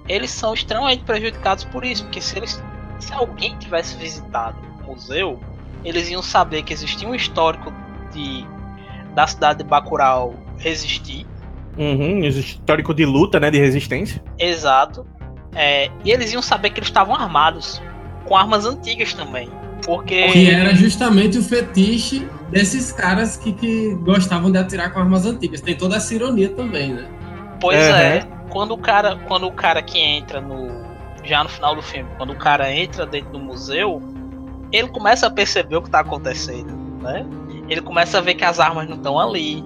eles 0.08 0.30
são 0.30 0.54
extremamente 0.54 1.04
prejudicados 1.04 1.64
por 1.64 1.84
isso, 1.84 2.04
porque 2.04 2.20
se 2.20 2.36
eles 2.36 2.62
se 2.98 3.12
alguém 3.12 3.56
tivesse 3.58 3.96
visitado 3.96 4.56
o 4.80 4.90
museu, 4.90 5.38
eles 5.84 6.10
iam 6.10 6.22
saber 6.22 6.62
que 6.62 6.72
existia 6.72 7.08
um 7.08 7.14
histórico 7.14 7.72
de 8.12 8.44
da 9.14 9.26
cidade 9.26 9.58
de 9.58 9.64
Bacurau 9.64 10.34
resistir. 10.58 11.26
Uhum, 11.76 12.24
histórico 12.24 12.92
de 12.92 13.04
luta, 13.04 13.38
né, 13.38 13.50
de 13.50 13.58
resistência. 13.58 14.22
Exato. 14.38 15.06
É, 15.54 15.90
e 16.04 16.10
eles 16.10 16.32
iam 16.32 16.42
saber 16.42 16.70
que 16.70 16.80
eles 16.80 16.88
estavam 16.88 17.14
armados, 17.14 17.80
com 18.24 18.36
armas 18.36 18.64
antigas 18.64 19.14
também. 19.14 19.48
Porque. 19.84 20.28
Que 20.28 20.50
era 20.50 20.74
justamente 20.74 21.38
o 21.38 21.42
fetiche 21.42 22.28
desses 22.50 22.92
caras 22.92 23.36
que, 23.36 23.52
que 23.52 23.94
gostavam 24.02 24.50
de 24.50 24.58
atirar 24.58 24.92
com 24.92 25.00
armas 25.00 25.24
antigas. 25.24 25.60
Tem 25.60 25.76
toda 25.76 25.96
essa 25.96 26.14
ironia 26.14 26.48
também, 26.48 26.92
né? 26.92 27.08
Pois 27.60 27.78
uhum. 27.78 27.94
é 27.94 28.37
quando 28.58 28.72
o 28.72 28.78
cara, 28.78 29.16
quando 29.28 29.46
o 29.46 29.52
cara 29.52 29.80
que 29.80 30.00
entra 30.00 30.40
no 30.40 30.66
já 31.22 31.44
no 31.44 31.48
final 31.48 31.76
do 31.76 31.82
filme, 31.82 32.10
quando 32.16 32.30
o 32.30 32.34
cara 32.34 32.74
entra 32.74 33.06
dentro 33.06 33.30
do 33.30 33.38
museu, 33.38 34.02
ele 34.72 34.88
começa 34.88 35.28
a 35.28 35.30
perceber 35.30 35.76
o 35.76 35.80
que 35.80 35.86
está 35.86 36.00
acontecendo, 36.00 36.74
né? 37.00 37.24
Ele 37.68 37.80
começa 37.80 38.18
a 38.18 38.20
ver 38.20 38.34
que 38.34 38.44
as 38.44 38.58
armas 38.58 38.88
não 38.88 38.96
estão 38.96 39.16
ali, 39.16 39.62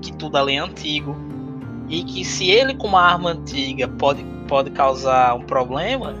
que 0.00 0.12
tudo 0.12 0.36
ali 0.36 0.54
é 0.54 0.58
antigo 0.58 1.16
e 1.88 2.04
que 2.04 2.24
se 2.24 2.48
ele 2.48 2.74
com 2.74 2.86
uma 2.86 3.02
arma 3.02 3.30
antiga 3.30 3.88
pode 3.88 4.24
pode 4.46 4.70
causar 4.70 5.34
um 5.34 5.42
problema, 5.42 6.14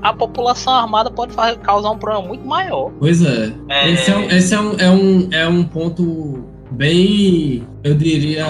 a 0.00 0.12
população 0.12 0.72
armada 0.72 1.10
pode 1.10 1.32
fazer, 1.32 1.58
causar 1.58 1.90
um 1.90 1.98
problema 1.98 2.28
muito 2.28 2.46
maior. 2.46 2.92
Pois 3.00 3.24
é. 3.24 3.52
é... 3.68 3.90
Esse, 3.90 4.12
é, 4.12 4.36
esse 4.36 4.54
é, 4.54 4.60
um, 4.60 4.76
é, 4.78 4.88
um, 4.88 5.28
é 5.32 5.48
um 5.48 5.64
ponto 5.64 6.44
bem, 6.70 7.66
eu 7.82 7.92
diria 7.96 8.46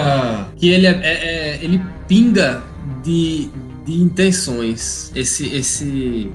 que 0.55 0.69
ele 0.69 0.85
é, 0.85 0.99
é, 1.01 1.13
é 1.13 1.59
ele 1.63 1.81
pinga 2.07 2.71
de, 3.03 3.49
de 3.85 4.01
intenções. 4.01 5.11
Esse, 5.13 5.53
esse 5.55 6.31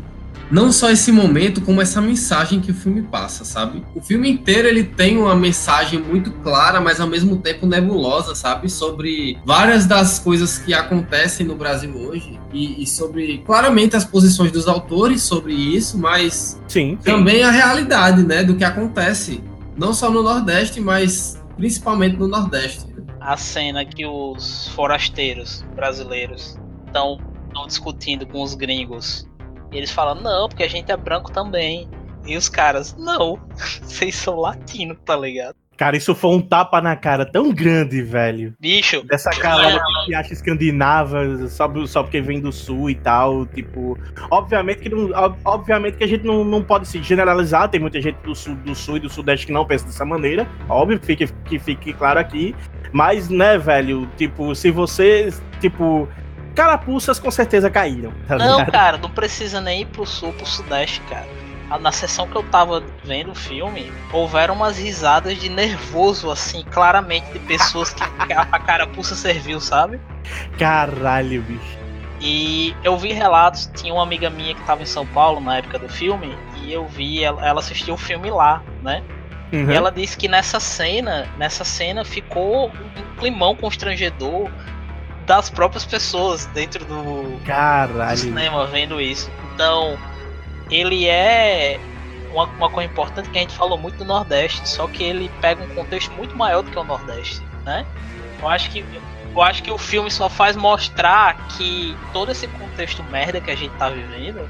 não 0.51 0.73
só 0.73 0.91
esse 0.91 1.13
momento, 1.13 1.61
como 1.61 1.81
essa 1.81 2.01
mensagem 2.01 2.61
que 2.61 2.71
o 2.71 2.75
filme 2.75 3.03
passa, 3.03 3.45
sabe? 3.45 3.83
O 3.95 4.01
filme 4.01 4.31
inteiro 4.31 4.67
ele 4.67 4.83
tem 4.83 5.19
uma 5.19 5.37
mensagem 5.37 6.01
muito 6.01 6.31
clara, 6.31 6.81
mas 6.81 7.01
ao 7.01 7.07
mesmo 7.07 7.37
tempo 7.37 7.67
nebulosa, 7.67 8.35
sabe? 8.35 8.71
Sobre 8.71 9.39
várias 9.45 9.87
das 9.87 10.19
coisas 10.19 10.59
que 10.59 10.73
acontecem 10.73 11.47
no 11.47 11.55
Brasil 11.55 11.95
hoje 11.95 12.39
e, 12.53 12.83
e 12.83 12.87
sobre 12.87 13.39
claramente 13.45 13.95
as 13.95 14.05
posições 14.05 14.51
dos 14.51 14.67
autores 14.67 15.23
sobre 15.23 15.53
isso, 15.53 15.99
mas 15.99 16.59
sim, 16.67 16.97
sim. 16.97 16.99
também 17.05 17.43
a 17.43 17.51
realidade, 17.51 18.23
né, 18.23 18.43
do 18.43 18.57
que 18.57 18.65
acontece, 18.65 19.43
não 19.77 19.93
só 19.93 20.11
no 20.11 20.23
Nordeste, 20.23 20.81
mas 20.81 21.39
principalmente 21.57 22.17
no 22.17 22.27
Nordeste 22.27 22.88
a 23.29 23.37
cena 23.37 23.85
que 23.85 24.07
os 24.07 24.69
forasteiros 24.69 25.61
brasileiros 25.75 26.59
estão 26.87 27.19
discutindo 27.67 28.27
com 28.27 28.43
os 28.43 28.55
gringos. 28.55 29.29
E 29.71 29.77
eles 29.77 29.91
falam, 29.91 30.15
não, 30.15 30.49
porque 30.49 30.63
a 30.63 30.69
gente 30.69 30.91
é 30.91 30.97
branco 30.97 31.31
também. 31.31 31.91
E 32.25 32.39
os 32.39 32.49
caras, 32.49 32.97
não, 32.97 33.39
vocês 33.85 34.15
são 34.15 34.37
latinos, 34.37 34.97
tá 35.05 35.15
ligado? 35.15 35.55
Cara, 35.79 35.97
isso 35.97 36.13
foi 36.13 36.33
um 36.33 36.41
tapa 36.41 36.81
na 36.81 36.97
cara 36.97 37.25
tão 37.25 37.53
grande, 37.53 38.03
velho. 38.03 38.53
Bicho. 38.59 39.01
Dessa 39.05 39.31
galera 39.31 39.81
que 40.05 40.13
acha 40.13 40.33
escandinava 40.33 41.47
só, 41.47 41.73
só 41.87 42.03
porque 42.03 42.21
vem 42.21 42.41
do 42.41 42.51
sul 42.51 42.91
e 42.91 42.97
tal. 42.97 43.47
Tipo, 43.47 43.97
obviamente 44.29 44.81
que, 44.81 44.89
não, 44.89 45.39
obviamente 45.45 45.97
que 45.97 46.03
a 46.03 46.09
gente 46.09 46.27
não, 46.27 46.43
não 46.43 46.65
pode 46.65 46.89
se 46.89 47.01
generalizar. 47.01 47.69
Tem 47.69 47.81
muita 47.81 48.03
gente 48.03 48.17
do 48.25 48.35
sul, 48.35 48.57
do 48.57 48.75
sul 48.75 48.97
e 48.97 49.01
do 49.01 49.09
sudeste 49.09 49.47
que 49.47 49.53
não 49.53 49.65
pensa 49.65 49.87
dessa 49.87 50.05
maneira. 50.05 50.49
Óbvio 50.69 50.99
que 50.99 51.07
fique, 51.07 51.33
que 51.45 51.59
fique 51.61 51.93
claro 51.93 52.19
aqui. 52.19 52.57
Mas, 52.91 53.29
né, 53.29 53.57
velho, 53.57 54.11
tipo, 54.17 54.57
se 54.57 54.73
você, 54.73 55.33
tipo, 55.61 56.09
carapuças 56.57 57.21
com 57.21 57.31
certeza 57.31 57.71
caíram. 57.71 58.13
Tá 58.27 58.37
não, 58.37 58.67
cara, 58.67 58.99
não 58.99 59.11
precisa 59.11 59.61
nem 59.61 59.83
ir 59.83 59.87
pro 59.87 60.05
sul, 60.05 60.33
pro 60.33 60.45
sudeste, 60.45 61.01
cara 61.03 61.48
na 61.81 61.93
sessão 61.93 62.27
que 62.27 62.37
eu 62.37 62.43
tava 62.45 62.83
vendo 63.05 63.33
o 63.33 63.35
filme, 63.35 63.93
houveram 64.13 64.55
umas 64.55 64.79
risadas 64.79 65.39
de 65.39 65.49
nervoso, 65.49 66.31
assim, 66.31 66.65
claramente, 66.71 67.31
de 67.33 67.39
pessoas 67.41 67.93
que 67.93 68.03
a 68.33 68.59
carapuça 68.59 69.15
serviu, 69.15 69.61
sabe? 69.61 70.01
Caralho, 70.59 71.43
bicho. 71.43 71.79
E 72.21 72.75
eu 72.83 72.97
vi 72.97 73.13
relatos, 73.13 73.71
tinha 73.75 73.93
uma 73.93 74.03
amiga 74.03 74.29
minha 74.31 74.55
que 74.55 74.63
tava 74.63 74.83
em 74.83 74.87
São 74.87 75.07
Paulo 75.07 75.41
na 75.41 75.59
época 75.59 75.79
do 75.79 75.89
filme, 75.89 76.35
e 76.63 76.73
eu 76.73 76.87
vi, 76.87 77.23
ela, 77.23 77.47
ela 77.47 77.61
assistiu 77.61 77.95
o 77.95 77.99
filme 77.99 78.31
lá, 78.31 78.63
né? 78.83 79.03
Uhum. 79.53 79.71
E 79.71 79.75
ela 79.75 79.91
disse 79.91 80.17
que 80.17 80.29
nessa 80.29 80.61
cena, 80.61 81.27
nessa 81.39 81.65
cena 81.65 82.05
ficou 82.05 82.69
um 82.69 83.19
climão 83.19 83.55
constrangedor 83.55 84.51
das 85.27 85.49
próprias 85.49 85.85
pessoas 85.85 86.47
dentro 86.47 86.85
do, 86.85 87.39
Caralho. 87.45 88.17
do 88.17 88.19
cinema 88.19 88.67
vendo 88.67 89.01
isso. 89.01 89.31
Então, 89.55 89.97
ele 90.71 91.07
é 91.07 91.79
uma, 92.33 92.45
uma 92.45 92.71
coisa 92.71 92.91
importante 92.91 93.31
que 93.31 93.39
a 93.39 93.41
gente 93.41 93.55
falou 93.55 93.79
muito 93.79 93.99
do 93.99 94.05
Nordeste, 94.05 94.69
só 94.69 94.87
que 94.87 95.03
ele 95.03 95.31
pega 95.41 95.63
um 95.63 95.69
contexto 95.75 96.13
muito 96.13 96.37
maior 96.37 96.63
do 96.63 96.71
que 96.71 96.79
o 96.79 96.85
Nordeste, 96.85 97.43
né? 97.65 97.87
Eu 98.41 98.49
acho 98.49 98.71
que 98.71 98.85
eu 99.35 99.43
acho 99.43 99.63
que 99.63 99.71
o 99.71 99.79
filme 99.79 100.11
só 100.11 100.29
faz 100.29 100.57
mostrar 100.57 101.49
que 101.49 101.97
todo 102.13 102.33
esse 102.33 102.49
contexto 102.49 103.05
merda 103.05 103.41
que 103.41 103.51
a 103.51 103.55
gente 103.55 103.73
tá 103.77 103.89
vivendo 103.89 104.41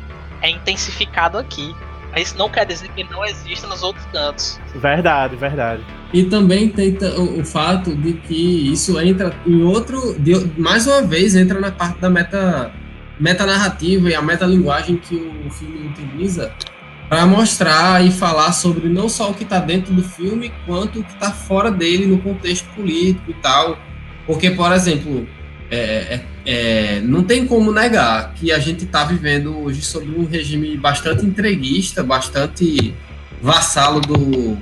é 0.41 0.51
intensificado 0.51 1.37
aqui. 1.37 1.75
Mas 2.11 2.29
isso 2.29 2.39
não 2.39 2.49
quer 2.49 2.65
dizer 2.65 2.89
que 2.89 3.03
ele 3.03 3.11
não 3.11 3.23
exista 3.25 3.67
nos 3.67 3.83
outros 3.83 4.07
cantos. 4.07 4.59
Verdade, 4.75 5.37
verdade. 5.37 5.85
E 6.13 6.25
também 6.25 6.71
tem 6.71 6.97
o, 7.19 7.41
o 7.41 7.45
fato 7.45 7.95
de 7.95 8.15
que 8.15 8.73
isso 8.73 8.99
entra 8.99 9.37
em 9.47 9.63
outro. 9.63 10.19
De, 10.19 10.35
mais 10.59 10.87
uma 10.87 11.03
vez, 11.03 11.37
entra 11.37 11.61
na 11.61 11.71
parte 11.71 12.01
da 12.01 12.09
meta 12.09 12.73
metanarrativa 13.19 14.11
e 14.11 14.15
a 14.15 14.23
metalinguagem 14.23 14.97
que 14.97 15.15
o 15.15 15.51
filme 15.51 15.89
utiliza 15.89 16.53
para 17.09 17.25
mostrar 17.25 18.05
e 18.05 18.11
falar 18.11 18.53
sobre 18.53 18.89
não 18.89 19.09
só 19.09 19.31
o 19.31 19.35
que 19.35 19.43
está 19.43 19.59
dentro 19.59 19.95
do 19.95 20.03
filme, 20.03 20.53
quanto 20.67 21.01
o 21.01 21.05
que 21.05 21.13
está 21.13 21.31
fora 21.33 21.71
dele 21.71 22.07
no 22.07 22.19
contexto 22.19 22.69
político 22.75 23.31
e 23.31 23.35
tal. 23.35 23.79
Porque, 24.27 24.51
por 24.51 24.71
exemplo, 24.73 25.27
é, 25.71 25.79
é, 26.15 26.25
é 26.45 27.01
não 27.01 27.25
tem 27.25 27.47
como 27.47 27.73
negar 27.73 28.35
que 28.35 28.53
a 28.53 28.59
gente 28.59 28.85
está 28.85 29.05
vivendo 29.05 29.59
hoje 29.59 29.81
sobre 29.81 30.11
um 30.11 30.27
regime 30.27 30.77
bastante 30.77 31.25
entreguista, 31.25 32.03
bastante 32.03 32.95
vassalo 33.41 34.01
do, 34.01 34.59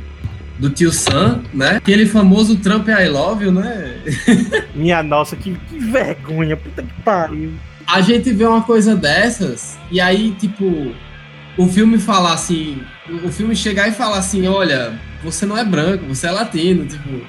do 0.57 0.71
tio 0.71 0.93
Sam, 0.93 1.43
né? 1.53 1.77
Aquele 1.77 2.07
famoso 2.07 2.57
Trump 2.59 2.87
I 2.89 3.09
love 3.09 3.45
you, 3.45 3.51
né? 3.51 4.01
Minha 4.73 5.03
nossa, 5.03 5.35
que, 5.35 5.53
que 5.69 5.79
vergonha, 5.81 6.57
puta 6.57 6.83
que 6.83 7.03
pariu 7.03 7.55
a 7.87 8.01
gente 8.01 8.33
vê 8.33 8.45
uma 8.45 8.63
coisa 8.63 8.97
dessas 8.97 9.79
e 9.91 10.01
aí, 10.01 10.33
tipo, 10.33 10.93
o 11.57 11.69
filme 11.69 11.99
falar 11.99 12.33
assim, 12.33 12.83
o 13.25 13.31
filme 13.31 13.55
chegar 13.55 13.89
e 13.89 13.93
falar 13.93 14.19
assim, 14.19 14.47
olha, 14.49 14.99
você 15.23 15.47
não 15.47 15.57
é 15.57 15.65
branco, 15.65 16.05
você 16.07 16.27
é 16.27 16.31
latino, 16.31 16.85
tipo, 16.87 17.25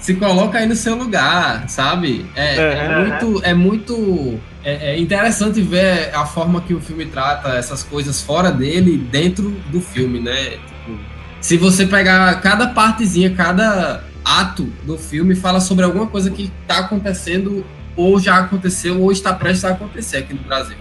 se 0.00 0.14
coloca 0.14 0.58
aí 0.58 0.66
no 0.66 0.74
seu 0.74 0.96
lugar, 0.96 1.68
sabe? 1.68 2.26
É, 2.34 2.56
é, 2.56 2.60
é 2.60 2.98
muito, 2.98 3.44
é 3.44 3.54
muito 3.54 4.40
é, 4.64 4.92
é, 4.92 4.98
interessante 4.98 5.60
ver 5.60 6.10
a 6.14 6.26
forma 6.26 6.60
que 6.62 6.74
o 6.74 6.80
filme 6.80 7.06
trata 7.06 7.50
essas 7.50 7.82
coisas 7.82 8.20
fora 8.20 8.50
dele, 8.50 8.98
dentro 8.98 9.50
do 9.70 9.80
filme, 9.80 10.20
né? 10.20 10.50
Tipo, 10.50 10.98
se 11.40 11.56
você 11.56 11.86
pegar 11.86 12.40
cada 12.40 12.68
partezinha, 12.68 13.30
cada 13.34 14.02
ato 14.24 14.64
do 14.84 14.98
filme 14.98 15.34
fala 15.34 15.60
sobre 15.60 15.84
alguma 15.84 16.06
coisa 16.06 16.30
que 16.30 16.50
está 16.62 16.80
acontecendo 16.80 17.64
ou 18.00 18.18
já 18.18 18.38
aconteceu 18.38 19.00
ou 19.00 19.12
está 19.12 19.32
prestes 19.34 19.64
a 19.64 19.70
acontecer 19.70 20.18
aqui 20.18 20.34
no 20.34 20.40
Brasil. 20.40 20.76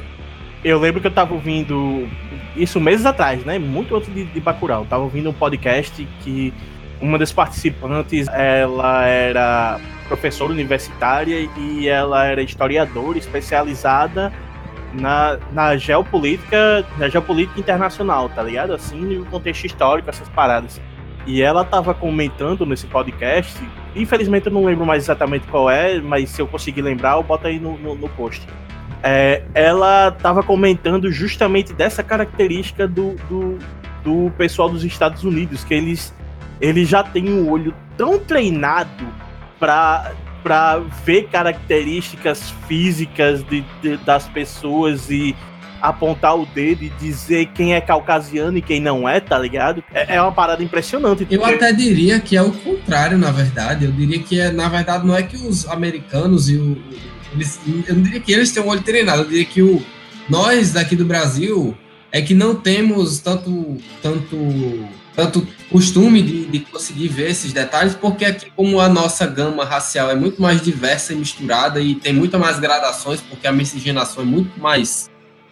Eu 0.63 0.79
lembro 0.79 1.01
que 1.01 1.07
eu 1.07 1.09
estava 1.09 1.33
ouvindo 1.33 2.07
isso 2.55 2.79
meses 2.79 3.05
atrás, 3.05 3.43
né? 3.45 3.57
Muito 3.59 3.95
antes 3.95 4.13
de, 4.13 4.25
de 4.25 4.39
Bacurau. 4.39 4.81
Eu 4.83 4.87
tava 4.87 5.03
ouvindo 5.03 5.29
um 5.29 5.33
podcast 5.33 6.07
que 6.21 6.53
uma 7.01 7.17
das 7.17 7.31
participantes, 7.31 8.27
ela 8.27 9.05
era 9.05 9.79
professora 10.07 10.51
universitária 10.51 11.49
e 11.57 11.87
ela 11.87 12.25
era 12.25 12.41
historiadora 12.41 13.17
especializada 13.17 14.33
na, 14.93 15.37
na 15.53 15.77
geopolítica, 15.77 16.85
na 16.97 17.07
geopolítica 17.07 17.59
internacional, 17.59 18.27
tá 18.29 18.43
ligado? 18.43 18.73
Assim, 18.73 18.99
no 18.99 19.25
contexto 19.25 19.65
histórico, 19.65 20.09
essas 20.09 20.27
paradas. 20.29 20.81
E 21.25 21.41
ela 21.41 21.63
tava 21.63 21.93
comentando 21.93 22.65
nesse 22.65 22.87
podcast, 22.87 23.59
infelizmente 23.95 24.47
eu 24.47 24.53
não 24.53 24.65
lembro 24.65 24.85
mais 24.85 25.03
exatamente 25.03 25.45
qual 25.47 25.69
é, 25.69 25.99
mas 25.99 26.29
se 26.29 26.41
eu 26.41 26.47
conseguir 26.47 26.81
lembrar, 26.81 27.17
eu 27.17 27.23
boto 27.23 27.47
aí 27.47 27.59
no, 27.59 27.77
no, 27.77 27.95
no 27.95 28.09
post. 28.09 28.47
É, 29.03 29.43
ela 29.53 30.11
tava 30.11 30.43
comentando 30.43 31.11
justamente 31.11 31.71
dessa 31.73 32.03
característica 32.03 32.87
do, 32.87 33.15
do, 33.29 33.57
do 34.03 34.31
pessoal 34.37 34.69
dos 34.69 34.83
Estados 34.83 35.23
Unidos, 35.23 35.63
que 35.63 35.73
eles, 35.73 36.13
eles 36.59 36.89
já 36.89 37.03
têm 37.03 37.29
um 37.29 37.49
olho 37.49 37.73
tão 37.97 38.19
treinado 38.19 39.07
para 39.59 40.11
para 40.43 40.79
ver 41.03 41.27
características 41.27 42.49
físicas 42.67 43.43
de, 43.43 43.61
de, 43.81 43.97
das 43.97 44.27
pessoas 44.27 45.09
e 45.09 45.35
apontar 45.81 46.37
o 46.37 46.45
dedo 46.45 46.83
e 46.83 46.89
dizer 46.89 47.47
quem 47.53 47.73
é 47.73 47.81
caucasiano 47.81 48.57
e 48.57 48.61
quem 48.61 48.79
não 48.79 49.07
é, 49.07 49.19
tá 49.19 49.37
ligado? 49.37 49.83
É, 49.93 50.15
é 50.15 50.21
uma 50.21 50.31
parada 50.31 50.63
impressionante. 50.63 51.27
Eu 51.29 51.45
até 51.45 51.71
diria 51.71 52.19
que 52.19 52.35
é 52.35 52.41
o 52.41 52.51
contrário, 52.51 53.17
na 53.17 53.31
verdade. 53.31 53.85
Eu 53.85 53.91
diria 53.91 54.19
que, 54.19 54.39
é, 54.39 54.51
na 54.51 54.69
verdade, 54.69 55.05
não 55.05 55.15
é 55.15 55.23
que 55.23 55.35
os 55.35 55.67
americanos 55.67 56.49
e 56.49 56.57
o. 56.57 56.77
Eles, 57.33 57.59
eu 57.87 57.95
não 57.95 58.01
diria 58.01 58.19
que 58.19 58.31
eles 58.31 58.51
têm 58.51 58.63
um 58.63 58.67
olho 58.67 58.81
treinado, 58.81 59.21
eu 59.21 59.25
diria 59.25 59.45
que 59.45 59.61
o, 59.61 59.83
nós 60.27 60.73
daqui 60.73 60.95
do 60.95 61.05
Brasil 61.05 61.77
é 62.11 62.21
que 62.21 62.33
não 62.33 62.55
temos 62.55 63.19
tanto, 63.19 63.77
tanto, 64.01 64.35
tanto 65.15 65.47
costume 65.69 66.21
de, 66.21 66.45
de 66.45 66.59
conseguir 66.59 67.07
ver 67.07 67.29
esses 67.29 67.53
detalhes, 67.53 67.93
porque 67.93 68.25
aqui, 68.25 68.51
como 68.55 68.79
a 68.79 68.89
nossa 68.89 69.27
gama 69.27 69.63
racial 69.63 70.09
é 70.09 70.15
muito 70.15 70.41
mais 70.41 70.61
diversa 70.61 71.13
e 71.13 71.15
misturada 71.15 71.79
e 71.79 71.95
tem 71.95 72.13
muito 72.13 72.37
mais 72.39 72.59
gradações, 72.59 73.21
porque 73.21 73.47
a 73.47 73.51
miscigenação 73.51 74.23
é 74.23 74.25
muito 74.25 74.59
mais 74.59 75.09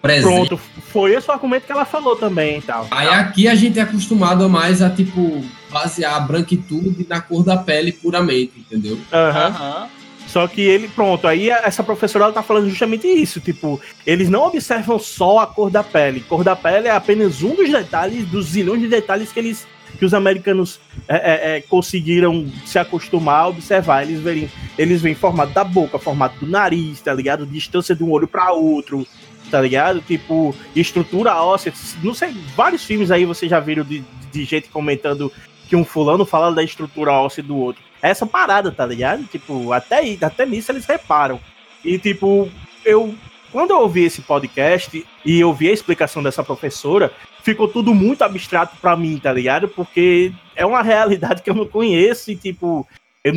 presente. 0.08 0.48
Pronto, 0.48 0.58
foi 0.92 1.14
esse 1.14 1.30
o 1.30 1.34
argumento 1.34 1.66
que 1.66 1.72
ela 1.72 1.86
falou 1.86 2.16
também 2.16 2.58
e 2.58 2.62
tal. 2.62 2.88
Aí 2.90 3.08
aqui 3.08 3.48
a 3.48 3.56
gente 3.56 3.80
é 3.80 3.82
acostumado 3.82 4.50
mais 4.50 4.82
a, 4.82 4.90
tipo, 4.90 5.44
basear 5.70 6.16
a 6.16 6.20
branquitude 6.20 7.06
na 7.08 7.22
cor 7.22 7.44
da 7.44 7.58
pele 7.58 7.92
puramente, 7.92 8.54
entendeu? 8.60 8.98
Aham. 9.12 9.50
Uhum. 9.50 9.98
Só 10.28 10.46
que 10.46 10.60
ele, 10.60 10.90
pronto, 10.90 11.26
aí 11.26 11.50
essa 11.50 11.82
professora 11.82 12.26
ela 12.26 12.34
tá 12.34 12.44
falando 12.44 12.70
justamente 12.70 13.08
isso, 13.08 13.40
tipo, 13.40 13.80
eles 14.06 14.30
não 14.30 14.46
observam 14.46 15.00
só 15.00 15.40
a 15.40 15.48
cor 15.48 15.70
da 15.70 15.82
pele. 15.82 16.20
Cor 16.20 16.44
da 16.44 16.54
pele 16.54 16.90
é 16.90 16.92
apenas 16.92 17.42
um 17.44 17.56
dos 17.56 17.72
detalhes, 17.72 18.26
dos 18.26 18.48
zilhões 18.48 18.82
de 18.82 18.90
detalhes 18.90 19.32
que 19.32 19.40
eles 19.40 19.66
que 19.98 20.06
os 20.06 20.14
americanos 20.14 20.80
é, 21.08 21.16
é, 21.16 21.58
é, 21.58 21.62
conseguiram 21.62 22.46
se 22.66 22.78
acostumar 22.78 23.42
a 23.42 23.48
observar. 23.48 24.04
Eles 24.04 24.20
veem, 24.20 24.50
eles 24.78 25.02
veem 25.02 25.16
formato 25.16 25.54
da 25.54 25.64
boca, 25.64 25.98
formato 25.98 26.46
do 26.46 26.52
nariz, 26.52 27.02
tá 27.02 27.14
ligado? 27.14 27.46
Distância 27.46 27.96
de 27.96 28.04
um 28.04 28.12
olho 28.12 28.28
para 28.28 28.52
outro, 28.52 29.08
tá 29.48 29.62
ligado? 29.62 30.02
Tipo, 30.02 30.56
estrutura 30.76 31.42
óssea. 31.42 31.74
Não 32.04 32.14
sei, 32.14 32.36
vários 32.56 32.84
filmes 32.84 33.12
aí 33.12 33.26
vocês 33.26 33.50
já 33.50 33.60
viram 33.60 33.84
de, 33.84 34.04
de 34.32 34.46
gente 34.46 34.70
comentando 34.70 35.32
que 35.68 35.76
um 35.76 35.84
fulano 35.84 36.26
fala 36.26 36.54
da 36.54 36.64
estrutura 36.64 37.12
óssea 37.12 37.44
do 37.44 37.58
outro. 37.58 37.84
Essa 38.02 38.26
parada, 38.26 38.72
tá 38.72 38.86
ligado? 38.86 39.24
Tipo, 39.26 39.72
até, 39.74 40.18
até 40.22 40.46
nisso 40.46 40.72
eles 40.72 40.86
reparam. 40.86 41.40
E, 41.84 41.98
tipo, 41.98 42.50
eu. 42.86 43.14
Quando 43.52 43.72
eu 43.72 43.80
ouvi 43.80 44.04
esse 44.04 44.22
podcast 44.22 45.06
e 45.24 45.40
eu 45.40 45.54
vi 45.54 45.70
a 45.70 45.74
explicação 45.74 46.22
dessa 46.22 46.44
professora, 46.44 47.12
ficou 47.42 47.68
tudo 47.68 47.96
muito 47.96 48.22
abstrato 48.22 48.76
para 48.82 48.96
mim, 48.96 49.18
tá 49.18 49.32
ligado? 49.32 49.70
Porque 49.70 50.34
é 50.54 50.66
uma 50.66 50.84
realidade 50.84 51.42
que 51.42 51.50
eu 51.50 51.56
não 51.56 51.66
conheço 51.66 52.30
e, 52.30 52.36
tipo, 52.36 52.86
eu 53.24 53.34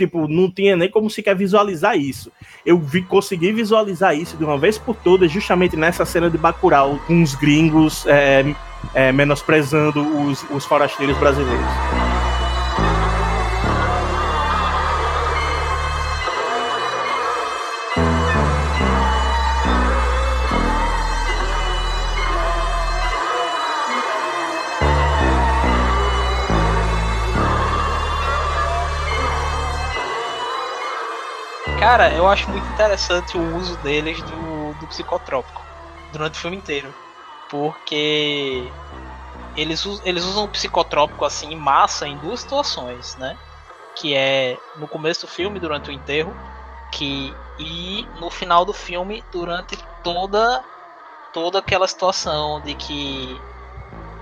tipo, 0.00 0.26
não 0.26 0.50
tinha 0.50 0.76
nem 0.76 0.90
como 0.90 1.10
sequer 1.10 1.36
visualizar 1.36 1.96
isso. 1.96 2.32
Eu 2.64 2.78
vi, 2.78 3.02
consegui 3.02 3.52
visualizar 3.52 4.16
isso 4.16 4.36
de 4.36 4.44
uma 4.44 4.56
vez 4.56 4.78
por 4.78 4.96
todas, 4.96 5.30
justamente 5.30 5.76
nessa 5.76 6.04
cena 6.04 6.30
de 6.30 6.38
Bacurau, 6.38 6.98
com 7.06 7.22
os 7.22 7.34
gringos 7.34 8.06
é, 8.06 8.54
é, 8.94 9.12
menosprezando 9.12 10.00
os, 10.22 10.44
os 10.50 10.64
forasteiros 10.64 11.16
brasileiros. 11.18 12.09
Cara, 31.78 32.12
eu 32.14 32.26
acho 32.28 32.48
muito 32.50 32.66
interessante 32.68 33.36
o 33.36 33.56
uso 33.56 33.76
deles 33.78 34.22
do, 34.22 34.74
do 34.74 34.86
psicotrópico 34.86 35.62
durante 36.12 36.34
o 36.34 36.40
filme 36.40 36.56
inteiro. 36.56 36.94
Porque 37.50 38.70
eles, 39.56 39.84
eles 40.04 40.24
usam 40.24 40.44
o 40.44 40.48
psicotrópico 40.48 41.24
assim 41.24 41.52
em 41.52 41.56
massa 41.56 42.06
em 42.06 42.16
duas 42.16 42.40
situações, 42.40 43.16
né? 43.16 43.38
Que 43.96 44.14
é 44.14 44.58
no 44.76 44.88
começo 44.88 45.22
do 45.22 45.32
filme, 45.32 45.58
durante 45.58 45.90
o 45.90 45.92
enterro, 45.92 46.34
que 46.92 47.34
e 47.58 48.06
no 48.18 48.30
final 48.30 48.64
do 48.64 48.72
filme, 48.72 49.22
durante 49.30 49.76
toda 50.02 50.64
toda 51.32 51.58
aquela 51.58 51.86
situação 51.86 52.60
de 52.60 52.74
que 52.74 53.40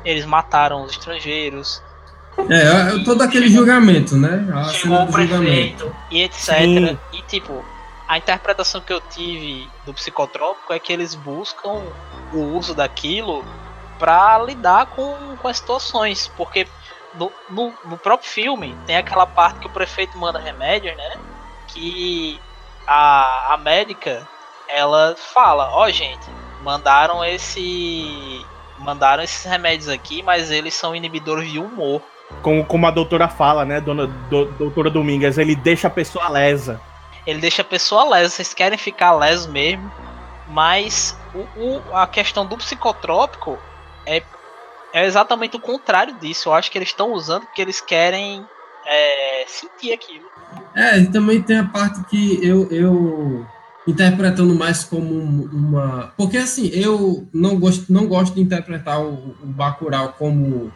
eles 0.05 0.24
mataram 0.24 0.82
os 0.82 0.93
estrangeiros. 0.93 1.82
É, 2.49 3.05
todo 3.05 3.22
aquele 3.22 3.49
julgamento, 3.49 4.16
né? 4.16 4.47
A 4.55 4.64
chegou 4.64 5.03
o 5.03 5.12
prefeito 5.12 5.95
e 6.11 6.22
etc. 6.22 6.59
Sim. 6.61 6.99
E 7.12 7.22
tipo, 7.22 7.64
a 8.07 8.16
interpretação 8.16 8.80
que 8.80 8.93
eu 8.93 9.01
tive 9.01 9.68
do 9.84 9.93
psicotrópico 9.93 10.72
é 10.72 10.78
que 10.78 10.93
eles 10.93 11.14
buscam 11.14 11.82
o 12.32 12.39
uso 12.57 12.74
daquilo 12.74 13.45
para 13.99 14.39
lidar 14.39 14.86
com, 14.86 15.36
com 15.36 15.49
as 15.49 15.59
situações, 15.59 16.30
porque 16.36 16.66
no, 17.14 17.32
no, 17.51 17.74
no, 17.84 17.99
próprio 17.99 18.30
filme 18.30 18.76
tem 18.86 18.97
aquela 18.97 19.26
parte 19.26 19.59
que 19.59 19.66
o 19.66 19.70
prefeito 19.70 20.16
manda 20.16 20.39
remédio, 20.39 20.95
né? 20.97 21.16
Que 21.66 22.41
a, 22.86 23.55
a 23.55 23.57
médica 23.59 24.26
ela 24.68 25.16
fala, 25.16 25.70
ó 25.72 25.84
oh, 25.84 25.91
gente, 25.91 26.26
mandaram 26.62 27.24
esse. 27.24 28.45
Mandaram 28.78 29.24
esses 29.24 29.45
remédios 29.45 29.89
aqui, 29.89 30.22
mas 30.22 30.53
eles 30.53 30.72
são 30.72 30.95
inibidores 30.95 31.51
de 31.51 31.59
humor. 31.59 32.01
Como, 32.43 32.64
como 32.64 32.87
a 32.87 32.91
doutora 32.91 33.29
fala, 33.29 33.64
né, 33.64 33.81
dona 33.81 34.07
do, 34.07 34.47
doutora 34.53 34.91
Domingas, 34.91 35.39
ele 35.39 35.57
deixa 35.57 35.89
a 35.89 35.91
pessoa 35.91 36.29
lesa. 36.29 36.81
Ele 37.26 37.41
deixa 37.41 37.62
a 37.62 37.64
pessoa 37.64 38.09
lesa, 38.09 38.31
vocês 38.31 38.55
querem 38.55 38.79
ficar 38.79 39.12
lesos 39.12 39.47
mesmo. 39.47 39.91
Mas 40.49 41.18
o, 41.35 41.41
o, 41.61 41.95
a 41.95 42.07
questão 42.07 42.47
do 42.47 42.57
psicotrópico 42.57 43.59
é, 44.07 44.22
é 44.93 45.05
exatamente 45.05 45.57
o 45.57 45.61
contrário 45.61 46.14
disso. 46.14 46.49
Eu 46.49 46.55
acho 46.55 46.70
que 46.70 46.79
eles 46.79 46.89
estão 46.89 47.12
usando 47.12 47.45
porque 47.45 47.61
eles 47.61 47.81
querem 47.81 48.47
é, 48.87 49.45
sentir 49.47 49.93
aquilo. 49.93 50.26
É, 50.74 50.99
e 50.99 51.07
também 51.07 51.43
tem 51.43 51.59
a 51.59 51.64
parte 51.64 52.03
que 52.05 52.39
eu, 52.43 52.66
eu 52.70 53.47
interpretando 53.87 54.55
mais 54.55 54.85
como 54.85 55.45
uma. 55.53 56.12
Porque 56.16 56.39
assim, 56.39 56.68
eu 56.68 57.26
não 57.33 57.59
gosto, 57.59 57.93
não 57.93 58.07
gosto 58.07 58.35
de 58.35 58.41
interpretar 58.41 59.01
o, 59.01 59.35
o 59.43 59.47
Bacurau 59.47 60.14
como 60.18 60.72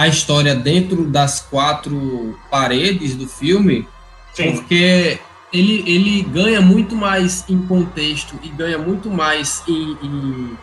a 0.00 0.08
história 0.08 0.54
dentro 0.54 1.04
das 1.04 1.40
quatro 1.40 2.38
paredes 2.50 3.14
do 3.14 3.28
filme, 3.28 3.86
Sim. 4.32 4.52
porque 4.52 5.18
ele, 5.52 5.84
ele 5.86 6.22
ganha 6.22 6.60
muito 6.60 6.96
mais 6.96 7.44
em 7.48 7.60
contexto 7.66 8.34
e 8.42 8.48
ganha 8.48 8.78
muito 8.78 9.10
mais 9.10 9.62
em, 9.68 9.96
em, 10.02 10.58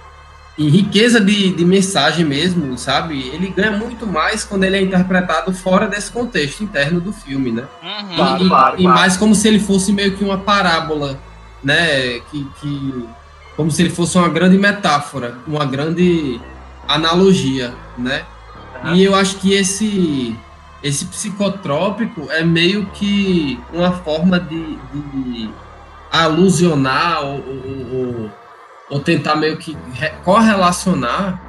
em 0.58 0.70
riqueza 0.70 1.22
de, 1.22 1.52
de 1.52 1.66
mensagem 1.66 2.26
mesmo, 2.26 2.78
sabe? 2.78 3.28
Ele 3.28 3.50
ganha 3.50 3.72
muito 3.72 4.08
mais 4.08 4.44
quando 4.44 4.64
ele 4.64 4.78
é 4.78 4.82
interpretado 4.82 5.54
fora 5.54 5.88
desse 5.88 6.12
contexto 6.12 6.64
interno 6.64 7.00
do 7.00 7.14
filme, 7.14 7.52
né? 7.52 7.68
Uhum. 7.84 8.12
E, 8.12 8.16
claro, 8.16 8.44
e, 8.44 8.48
claro, 8.48 8.76
e 8.80 8.82
claro. 8.84 9.00
mais 9.00 9.18
como 9.18 9.36
se 9.36 9.48
ele 9.48 9.60
fosse 9.60 9.94
meio 9.94 10.18
que 10.18 10.24
uma 10.24 10.40
parábola 10.40 11.20
né? 11.64 12.20
Que, 12.32 12.48
que 12.60 13.06
como 13.56 13.70
se 13.70 13.82
ele 13.82 13.90
fosse 13.90 14.18
uma 14.18 14.30
grande 14.30 14.58
metáfora, 14.58 15.38
uma 15.48 15.66
grande 15.66 16.40
analogia, 16.88 17.74
né? 17.98 18.24
Uhum. 18.84 18.96
E 18.96 19.04
eu 19.04 19.16
acho 19.16 19.38
que 19.38 19.54
esse 19.54 20.36
esse 20.84 21.06
psicotrópico 21.06 22.30
é 22.32 22.44
meio 22.44 22.86
que 22.88 23.60
uma 23.74 23.92
forma 23.92 24.40
de, 24.40 24.78
de 24.94 25.50
alusionar 26.12 27.24
ou, 27.24 27.44
ou, 27.92 28.32
ou, 28.90 29.00
tentar 29.00 29.36
meio 29.36 29.58
que 29.58 29.76
correlacionar 30.24 31.42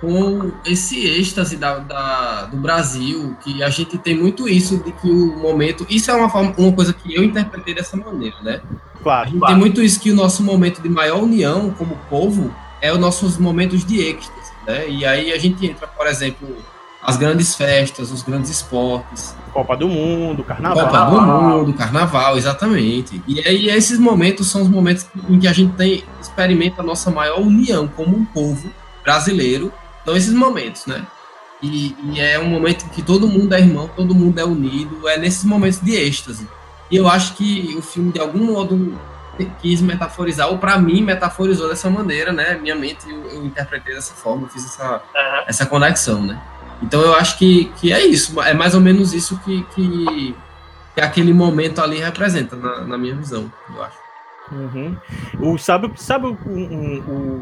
com 0.00 0.52
esse 0.66 1.06
êxtase 1.06 1.56
da, 1.56 1.78
da, 1.78 2.44
do 2.46 2.58
Brasil, 2.58 3.36
que 3.42 3.62
a 3.62 3.70
gente 3.70 3.96
tem 3.96 4.16
muito 4.16 4.48
isso 4.48 4.76
de 4.78 4.92
que 4.92 5.10
o 5.10 5.38
momento. 5.38 5.86
Isso 5.88 6.10
é 6.10 6.14
uma, 6.14 6.28
forma, 6.28 6.54
uma 6.58 6.72
coisa 6.72 6.92
que 6.92 7.14
eu 7.14 7.24
interpretei 7.24 7.74
dessa 7.74 7.96
maneira, 7.96 8.36
né? 8.42 8.60
Claro, 9.02 9.22
a 9.22 9.24
gente 9.26 9.38
claro. 9.38 9.54
tem 9.54 9.60
muito 9.60 9.82
isso 9.82 9.98
que 9.98 10.10
o 10.10 10.14
nosso 10.14 10.42
momento 10.42 10.82
de 10.82 10.88
maior 10.88 11.22
união 11.22 11.70
como 11.70 11.98
povo 12.10 12.54
é 12.82 12.92
os 12.92 12.98
nossos 12.98 13.38
momentos 13.38 13.84
de 13.84 14.00
êxtase, 14.00 14.52
né? 14.66 14.88
E 14.88 15.06
aí 15.06 15.32
a 15.32 15.38
gente 15.38 15.66
entra, 15.66 15.86
por 15.86 16.06
exemplo, 16.06 16.48
as 17.04 17.16
grandes 17.16 17.54
festas, 17.54 18.10
os 18.10 18.22
grandes 18.22 18.50
esportes. 18.50 19.36
Copa 19.52 19.76
do 19.76 19.88
Mundo, 19.88 20.42
Carnaval. 20.42 20.86
Copa 20.86 21.04
do 21.04 21.20
Mundo, 21.20 21.74
Carnaval, 21.74 22.36
exatamente. 22.36 23.22
E 23.28 23.40
aí 23.46 23.68
esses 23.68 23.98
momentos 23.98 24.50
são 24.50 24.62
os 24.62 24.68
momentos 24.68 25.06
em 25.28 25.38
que 25.38 25.46
a 25.46 25.52
gente 25.52 25.74
tem, 25.74 26.02
experimenta 26.20 26.82
a 26.82 26.84
nossa 26.84 27.10
maior 27.10 27.40
união 27.40 27.86
como 27.86 28.16
um 28.16 28.24
povo 28.24 28.68
brasileiro 29.04 29.72
então, 30.04 30.14
esses 30.14 30.34
momentos, 30.34 30.84
né? 30.86 31.04
E, 31.62 31.96
e, 32.02 32.20
é 32.20 32.38
um 32.38 32.44
momento 32.44 32.88
que 32.90 33.02
todo 33.02 33.26
mundo 33.26 33.54
é 33.54 33.58
irmão, 33.58 33.88
todo 33.88 34.14
mundo 34.14 34.38
é 34.38 34.44
unido, 34.44 35.08
é 35.08 35.16
nesses 35.16 35.44
momentos 35.44 35.80
de 35.80 35.96
êxtase. 35.96 36.46
E 36.90 36.96
eu 36.96 37.08
acho 37.08 37.34
que 37.34 37.74
o 37.76 37.80
filme, 37.80 38.12
de 38.12 38.20
algum 38.20 38.44
modo, 38.44 39.00
quis 39.62 39.80
metaforizar, 39.80 40.48
ou 40.48 40.58
para 40.58 40.78
mim, 40.78 41.02
metaforizou 41.02 41.70
dessa 41.70 41.88
maneira, 41.88 42.32
né? 42.32 42.54
Minha 42.58 42.74
mente, 42.74 43.08
eu, 43.08 43.24
eu 43.30 43.46
interpretei 43.46 43.94
dessa 43.94 44.12
forma, 44.12 44.46
fiz 44.48 44.66
essa, 44.66 44.96
uhum. 44.96 45.44
essa 45.46 45.64
conexão, 45.64 46.22
né? 46.22 46.38
Então, 46.82 47.00
eu 47.00 47.14
acho 47.14 47.38
que, 47.38 47.66
que 47.80 47.92
é 47.92 48.04
isso, 48.04 48.40
é 48.42 48.52
mais 48.52 48.74
ou 48.74 48.80
menos 48.80 49.12
isso 49.14 49.38
que, 49.44 49.62
que, 49.74 50.34
que 50.94 51.00
aquele 51.00 51.32
momento 51.32 51.80
ali 51.80 51.98
representa, 51.98 52.56
na, 52.56 52.82
na 52.82 52.98
minha 52.98 53.14
visão, 53.14 53.50
eu 53.74 53.82
acho. 53.82 54.03
Uhum. 54.54 54.96
O, 55.40 55.58
sabe 55.58 55.90
sabe 55.96 56.28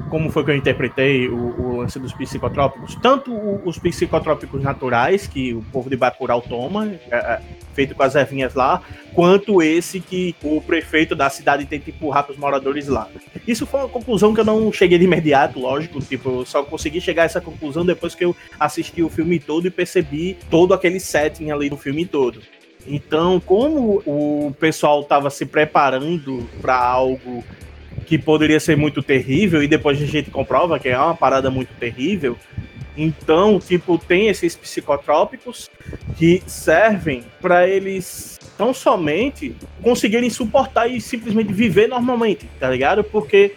como 0.08 0.30
foi 0.30 0.44
que 0.44 0.50
eu 0.50 0.56
interpretei 0.56 1.28
o, 1.28 1.76
lance 1.76 1.98
dos 1.98 2.12
psicotrópicos? 2.12 2.94
Tanto 2.96 3.32
os 3.64 3.78
psicotrópicos 3.78 4.62
naturais, 4.62 5.26
que 5.26 5.52
o 5.52 5.62
povo 5.70 5.90
de 5.90 5.96
Bacurau 5.96 6.40
toma, 6.40 6.86
é, 7.10 7.16
é, 7.16 7.40
feito 7.74 7.94
com 7.94 8.02
as 8.02 8.14
ervinhas 8.14 8.54
lá, 8.54 8.82
quanto 9.14 9.62
esse 9.62 10.00
que 10.00 10.34
o 10.42 10.60
prefeito 10.62 11.14
da 11.14 11.28
cidade 11.28 11.66
tenta 11.66 11.90
empurrar 11.90 12.24
para 12.24 12.32
os 12.32 12.38
moradores 12.38 12.88
lá. 12.88 13.08
Isso 13.46 13.66
foi 13.66 13.80
uma 13.80 13.88
conclusão 13.88 14.32
que 14.32 14.40
eu 14.40 14.44
não 14.44 14.72
cheguei 14.72 14.98
de 14.98 15.04
imediato, 15.04 15.58
lógico, 15.58 16.00
tipo, 16.00 16.40
eu 16.40 16.46
só 16.46 16.62
consegui 16.62 17.00
chegar 17.00 17.22
a 17.22 17.26
essa 17.26 17.40
conclusão 17.40 17.84
depois 17.84 18.14
que 18.14 18.24
eu 18.24 18.34
assisti 18.58 19.02
o 19.02 19.10
filme 19.10 19.38
todo 19.38 19.66
e 19.66 19.70
percebi 19.70 20.38
todo 20.48 20.72
aquele 20.72 20.98
setting 20.98 21.50
ali 21.50 21.68
do 21.68 21.76
filme 21.76 22.06
todo. 22.06 22.40
Então, 22.86 23.40
como 23.40 24.02
o 24.06 24.54
pessoal 24.58 25.00
estava 25.00 25.30
se 25.30 25.46
preparando 25.46 26.48
para 26.60 26.76
algo 26.76 27.44
que 28.06 28.18
poderia 28.18 28.58
ser 28.58 28.76
muito 28.76 29.02
terrível, 29.02 29.62
e 29.62 29.68
depois 29.68 30.00
a 30.02 30.06
gente 30.06 30.30
comprova 30.30 30.78
que 30.78 30.88
é 30.88 30.98
uma 30.98 31.14
parada 31.14 31.50
muito 31.50 31.72
terrível, 31.78 32.36
então, 32.96 33.58
tipo, 33.58 33.96
tem 33.96 34.28
esses 34.28 34.54
psicotrópicos 34.54 35.70
que 36.16 36.42
servem 36.46 37.24
para 37.40 37.66
eles 37.66 38.38
tão 38.58 38.74
somente 38.74 39.56
conseguirem 39.82 40.28
suportar 40.28 40.88
e 40.88 41.00
simplesmente 41.00 41.52
viver 41.52 41.88
normalmente, 41.88 42.48
tá 42.60 42.68
ligado? 42.68 43.02
Porque 43.02 43.54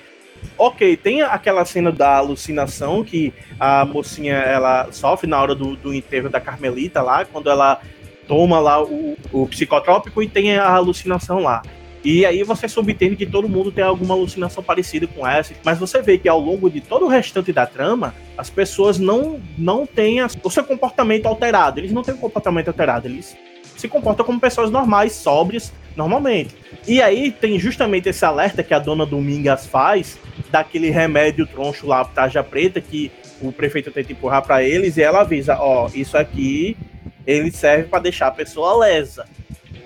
ok, 0.58 0.96
tem 0.98 1.22
aquela 1.22 1.66
cena 1.66 1.92
da 1.92 2.18
alucinação 2.18 3.04
que 3.04 3.34
a 3.60 3.86
mocinha 3.86 4.36
ela 4.36 4.92
sofre 4.92 5.28
na 5.28 5.42
hora 5.42 5.56
do, 5.56 5.76
do 5.76 5.94
enterro 5.94 6.30
da 6.30 6.40
Carmelita 6.40 7.02
lá, 7.02 7.26
quando 7.26 7.50
ela 7.50 7.82
toma 8.28 8.60
lá 8.60 8.84
o, 8.84 9.18
o 9.32 9.48
psicotrópico 9.48 10.22
e 10.22 10.28
tem 10.28 10.58
a 10.58 10.70
alucinação 10.70 11.40
lá. 11.40 11.62
E 12.04 12.24
aí 12.24 12.44
você 12.44 12.70
subentende 12.70 13.16
que 13.16 13.26
todo 13.26 13.50
mundo 13.50 13.72
tem 13.72 13.84
alguma 13.84 14.14
alucinação 14.14 14.62
parecida 14.64 15.08
com 15.08 15.28
essa, 15.28 15.56
mas 15.64 15.80
você 15.80 16.04
vê 16.04 16.20
que 16.20 16.30
ao 16.30 16.40
longo 16.40 16.70
de 16.70 16.80
todo 16.80 17.06
o 17.06 17.08
restante 17.08 17.52
da 17.52 17.66
trama, 17.66 18.14
as 18.38 18.48
pessoas 18.48 19.00
não, 19.00 19.42
não 19.58 19.88
têm 19.88 20.20
o 20.22 20.50
seu 20.52 20.64
comportamento 20.64 21.26
alterado. 21.26 21.80
Eles 21.80 21.92
não 21.92 22.04
têm 22.04 22.14
um 22.14 22.20
comportamento 22.20 22.68
alterado, 22.68 23.08
eles 23.08 23.36
se 23.76 23.88
comportam 23.88 24.24
como 24.24 24.40
pessoas 24.40 24.70
normais, 24.70 25.14
sóbrias, 25.14 25.74
normalmente. 25.96 26.56
E 26.88 27.02
aí 27.02 27.32
tem 27.32 27.58
justamente 27.58 28.08
esse 28.08 28.24
alerta 28.24 28.62
que 28.62 28.74
a 28.74 28.80
dona 28.80 29.06
Domingas 29.06 29.66
faz 29.66 30.20
daquele 30.52 30.92
remédio 30.92 31.48
troncho 31.48 31.88
lá, 31.88 32.06
taja 32.06 32.44
preta, 32.44 32.80
que 32.80 33.12
o 33.42 33.52
prefeito 33.52 33.92
tenta 33.92 34.12
empurrar 34.12 34.44
para 34.44 34.64
eles 34.64 34.96
e 34.98 35.02
ela 35.02 35.22
avisa: 35.22 35.58
ó, 35.60 35.90
isso 35.94 36.16
aqui 36.18 36.78
ele 37.26 37.52
serve 37.52 37.86
para 37.86 38.04
deixar 38.04 38.28
a 38.28 38.32
pessoa 38.32 38.78
lesa. 38.78 39.26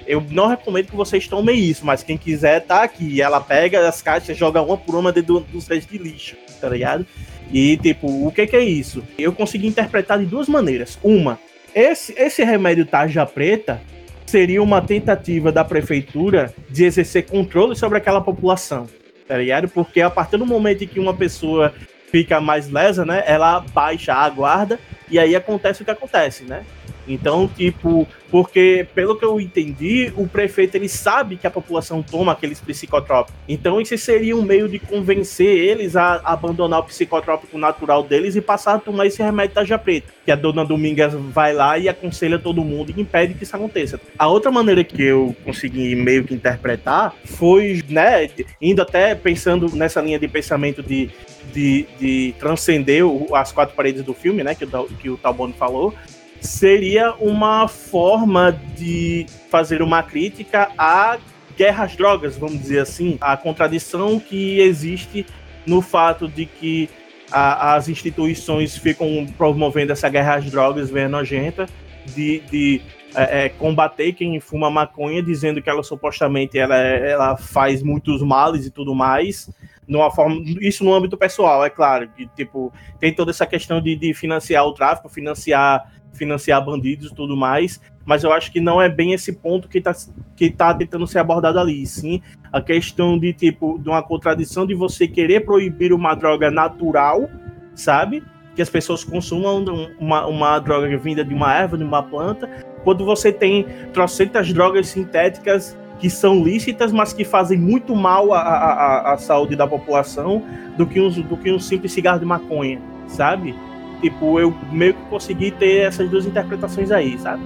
Eu 0.06 0.24
não 0.32 0.48
recomendo 0.48 0.88
que 0.88 0.96
vocês 0.96 1.28
tomem 1.28 1.60
isso, 1.60 1.86
mas 1.86 2.02
quem 2.02 2.18
quiser 2.18 2.62
tá 2.62 2.84
aqui. 2.84 3.22
Ela 3.22 3.40
pega 3.40 3.88
as 3.88 4.02
caixas, 4.02 4.36
joga 4.36 4.62
uma 4.62 4.78
por 4.78 4.96
uma 4.96 5.12
dentro 5.12 5.42
dos 5.42 5.68
restos 5.68 5.92
de 5.92 5.98
lixo, 5.98 6.36
tá 6.60 6.68
ligado? 6.68 7.06
E 7.52 7.78
tipo, 7.78 8.08
o 8.28 8.32
que, 8.32 8.48
que 8.48 8.56
é 8.56 8.64
isso? 8.64 9.04
Eu 9.18 9.34
consegui 9.34 9.68
interpretar 9.68 10.18
de 10.20 10.26
duas 10.26 10.48
maneiras. 10.48 10.98
Uma, 11.04 11.40
esse, 11.74 12.14
esse 12.18 12.44
remédio 12.44 12.86
tarja 12.86 13.26
preta 13.26 13.82
seria 14.26 14.62
uma 14.62 14.82
tentativa 14.82 15.52
da 15.52 15.64
prefeitura 15.64 16.54
de 16.70 16.86
exercer 16.86 17.26
controle 17.26 17.76
sobre 17.76 17.98
aquela 17.98 18.22
população, 18.22 18.88
tá 19.28 19.38
ligado? 19.38 19.68
Porque 19.68 20.02
a 20.02 20.10
partir 20.10 20.38
do 20.38 20.46
momento 20.46 20.84
em 20.84 20.88
que 20.88 21.00
uma 21.00 21.14
pessoa 21.14 21.74
fica 22.12 22.40
mais 22.40 22.70
lesa, 22.70 23.06
né, 23.06 23.24
ela 23.26 23.60
baixa 23.60 24.14
a 24.14 24.30
guarda 24.30 24.80
e 25.10 25.18
aí 25.18 25.36
acontece 25.36 25.82
o 25.82 25.86
que 25.86 25.92
acontece, 25.92 26.44
né? 26.44 26.64
Então, 27.10 27.48
tipo, 27.48 28.08
porque 28.30 28.88
pelo 28.94 29.18
que 29.18 29.26
eu 29.26 29.42
entendi, 29.42 30.14
o 30.16 30.28
prefeito 30.28 30.76
ele 30.76 30.88
sabe 30.88 31.36
que 31.36 31.48
a 31.48 31.52
população 31.52 32.04
toma 32.04 32.32
aqueles 32.32 32.62
psicotrópicos. 32.62 33.40
Então, 33.48 33.82
esse 33.82 33.98
seria 33.98 34.38
um 34.38 34.44
meio 34.44 34.70
de 34.70 34.78
convencer 34.78 35.48
eles 35.48 35.96
a 35.96 36.22
abandonar 36.24 36.80
o 36.82 36.84
psicotrópico 36.84 37.58
natural 37.58 38.04
deles 38.04 38.36
e 38.36 38.42
passar 38.42 38.76
a 38.76 38.80
tomar 38.80 39.08
esse 39.08 39.22
remédio 39.22 39.56
taja 39.56 39.78
preta. 39.78 40.14
Que 40.24 40.32
a 40.32 40.36
dona 40.36 40.64
Domingas 40.64 41.14
vai 41.14 41.54
lá 41.54 41.78
e 41.80 41.90
aconselha 41.90 42.38
todo 42.38 42.64
mundo 42.64 42.94
e 42.96 43.02
impede 43.02 43.34
que 43.34 43.44
isso 43.44 43.56
aconteça. 43.56 44.00
A 44.18 44.28
outra 44.28 44.52
maneira 44.52 44.84
que 44.84 45.02
eu 45.02 45.36
consegui 45.44 45.96
meio 45.96 46.24
que 46.24 46.36
interpretar 46.36 47.16
foi, 47.26 47.84
né, 47.90 48.30
indo 48.62 48.82
até 48.82 49.16
pensando 49.16 49.76
nessa 49.76 50.02
linha 50.02 50.20
de 50.20 50.28
pensamento 50.28 50.84
de, 50.84 51.10
de, 51.52 51.88
de 52.00 52.36
transcender 52.38 53.04
as 53.34 53.52
quatro 53.52 53.76
paredes 53.76 54.04
do 54.04 54.14
filme, 54.14 54.44
né, 54.44 54.54
que 54.54 54.66
o, 54.66 54.88
que 55.00 55.10
o 55.10 55.18
Talbone 55.18 55.54
falou, 55.54 55.94
seria 56.42 57.14
uma 57.16 57.68
forma 57.68 58.52
de 58.76 59.26
fazer 59.50 59.82
uma 59.82 60.02
crítica 60.04 60.72
à 60.78 61.18
guerra 61.58 61.84
às 61.84 61.96
drogas, 61.96 62.38
vamos 62.38 62.60
dizer 62.60 62.80
assim, 62.80 63.18
a 63.20 63.36
contradição 63.36 64.20
que 64.20 64.60
existe 64.60 65.26
no 65.66 65.82
fato 65.82 66.28
de 66.28 66.46
que 66.46 66.90
a, 67.32 67.76
as 67.76 67.90
instituições 67.90 68.78
ficam 68.78 69.28
promovendo 69.38 69.92
essa 69.92 70.08
guerra 70.08 70.36
às 70.36 70.50
drogas 70.50 70.90
bem 70.90 71.08
nojenta, 71.08 71.68
de, 72.06 72.40
de 72.50 72.82
é, 73.14 73.46
é, 73.46 73.50
combater 73.50 74.14
quem 74.14 74.40
fuma 74.40 74.70
maconha, 74.70 75.22
dizendo 75.22 75.62
que 75.62 75.70
ela 75.70 75.84
supostamente 75.84 76.58
ela, 76.58 76.78
ela 76.78 77.38
faz 77.38 77.84
muitos 77.84 78.22
males 78.22 78.66
e 78.66 78.72
tudo 78.72 78.96
mais, 78.96 79.50
numa 79.88 80.12
forma, 80.12 80.42
isso 80.62 80.84
no 80.84 80.94
âmbito 80.94 81.18
pessoal, 81.18 81.66
é 81.66 81.70
claro, 81.70 82.08
que 82.16 82.28
tipo 82.36 82.72
tem 83.00 83.14
toda 83.14 83.32
essa 83.32 83.46
questão 83.46 83.82
de, 83.82 83.96
de 83.96 84.14
financiar 84.14 84.66
o 84.66 84.74
tráfico, 84.74 85.10
financiar 85.10 85.92
financiar 86.14 86.64
bandidos 86.64 87.12
e 87.12 87.16
tudo 87.16 87.36
mais, 87.38 87.80
mas 88.06 88.24
eu 88.24 88.32
acho 88.32 88.52
que 88.52 88.60
não 88.60 88.82
é 88.82 88.90
bem 88.90 89.14
esse 89.14 89.34
ponto 89.34 89.68
que 89.68 89.78
está 89.78 89.94
que 90.36 90.50
tá 90.50 90.74
tentando 90.74 91.06
ser 91.06 91.20
abordado 91.20 91.60
ali, 91.60 91.86
sim 91.86 92.22
a 92.52 92.62
questão 92.62 93.18
de 93.18 93.34
tipo 93.34 93.80
de 93.80 93.90
uma 93.90 94.02
contradição 94.02 94.66
de 94.66 94.74
você 94.74 95.08
querer 95.08 95.46
proibir 95.46 95.94
uma 95.94 96.16
droga 96.16 96.50
natural, 96.50 97.30
sabe? 97.76 98.24
Que 98.56 98.62
as 98.62 98.70
pessoas 98.70 99.04
consumam 99.04 99.64
uma, 100.00 100.26
uma 100.26 100.60
droga 100.60 100.98
vinda 100.98 101.24
de 101.24 101.34
uma 101.34 101.54
erva, 101.54 101.78
de 101.78 101.84
uma 101.84 102.04
planta, 102.04 102.50
quando 102.84 103.06
você 103.06 103.32
tem 103.32 103.66
trocentas 103.94 104.52
drogas 104.52 104.88
sintéticas 104.88 105.78
que 106.00 106.10
são 106.10 106.44
lícitas, 106.44 106.92
mas 106.92 107.12
que 107.12 107.26
fazem 107.26 107.58
muito 107.58 107.96
mal 107.96 108.34
à, 108.34 108.40
à, 108.40 109.14
à 109.14 109.18
saúde 109.18 109.56
da 109.56 109.68
população 109.68 110.42
do 110.78 110.88
que, 110.88 111.00
um, 111.00 111.10
do 111.10 111.36
que 111.36 111.52
um 111.52 111.60
simples 111.60 111.92
cigarro 111.92 112.20
de 112.20 112.26
maconha, 112.26 112.82
sabe? 113.08 113.54
Tipo, 114.02 114.40
eu 114.40 114.56
meio 114.72 114.94
que 114.94 115.02
consegui 115.10 115.52
ter 115.52 115.82
essas 115.82 116.10
duas 116.10 116.26
interpretações 116.26 116.92
aí, 116.92 117.18
sabe? 117.20 117.44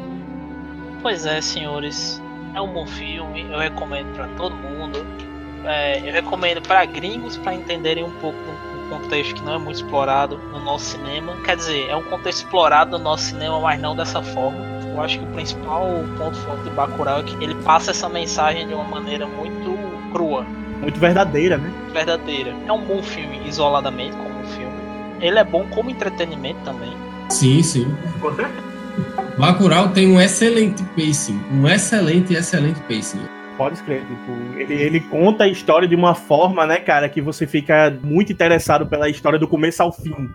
Pois 1.01 1.25
é, 1.25 1.41
senhores. 1.41 2.21
É 2.55 2.61
um 2.61 2.71
bom 2.71 2.85
filme, 2.85 3.47
eu 3.51 3.57
recomendo 3.57 4.13
para 4.15 4.27
todo 4.37 4.55
mundo. 4.55 5.03
É, 5.65 5.99
eu 6.07 6.13
recomendo 6.13 6.61
para 6.61 6.85
gringos 6.85 7.37
para 7.37 7.55
entenderem 7.55 8.03
um 8.03 8.11
pouco 8.19 8.37
um 8.37 8.89
contexto 8.89 9.35
que 9.35 9.41
não 9.41 9.55
é 9.55 9.57
muito 9.57 9.77
explorado 9.77 10.37
no 10.51 10.59
nosso 10.59 10.97
cinema. 10.97 11.35
Quer 11.43 11.55
dizer, 11.55 11.89
é 11.89 11.95
um 11.95 12.03
contexto 12.03 12.43
explorado 12.43 12.97
no 12.97 13.03
nosso 13.03 13.23
cinema, 13.25 13.59
mas 13.59 13.81
não 13.81 13.95
dessa 13.95 14.21
forma. 14.21 14.59
Eu 14.93 15.01
acho 15.01 15.17
que 15.17 15.25
o 15.25 15.27
principal 15.29 15.87
ponto 16.17 16.37
forte 16.37 16.63
de 16.63 16.69
Bacurau 16.69 17.21
é 17.21 17.23
que 17.23 17.43
ele 17.43 17.55
passa 17.63 17.89
essa 17.89 18.07
mensagem 18.07 18.67
de 18.67 18.73
uma 18.75 18.83
maneira 18.83 19.25
muito 19.25 19.75
crua. 20.11 20.45
Muito 20.79 20.99
verdadeira, 20.99 21.57
né? 21.57 21.73
Verdadeira. 21.91 22.53
É 22.67 22.71
um 22.71 22.81
bom 22.81 23.01
filme 23.01 23.41
isoladamente, 23.47 24.15
como 24.15 24.32
ele 25.23 25.39
é 25.39 25.43
bom 25.43 25.65
como 25.69 25.89
entretenimento 25.89 26.59
também. 26.65 26.91
Sim, 27.29 27.63
sim. 27.63 27.87
Bacurau 29.37 29.89
tem 29.89 30.07
um 30.07 30.21
excelente 30.21 30.83
pacing, 30.95 31.39
um 31.51 31.67
excelente, 31.67 32.33
excelente 32.33 32.79
pacing. 32.81 33.21
Pode 33.57 33.75
escrever, 33.75 34.05
tipo, 34.05 34.59
ele, 34.59 34.73
ele 34.73 34.99
conta 34.99 35.45
a 35.45 35.47
história 35.47 35.87
de 35.87 35.95
uma 35.95 36.13
forma, 36.13 36.65
né, 36.65 36.77
cara, 36.77 37.07
que 37.07 37.21
você 37.21 37.47
fica 37.47 37.97
muito 38.03 38.31
interessado 38.31 38.85
pela 38.85 39.09
história 39.09 39.39
do 39.39 39.47
começo 39.47 39.81
ao 39.81 39.91
fim. 39.91 40.29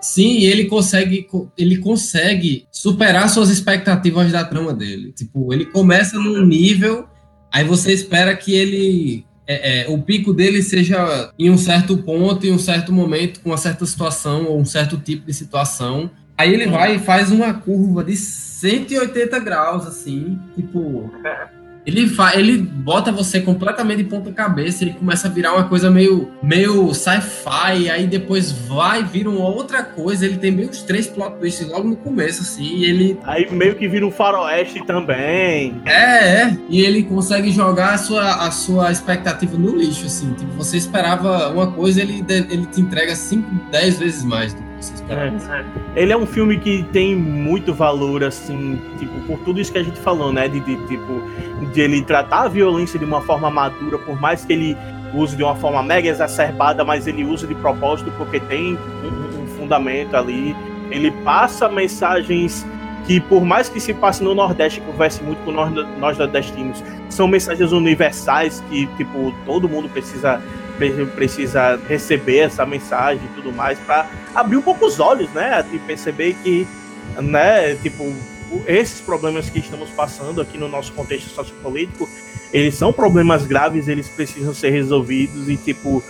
Sim, 0.00 0.42
ele 0.42 0.66
consegue, 0.66 1.26
ele 1.56 1.78
consegue 1.78 2.66
superar 2.70 3.28
suas 3.30 3.48
expectativas 3.48 4.30
da 4.30 4.44
trama 4.44 4.74
dele. 4.74 5.12
Tipo, 5.12 5.52
ele 5.52 5.64
começa 5.64 6.18
num 6.18 6.44
nível, 6.44 7.08
aí 7.50 7.64
você 7.64 7.92
espera 7.92 8.36
que 8.36 8.54
ele 8.54 9.24
é, 9.46 9.82
é, 9.82 9.88
o 9.88 10.00
pico 10.00 10.32
dele 10.32 10.62
seja 10.62 11.30
em 11.38 11.50
um 11.50 11.58
certo 11.58 11.96
ponto, 11.98 12.46
em 12.46 12.52
um 12.52 12.58
certo 12.58 12.92
momento, 12.92 13.40
com 13.40 13.50
uma 13.50 13.58
certa 13.58 13.84
situação 13.84 14.46
ou 14.46 14.58
um 14.58 14.64
certo 14.64 14.96
tipo 14.96 15.26
de 15.26 15.34
situação. 15.34 16.10
Aí 16.36 16.52
ele 16.52 16.66
vai 16.66 16.96
e 16.96 16.98
faz 16.98 17.30
uma 17.30 17.54
curva 17.54 18.02
de 18.02 18.16
180 18.16 19.38
graus, 19.40 19.86
assim, 19.86 20.38
tipo. 20.54 21.10
Ele, 21.86 22.08
fa 22.08 22.34
ele 22.34 22.56
bota 22.56 23.12
você 23.12 23.40
completamente 23.40 24.02
de 24.02 24.04
ponta 24.04 24.32
cabeça, 24.32 24.84
ele 24.84 24.94
começa 24.94 25.28
a 25.28 25.30
virar 25.30 25.52
uma 25.54 25.64
coisa 25.64 25.90
meio, 25.90 26.30
meio 26.42 26.92
sci-fi, 26.94 27.90
aí 27.90 28.06
depois 28.06 28.50
vai, 28.50 29.04
vira 29.04 29.28
uma 29.28 29.48
outra 29.48 29.82
coisa, 29.82 30.24
ele 30.24 30.38
tem 30.38 30.50
meio 30.50 30.70
os 30.70 30.82
três 30.82 31.06
plot 31.06 31.38
twists 31.38 31.68
logo 31.68 31.86
no 31.86 31.96
começo, 31.96 32.42
assim, 32.42 32.64
e 32.64 32.84
ele... 32.84 33.18
Aí 33.24 33.50
meio 33.50 33.74
que 33.74 33.86
vira 33.86 34.06
um 34.06 34.10
faroeste 34.10 34.84
também. 34.86 35.80
É, 35.84 36.42
é, 36.42 36.58
e 36.68 36.80
ele 36.80 37.02
consegue 37.02 37.50
jogar 37.50 37.94
a 37.94 37.98
sua, 37.98 38.46
a 38.46 38.50
sua 38.50 38.90
expectativa 38.90 39.56
no 39.58 39.76
lixo, 39.76 40.06
assim, 40.06 40.32
tipo, 40.34 40.52
você 40.52 40.76
esperava 40.76 41.50
uma 41.50 41.70
coisa, 41.70 42.00
ele, 42.00 42.24
ele 42.28 42.66
te 42.66 42.80
entrega 42.80 43.14
5, 43.14 43.70
10 43.70 43.98
vezes 43.98 44.24
mais 44.24 44.54
do 44.54 44.73
é. 45.08 45.64
Ele 45.96 46.12
é 46.12 46.16
um 46.16 46.26
filme 46.26 46.58
que 46.58 46.82
tem 46.92 47.14
muito 47.14 47.72
valor, 47.72 48.24
assim, 48.24 48.80
tipo, 48.98 49.20
por 49.22 49.38
tudo 49.40 49.60
isso 49.60 49.72
que 49.72 49.78
a 49.78 49.82
gente 49.82 49.98
falou, 50.00 50.32
né? 50.32 50.48
De, 50.48 50.60
de, 50.60 50.76
tipo, 50.86 51.22
de 51.72 51.80
ele 51.80 52.02
tratar 52.02 52.42
a 52.42 52.48
violência 52.48 52.98
de 52.98 53.04
uma 53.04 53.20
forma 53.20 53.50
madura, 53.50 53.98
por 53.98 54.20
mais 54.20 54.44
que 54.44 54.52
ele 54.52 54.76
use 55.14 55.36
de 55.36 55.42
uma 55.42 55.54
forma 55.54 55.82
mega 55.82 56.08
exacerbada, 56.08 56.84
mas 56.84 57.06
ele 57.06 57.24
usa 57.24 57.46
de 57.46 57.54
propósito 57.54 58.12
porque 58.16 58.40
tem 58.40 58.76
um, 58.76 59.42
um 59.42 59.46
fundamento 59.58 60.16
ali. 60.16 60.54
Ele 60.90 61.10
passa 61.22 61.68
mensagens 61.68 62.66
que, 63.06 63.20
por 63.20 63.44
mais 63.44 63.68
que 63.68 63.80
se 63.80 63.92
passe 63.92 64.22
no 64.22 64.34
Nordeste, 64.34 64.80
converse 64.80 65.22
muito 65.22 65.38
com 65.44 65.52
nós, 65.52 65.72
nós 65.98 66.18
nordestinos, 66.18 66.82
são 67.08 67.28
mensagens 67.28 67.72
universais 67.72 68.62
que, 68.68 68.86
tipo, 68.96 69.32
todo 69.44 69.68
mundo 69.68 69.88
precisa 69.88 70.40
precisa 71.14 71.80
receber 71.88 72.38
essa 72.38 72.66
mensagem 72.66 73.24
e 73.24 73.34
tudo 73.34 73.52
mais 73.52 73.78
para 73.80 74.08
abrir 74.34 74.56
um 74.56 74.62
pouco 74.62 74.86
os 74.86 74.98
olhos, 75.00 75.30
né? 75.30 75.64
E 75.72 75.78
perceber 75.78 76.34
que, 76.42 76.66
né, 77.16 77.74
tipo, 77.76 78.12
esses 78.66 79.00
problemas 79.00 79.48
que 79.50 79.58
estamos 79.58 79.90
passando 79.90 80.40
aqui 80.40 80.58
no 80.58 80.68
nosso 80.68 80.92
contexto 80.92 81.28
sociopolítico, 81.30 82.08
eles 82.52 82.74
são 82.74 82.92
problemas 82.92 83.44
graves, 83.44 83.88
eles 83.88 84.08
precisam 84.08 84.54
ser 84.54 84.70
resolvidos 84.70 85.48
e, 85.48 85.56
tipo, 85.56 86.02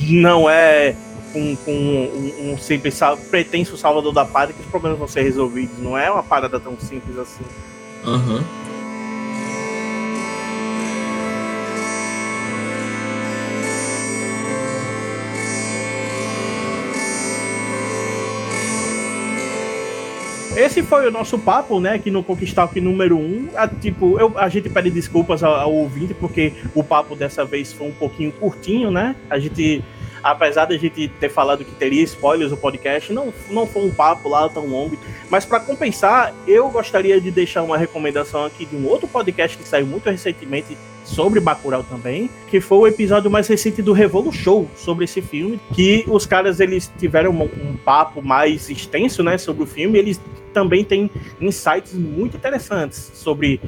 não 0.00 0.48
é 0.48 0.94
com, 1.32 1.56
um, 1.66 2.52
um 2.52 2.58
simples 2.58 2.98
pretenso 3.30 3.76
salvador 3.76 4.12
da 4.12 4.24
pátria 4.24 4.54
que 4.54 4.62
os 4.62 4.68
problemas 4.68 4.98
vão 4.98 5.08
ser 5.08 5.22
resolvidos. 5.22 5.78
Não 5.78 5.96
é 5.96 6.10
uma 6.10 6.22
parada 6.22 6.58
tão 6.58 6.78
simples 6.78 7.16
assim. 7.18 7.44
Aham. 8.04 8.36
Uhum. 8.36 8.69
Esse 20.60 20.82
foi 20.82 21.08
o 21.08 21.10
nosso 21.10 21.38
papo, 21.38 21.80
né, 21.80 21.94
aqui 21.94 22.10
no 22.10 22.22
Conquistalk 22.22 22.78
número 22.80 23.16
1. 23.16 23.20
Um. 23.20 23.48
A, 23.54 23.66
tipo, 23.66 24.18
eu, 24.18 24.38
a 24.38 24.48
gente 24.48 24.68
pede 24.68 24.90
desculpas 24.90 25.42
ao, 25.42 25.54
ao, 25.54 25.72
ouvinte, 25.72 26.14
porque 26.14 26.52
o 26.74 26.84
papo 26.84 27.16
dessa 27.16 27.44
vez 27.44 27.72
foi 27.72 27.88
um 27.88 27.92
pouquinho 27.92 28.32
curtinho, 28.32 28.90
né? 28.90 29.16
A 29.28 29.38
gente, 29.38 29.82
apesar 30.22 30.66
de 30.66 30.74
a 30.74 30.78
gente 30.78 31.08
ter 31.08 31.28
falado 31.28 31.64
que 31.64 31.72
teria 31.72 32.02
spoilers 32.02 32.50
no 32.50 32.56
podcast, 32.56 33.12
não, 33.12 33.32
não 33.48 33.66
foi 33.66 33.84
um 33.84 33.90
papo 33.90 34.28
lá 34.28 34.48
tão 34.48 34.66
longo. 34.66 34.98
Mas 35.30 35.44
para 35.44 35.60
compensar, 35.60 36.34
eu 36.46 36.68
gostaria 36.68 37.20
de 37.20 37.30
deixar 37.30 37.62
uma 37.62 37.78
recomendação 37.78 38.44
aqui 38.44 38.66
de 38.66 38.76
um 38.76 38.86
outro 38.86 39.08
podcast 39.08 39.56
que 39.56 39.66
saiu 39.66 39.86
muito 39.86 40.10
recentemente 40.10 40.76
sobre 41.10 41.40
Bacurau 41.40 41.82
também, 41.82 42.30
que 42.48 42.60
foi 42.60 42.78
o 42.78 42.86
episódio 42.86 43.30
mais 43.30 43.48
recente 43.48 43.82
do 43.82 43.92
Revolu 43.92 44.32
Show 44.32 44.68
sobre 44.76 45.04
esse 45.04 45.20
filme, 45.20 45.60
que 45.74 46.04
os 46.06 46.24
caras 46.24 46.60
eles 46.60 46.90
tiveram 46.98 47.32
um, 47.32 47.42
um 47.42 47.76
papo 47.84 48.22
mais 48.22 48.70
extenso, 48.70 49.22
né, 49.22 49.36
sobre 49.36 49.64
o 49.64 49.66
filme, 49.66 49.98
eles 49.98 50.20
também 50.52 50.84
têm 50.84 51.10
insights 51.40 51.94
muito 51.94 52.36
interessantes 52.36 53.10
sobre, 53.14 53.60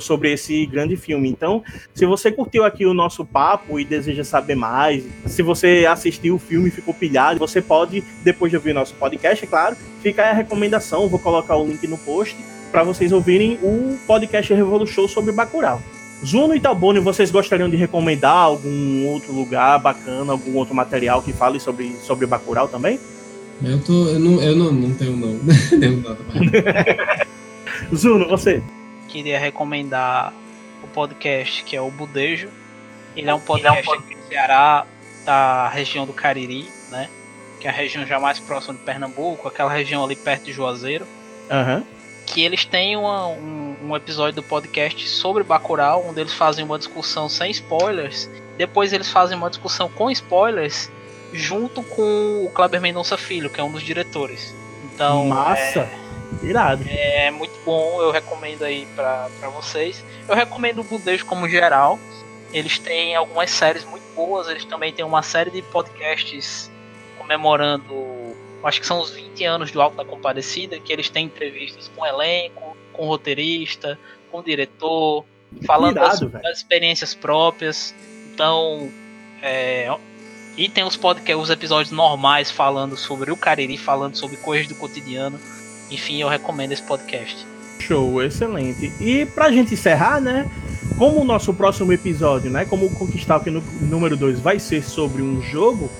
sobre 0.00 0.32
esse 0.32 0.66
grande 0.66 0.96
filme. 0.96 1.28
Então, 1.28 1.62
se 1.92 2.06
você 2.06 2.30
curtiu 2.30 2.64
aqui 2.64 2.86
o 2.86 2.94
nosso 2.94 3.24
papo 3.24 3.78
e 3.78 3.84
deseja 3.84 4.24
saber 4.24 4.54
mais, 4.54 5.04
se 5.26 5.42
você 5.42 5.86
assistiu 5.88 6.36
o 6.36 6.38
filme 6.38 6.68
e 6.68 6.72
ficou 6.72 6.94
pilhado, 6.94 7.38
você 7.38 7.60
pode, 7.60 8.02
depois 8.22 8.50
de 8.50 8.56
ouvir 8.56 8.70
o 8.70 8.74
nosso 8.74 8.94
podcast, 8.94 9.44
é 9.44 9.48
claro, 9.48 9.76
fica 10.00 10.22
aí 10.22 10.30
a 10.30 10.34
recomendação, 10.34 11.08
vou 11.08 11.18
colocar 11.18 11.56
o 11.56 11.66
link 11.66 11.86
no 11.86 11.98
post 11.98 12.36
para 12.70 12.82
vocês 12.82 13.12
ouvirem 13.12 13.58
o 13.62 13.96
podcast 14.06 14.52
Revolu 14.52 14.86
Show 14.86 15.08
sobre 15.08 15.32
Bacurau. 15.32 15.80
Zuno 16.24 16.54
e 16.54 16.60
Talbone, 16.60 17.00
vocês 17.00 17.30
gostariam 17.30 17.68
de 17.68 17.76
recomendar 17.76 18.36
algum 18.36 19.06
outro 19.06 19.32
lugar 19.32 19.78
bacana, 19.78 20.32
algum 20.32 20.56
outro 20.56 20.74
material 20.74 21.22
que 21.22 21.32
fale 21.32 21.60
sobre, 21.60 21.94
sobre 21.96 22.26
Bacurau 22.26 22.68
também? 22.68 22.98
Eu, 23.62 23.80
tô, 23.82 24.08
eu, 24.08 24.18
não, 24.18 24.42
eu 24.42 24.56
não, 24.56 24.72
não 24.72 24.94
tenho 24.94 25.16
não. 25.16 25.40
Zuno, 27.94 28.28
você? 28.28 28.62
Queria 29.08 29.38
recomendar 29.38 30.32
o 30.82 30.86
podcast 30.88 31.62
que 31.64 31.76
é 31.76 31.80
o 31.80 31.90
Budejo. 31.90 32.48
Ele 33.16 33.30
é 33.30 33.34
um 33.34 33.40
podcast 33.40 33.88
aqui 33.90 34.14
do 34.14 34.28
Ceará, 34.28 34.86
da 35.24 35.68
região 35.68 36.04
do 36.04 36.12
Cariri, 36.12 36.68
né? 36.90 37.08
Que 37.60 37.68
é 37.68 37.70
a 37.70 37.72
região 37.72 38.04
já 38.06 38.18
mais 38.18 38.40
próxima 38.40 38.74
de 38.74 38.80
Pernambuco, 38.80 39.46
aquela 39.46 39.72
região 39.72 40.04
ali 40.04 40.16
perto 40.16 40.44
de 40.44 40.52
Juazeiro. 40.52 41.06
Aham. 41.50 41.84
Que 42.26 42.42
eles 42.42 42.64
têm 42.64 42.96
uma- 42.96 43.28
um, 43.28 43.76
um 43.82 43.96
episódio 43.96 44.36
do 44.36 44.42
podcast 44.42 45.08
sobre 45.08 45.42
Bacurau, 45.42 46.06
onde 46.08 46.20
eles 46.20 46.32
fazem 46.32 46.64
uma 46.64 46.78
discussão 46.78 47.28
sem 47.28 47.50
spoilers. 47.50 48.28
Depois 48.56 48.92
eles 48.92 49.10
fazem 49.10 49.36
uma 49.36 49.50
discussão 49.50 49.88
com 49.88 50.10
spoilers, 50.10 50.90
junto 51.32 51.82
com 51.82 52.44
o 52.46 52.50
Kleber 52.54 52.80
Mendonça 52.80 53.16
Filho, 53.16 53.50
que 53.50 53.60
é 53.60 53.64
um 53.64 53.70
dos 53.72 53.82
diretores. 53.82 54.54
Então, 54.84 55.26
Massa. 55.26 55.88
Irado. 56.42 56.84
é, 56.88 57.26
é 57.26 57.30
muito 57.30 57.54
bom, 57.64 58.00
eu 58.02 58.10
recomendo 58.10 58.62
aí 58.64 58.86
pra, 58.94 59.28
pra 59.40 59.48
vocês. 59.50 60.04
Eu 60.28 60.34
recomendo 60.34 60.80
o 60.80 60.84
Budejo 60.84 61.24
como 61.26 61.48
geral. 61.48 61.98
Eles 62.52 62.78
têm 62.78 63.14
algumas 63.16 63.50
séries 63.50 63.84
muito 63.84 64.04
boas, 64.14 64.48
eles 64.48 64.64
também 64.64 64.92
têm 64.92 65.04
uma 65.04 65.22
série 65.22 65.50
de 65.50 65.62
podcasts 65.62 66.70
comemorando 67.18 67.94
acho 68.66 68.80
que 68.80 68.86
são 68.86 69.00
os 69.00 69.10
20 69.10 69.44
anos 69.44 69.70
do 69.70 69.80
Alto 69.80 69.96
da 69.96 70.04
Compadecida, 70.04 70.78
que 70.78 70.92
eles 70.92 71.08
têm 71.08 71.26
entrevistas 71.26 71.90
com 71.94 72.02
o 72.02 72.06
elenco, 72.06 72.76
com 72.92 73.04
o 73.04 73.08
roteirista, 73.08 73.98
com 74.30 74.38
o 74.38 74.42
diretor, 74.42 75.24
falando 75.66 75.94
das, 75.96 76.20
das 76.20 76.58
experiências 76.58 77.14
próprias. 77.14 77.94
Então, 78.32 78.90
é, 79.42 79.94
e 80.56 80.68
tem 80.68 80.84
os 80.84 80.96
podcasts, 80.96 81.42
os 81.42 81.50
episódios 81.50 81.90
normais 81.90 82.50
falando 82.50 82.96
sobre 82.96 83.32
o 83.32 83.36
Cariri, 83.36 83.76
falando 83.76 84.16
sobre 84.16 84.36
coisas 84.36 84.68
do 84.68 84.74
cotidiano. 84.76 85.38
Enfim, 85.90 86.20
eu 86.20 86.28
recomendo 86.28 86.72
esse 86.72 86.82
podcast. 86.82 87.46
Show, 87.80 88.22
excelente. 88.22 88.92
E 89.00 89.26
pra 89.26 89.50
gente 89.50 89.74
encerrar, 89.74 90.20
né? 90.20 90.48
Como 90.96 91.20
o 91.20 91.24
nosso 91.24 91.52
próximo 91.52 91.92
episódio, 91.92 92.50
né? 92.50 92.64
Como 92.64 92.86
o 92.86 92.90
Conquistar 92.90 93.36
aqui 93.36 93.50
no 93.50 93.60
número 93.80 94.16
2 94.16 94.38
vai 94.38 94.60
ser 94.60 94.82
sobre 94.84 95.22
um 95.22 95.42
jogo, 95.42 95.90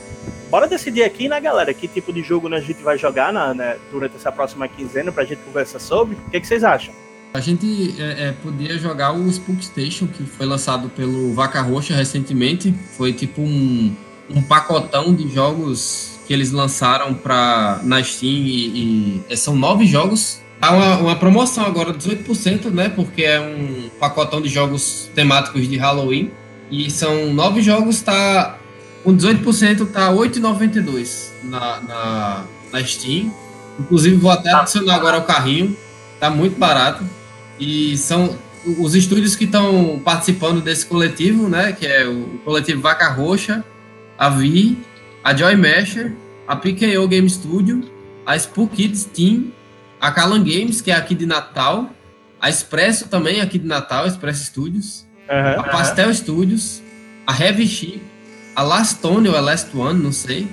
bora 0.55 0.69
decidir 0.69 1.03
aqui, 1.03 1.29
né, 1.29 1.41
galera? 1.41 1.75
Que 1.75 1.89
tipo 1.89 2.13
de 2.13 2.23
jogo 2.23 2.49
né, 2.49 2.59
a 2.59 2.61
gente 2.61 2.81
vai 2.81 2.97
jogar 2.97 3.33
na, 3.33 3.53
né, 3.53 3.77
durante 3.91 4.15
essa 4.15 4.31
próxima 4.31 4.69
quinzena 4.69 5.11
pra 5.11 5.25
gente 5.25 5.41
conversar 5.41 5.81
sobre. 5.81 6.15
O 6.15 6.31
que, 6.31 6.39
que 6.39 6.47
vocês 6.47 6.63
acham? 6.63 6.95
A 7.35 7.41
gente 7.41 8.01
é, 8.01 8.29
é, 8.29 8.33
podia 8.41 8.79
jogar 8.79 9.13
o 9.13 9.29
Spook 9.29 9.65
Station, 9.65 10.07
que 10.07 10.23
foi 10.23 10.47
lançado 10.47 10.89
pelo 10.91 11.35
Vaca 11.35 11.61
Roxa 11.61 11.93
recentemente. 11.97 12.73
Foi 12.97 13.13
tipo 13.13 13.43
um, 13.43 13.93
um 14.31 14.41
pacotão 14.43 15.13
de 15.13 15.29
jogos 15.29 16.21
que 16.25 16.33
eles 16.33 16.53
lançaram 16.53 17.15
pra, 17.15 17.81
na 17.83 18.01
Steam 18.05 18.31
e, 18.31 18.67
e- 18.69 19.21
é, 19.29 19.35
são 19.35 19.57
nove 19.57 19.87
jogos. 19.87 20.41
Há 20.63 20.71
uma, 20.71 20.97
uma 20.99 21.17
promoção 21.17 21.67
agora, 21.67 21.93
18%, 21.93 22.67
né? 22.71 22.89
Porque 22.91 23.25
é 23.25 23.41
um 23.41 23.91
pacotão 23.99 24.41
de 24.41 24.49
jogos 24.49 25.11
temáticos 25.17 25.69
de 25.69 25.77
Halloween. 25.77 26.31
E 26.71 26.89
são 26.93 27.35
nove 27.35 27.61
jogos, 27.61 28.01
tá. 28.03 28.61
Com 29.05 29.15
18% 29.15 29.87
tá 29.93 30.09
R$ 30.09 30.17
8,92 30.17 31.31
na, 31.45 31.81
na, 31.83 32.45
na 32.73 32.85
Steam. 32.85 33.33
Inclusive, 33.79 34.17
vou 34.17 34.31
até 34.31 34.51
adicionar 34.51 34.95
agora 34.95 35.19
o 35.19 35.25
carrinho. 35.25 35.77
Tá 36.19 36.31
muito 36.31 36.59
barato. 36.59 37.05
E 37.61 37.97
são 37.99 38.37
os 38.79 38.95
estúdios 38.95 39.37
que 39.37 39.45
estão 39.45 40.01
participando 40.03 40.63
desse 40.63 40.87
coletivo, 40.87 41.49
né? 41.49 41.73
Que 41.73 41.87
é 41.87 42.09
o 42.09 42.41
coletivo 42.45 42.81
Vaca 42.81 43.09
Roxa, 43.09 43.63
a 44.17 44.31
Vi, 44.31 44.79
a 45.23 45.35
Joy 45.35 45.55
Masher, 45.57 46.15
a 46.49 46.57
PKO 46.57 47.07
Game 47.07 47.29
Studio, 47.29 47.83
a 48.25 48.37
Spook 48.39 48.75
Kids 48.75 49.05
Team, 49.05 49.53
a 50.01 50.11
Calan 50.11 50.43
Games, 50.43 50.81
que 50.81 50.91
é 50.91 50.95
aqui 50.95 51.15
de 51.15 51.27
Natal, 51.27 51.91
a 52.41 52.49
Expresso 52.49 53.09
também 53.09 53.41
aqui 53.41 53.59
de 53.59 53.67
Natal, 53.67 54.07
Expresso 54.07 54.45
Studios, 54.45 55.07
a 55.29 55.63
Pastel 55.65 56.13
Studios, 56.15 56.83
a 57.27 57.39
Heavy 57.39 57.67
Chip, 57.67 58.03
a 58.55 58.63
Last 58.63 59.05
One 59.07 59.29
ou 59.29 59.37
a 59.37 59.41
Last 59.41 59.77
One, 59.77 60.03
não 60.03 60.13
sei, 60.13 60.47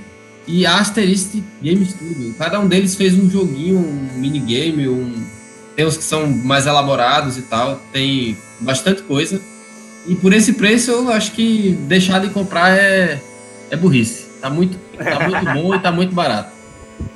e 0.47 0.65
a 0.65 0.77
Asterisk 0.77 1.41
Game 1.61 1.85
Studio. 1.85 2.33
Cada 2.37 2.59
um 2.59 2.67
deles 2.67 2.95
fez 2.95 3.13
um 3.17 3.29
joguinho, 3.29 3.79
um 3.79 4.19
minigame, 4.19 4.87
um... 4.87 5.23
tem 5.75 5.85
uns 5.85 5.97
que 5.97 6.03
são 6.03 6.27
mais 6.27 6.65
elaborados 6.65 7.37
e 7.37 7.43
tal, 7.43 7.79
tem 7.91 8.37
bastante 8.59 9.03
coisa. 9.03 9.41
E 10.07 10.15
por 10.15 10.33
esse 10.33 10.53
preço, 10.53 10.91
eu 10.91 11.11
acho 11.11 11.31
que 11.33 11.77
deixar 11.87 12.19
de 12.19 12.29
comprar 12.29 12.75
é, 12.75 13.21
é 13.69 13.77
burrice. 13.77 14.25
Tá 14.41 14.49
muito, 14.49 14.77
tá 14.97 15.27
muito 15.27 15.45
bom 15.53 15.75
e 15.75 15.79
tá 15.79 15.91
muito 15.91 16.13
barato. 16.13 16.51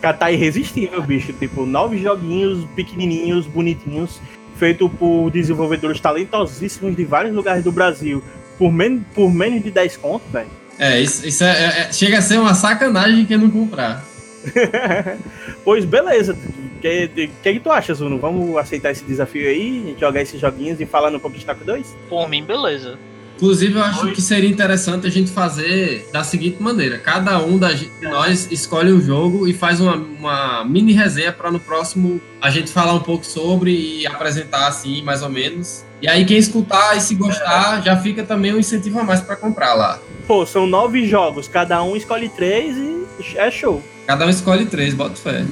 Cara, 0.01 0.15
tá 0.15 0.31
irresistível, 0.31 1.01
bicho. 1.01 1.33
Tipo, 1.33 1.65
nove 1.65 1.97
joguinhos 1.97 2.63
pequenininhos, 2.75 3.47
bonitinhos, 3.47 4.21
feito 4.55 4.87
por 4.87 5.31
desenvolvedores 5.31 5.99
talentosíssimos 5.99 6.95
de 6.95 7.03
vários 7.05 7.35
lugares 7.35 7.63
do 7.63 7.71
Brasil, 7.71 8.23
por, 8.57 8.71
men 8.71 8.99
por 9.13 9.31
menos 9.31 9.63
de 9.63 9.71
10 9.71 9.97
conto, 9.97 10.23
velho. 10.31 10.49
É, 10.77 10.99
isso, 11.01 11.25
isso 11.27 11.43
é- 11.43 11.47
é- 11.63 11.79
é- 11.81 11.93
chega 11.93 12.17
a 12.17 12.21
ser 12.21 12.39
uma 12.39 12.53
sacanagem 12.53 13.25
quem 13.25 13.37
não 13.37 13.49
comprar. 13.49 14.03
pois 15.63 15.85
beleza. 15.85 16.33
O 16.33 16.79
que, 16.79 17.07
que, 17.07 17.53
que 17.53 17.59
tu 17.59 17.71
acha, 17.71 17.93
Zuno? 17.93 18.19
Vamos 18.19 18.55
aceitar 18.57 18.91
esse 18.91 19.03
desafio 19.03 19.47
aí, 19.47 19.95
jogar 19.99 20.21
esses 20.21 20.39
joguinhos 20.39 20.79
e 20.79 20.85
falar 20.85 21.09
no 21.09 21.19
com 21.19 21.31
2? 21.31 21.95
Por 22.09 22.29
mim, 22.29 22.43
beleza. 22.43 22.97
Inclusive, 23.37 23.73
eu 23.73 23.83
acho 23.83 24.11
que 24.13 24.21
seria 24.21 24.49
interessante 24.49 25.07
a 25.07 25.09
gente 25.09 25.29
fazer 25.29 26.07
da 26.13 26.23
seguinte 26.23 26.61
maneira: 26.61 26.97
cada 26.97 27.37
um 27.43 27.57
da 27.57 27.73
gente- 27.73 27.91
de 27.99 28.07
nós 28.07 28.47
escolhe 28.49 28.93
um 28.93 29.01
jogo 29.01 29.45
e 29.47 29.53
faz 29.53 29.81
uma, 29.81 29.95
uma 29.95 30.63
mini 30.63 30.93
resenha 30.93 31.33
para 31.33 31.51
no 31.51 31.59
próximo 31.59 32.21
a 32.41 32.49
gente 32.49 32.71
falar 32.71 32.93
um 32.93 33.01
pouco 33.01 33.25
sobre 33.25 33.71
e 33.71 34.07
apresentar 34.07 34.67
assim, 34.67 35.01
mais 35.01 35.21
ou 35.21 35.29
menos. 35.29 35.83
E 36.05 36.07
aí, 36.07 36.23
quem 36.23 36.37
escutar 36.37 36.95
e 36.95 37.01
se 37.01 37.15
gostar, 37.15 37.81
já 37.81 37.97
fica 37.97 38.23
também 38.23 38.53
um 38.53 38.59
incentivo 38.59 38.99
a 38.99 39.03
mais 39.03 39.21
para 39.21 39.35
comprar 39.35 39.73
lá. 39.73 39.99
Pô, 40.27 40.45
são 40.45 40.67
nove 40.67 41.07
jogos, 41.07 41.47
cada 41.47 41.81
um 41.81 41.95
escolhe 41.95 42.29
três 42.29 42.77
e 42.77 43.07
é 43.35 43.49
show. 43.49 43.81
Cada 44.05 44.27
um 44.27 44.29
escolhe 44.29 44.67
três, 44.67 44.93
bota 44.93 45.15
fé. 45.15 45.43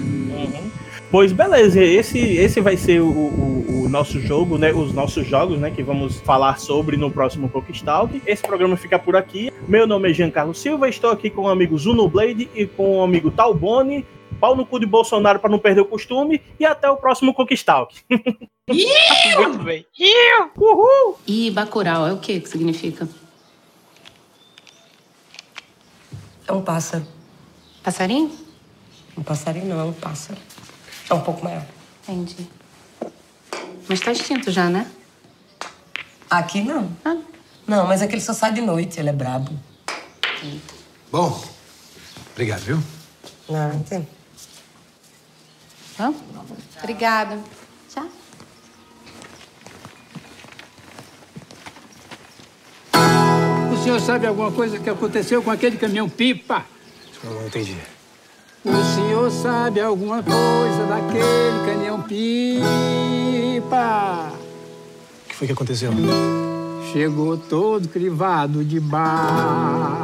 Pois 1.10 1.32
beleza, 1.32 1.82
esse, 1.84 2.20
esse 2.20 2.62
vai 2.62 2.78
ser 2.78 3.02
o, 3.02 3.08
o, 3.08 3.86
o 3.86 3.90
nosso 3.90 4.20
jogo, 4.20 4.60
né? 4.60 4.72
Os 4.72 4.94
nossos 4.94 5.26
jogos, 5.26 5.58
né? 5.58 5.72
Que 5.72 5.82
vamos 5.82 6.22
falar 6.22 6.60
sobre 6.60 6.98
no 6.98 7.10
próximo 7.10 7.50
Conquistalk. 7.50 8.22
Esse 8.24 8.44
programa 8.44 8.78
fica 8.78 9.00
por 9.00 9.16
aqui. 9.16 9.52
Meu 9.68 9.88
nome 9.88 10.12
é 10.12 10.14
Giancarlo 10.14 10.54
Silva, 10.54 10.88
estou 10.88 11.10
aqui 11.10 11.32
com 11.32 11.46
o 11.46 11.50
amigo 11.50 11.76
Zuno 11.80 12.08
Blade 12.08 12.48
e 12.54 12.68
com 12.68 13.00
o 13.00 13.02
amigo 13.02 13.32
Talbone. 13.32 14.06
Pau 14.44 14.58
no 14.58 14.66
cu 14.66 14.78
de 14.78 14.86
Bolsonaro 14.86 15.40
para 15.40 15.50
não 15.50 15.58
perder 15.58 15.80
o 15.80 15.86
costume. 15.86 16.42
E 16.60 16.66
até 16.66 16.90
o 16.92 16.98
próximo 16.98 17.34
Conquistalk. 17.34 17.96
Muito 18.68 19.64
bem. 19.64 19.86
Uhul! 20.58 21.18
E 21.26 21.50
Bacurau 21.50 22.06
é 22.06 22.12
o 22.12 22.18
que 22.18 22.42
que 22.42 22.50
significa? 22.50 23.08
É 26.46 26.52
um 26.52 26.62
pássaro. 26.62 27.08
Passarinho? 27.82 28.38
Um 29.18 29.24
passarinho 29.24 29.68
não, 29.68 29.80
é 29.80 29.84
um 29.86 29.94
pássaro. 29.94 30.38
É 31.10 31.14
um 31.14 31.22
pouco 31.22 31.42
maior. 31.42 31.66
Entendi. 32.06 32.46
Mas 33.88 34.02
tá 34.02 34.12
extinto 34.12 34.52
já, 34.52 34.70
né? 34.70 34.92
Aqui 36.30 36.60
não. 36.62 36.92
Ah. 37.06 37.16
Não, 37.66 37.88
mas 37.88 38.02
é 38.02 38.08
que 38.08 38.14
ele 38.14 38.22
só 38.22 38.34
sai 38.34 38.52
de 38.52 38.60
noite, 38.60 39.00
ele 39.00 39.08
é 39.08 39.14
brabo. 39.14 39.58
Bom, 41.10 41.42
obrigado, 42.34 42.60
viu? 42.60 42.84
Não, 43.48 43.72
Então, 45.94 46.16
obrigada. 46.82 47.40
Tchau. 47.90 48.06
O 53.72 53.84
senhor 53.84 54.00
sabe 54.00 54.26
alguma 54.26 54.52
coisa 54.52 54.80
que 54.80 54.90
aconteceu 54.90 55.44
com 55.44 55.52
aquele 55.52 55.78
caminhão 55.78 56.10
pipa? 56.10 56.66
Eu 57.24 57.32
não 57.32 57.48
entendi. 57.48 57.78
O 58.66 58.96
senhor 58.96 59.30
sabe 59.30 59.82
alguma 59.82 60.24
coisa 60.24 60.86
daquele 60.86 61.66
caminhão 61.66 62.02
pipa? 62.02 62.34
O 65.26 65.30
que 65.30 65.36
foi 65.36 65.48
que 65.48 65.54
aconteceu? 65.54 65.92
Chegou 66.92 67.38
todo 67.38 67.88
crivado 67.90 68.64
de 68.64 68.80
bala. 68.80 70.03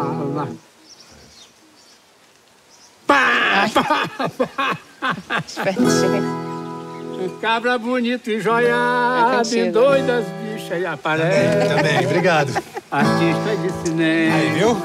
Cabra 7.42 7.78
bonito 7.78 8.30
e 8.30 8.40
joiado, 8.40 9.56
e 9.56 9.72
doidas 9.72 10.26
bichas 10.44 10.82
e 10.82 10.86
aparece. 10.86 11.68
Também, 11.68 12.06
obrigado. 12.06 12.64
Artista 12.92 13.56
de 13.62 13.72
cinema. 13.84 14.36
Aí, 14.36 14.50
viu? 14.54 14.78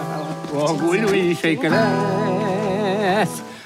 O 0.53 0.57
orgulho 0.59 1.15
incha 1.15 1.49
e 1.49 1.57
cresce. 1.57 1.75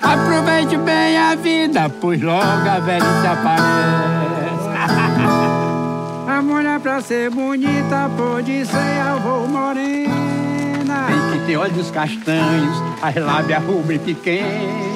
Aproveite 0.01 0.77
bem 0.79 1.19
a 1.19 1.35
vida, 1.35 1.91
pois 2.01 2.21
logo 2.23 2.41
a 2.41 2.79
velhice 2.79 3.27
aparece. 3.27 4.69
a 6.29 6.43
mulher 6.43 6.81
pra 6.81 7.01
ser 7.01 7.31
bonita 7.31 8.11
pode 8.17 8.65
ser 8.65 9.01
avô 9.01 9.47
morena. 9.47 10.09
Tem 11.09 11.41
que 11.41 11.47
ter 11.47 11.57
olhos 11.57 11.91
castanhos, 11.91 12.83
as 13.03 13.15
lábias 13.17 13.63
rubras 13.65 13.97
e 13.97 14.15
pequenas. 14.15 14.88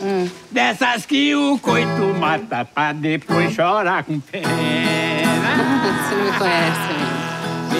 Uma. 0.00 0.30
Dessas 0.50 1.06
que 1.06 1.34
o 1.34 1.58
coito 1.58 2.14
mata 2.18 2.64
pra 2.64 2.92
depois 2.92 3.52
chorar 3.52 4.04
com 4.04 4.20
pena. 4.20 4.48
Você 6.08 6.14
não 6.14 6.24
me 6.24 6.38
conhece, 6.38 6.80
amigo. 6.80 7.26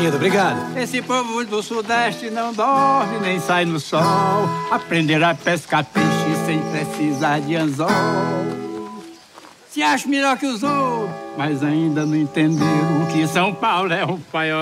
Lindo, 0.01 0.17
obrigado. 0.17 0.77
Esse 0.77 1.01
povo 1.01 1.45
do 1.45 1.63
Sudeste 1.63 2.29
não 2.31 2.53
dorme 2.53 3.19
nem 3.21 3.41
sai 3.41 3.65
no 3.65 3.81
sol. 3.81 4.03
Aprender 4.71 5.23
a 5.23 5.35
pescar 5.35 5.85
peixe 5.85 6.07
sem 6.45 6.61
precisar 6.61 7.41
de 7.41 7.57
anzol. 7.57 7.89
Se 9.71 9.83
acha 9.83 10.09
melhor 10.09 10.37
que 10.39 10.47
os 10.47 10.63
outros, 10.63 11.11
mas 11.37 11.63
ainda 11.63 12.05
não 12.05 12.17
entenderam 12.17 13.07
que 13.13 13.27
São 13.27 13.55
Paulo 13.55 13.93
é 13.93 14.05
um 14.05 14.19
paiol. 14.19 14.57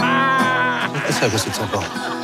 Ah! 0.00 0.88
Essa 1.08 1.26
é 1.26 1.28
você 1.28 1.50
de 1.50 1.56
São 1.56 1.66
Paulo. 1.68 2.19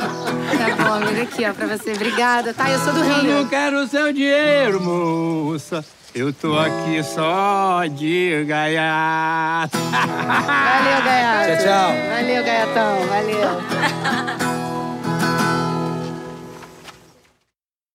Tá 0.47 0.83
bom, 0.83 0.93
amigo, 0.93 1.21
aqui, 1.21 1.45
ó, 1.45 1.53
pra 1.53 1.67
você. 1.67 1.91
Obrigada, 1.91 2.53
tá? 2.53 2.69
Eu 2.69 2.79
sou 2.79 2.93
do 2.93 2.99
Eu 3.03 3.23
não 3.23 3.37
Rio. 3.39 3.49
quero 3.49 3.87
seu 3.87 4.11
dinheiro, 4.13 4.81
moça. 4.81 5.83
Eu 6.15 6.33
tô 6.33 6.57
aqui 6.57 7.03
só 7.03 7.81
de 7.85 8.43
gaiato. 8.45 9.77
Valeu, 9.77 11.03
gaiato. 11.05 11.63
Tchau, 11.63 11.65
tchau. 11.65 11.91
Valeu, 12.15 12.43
gaiatão. 12.43 13.07
Valeu. 13.07 14.46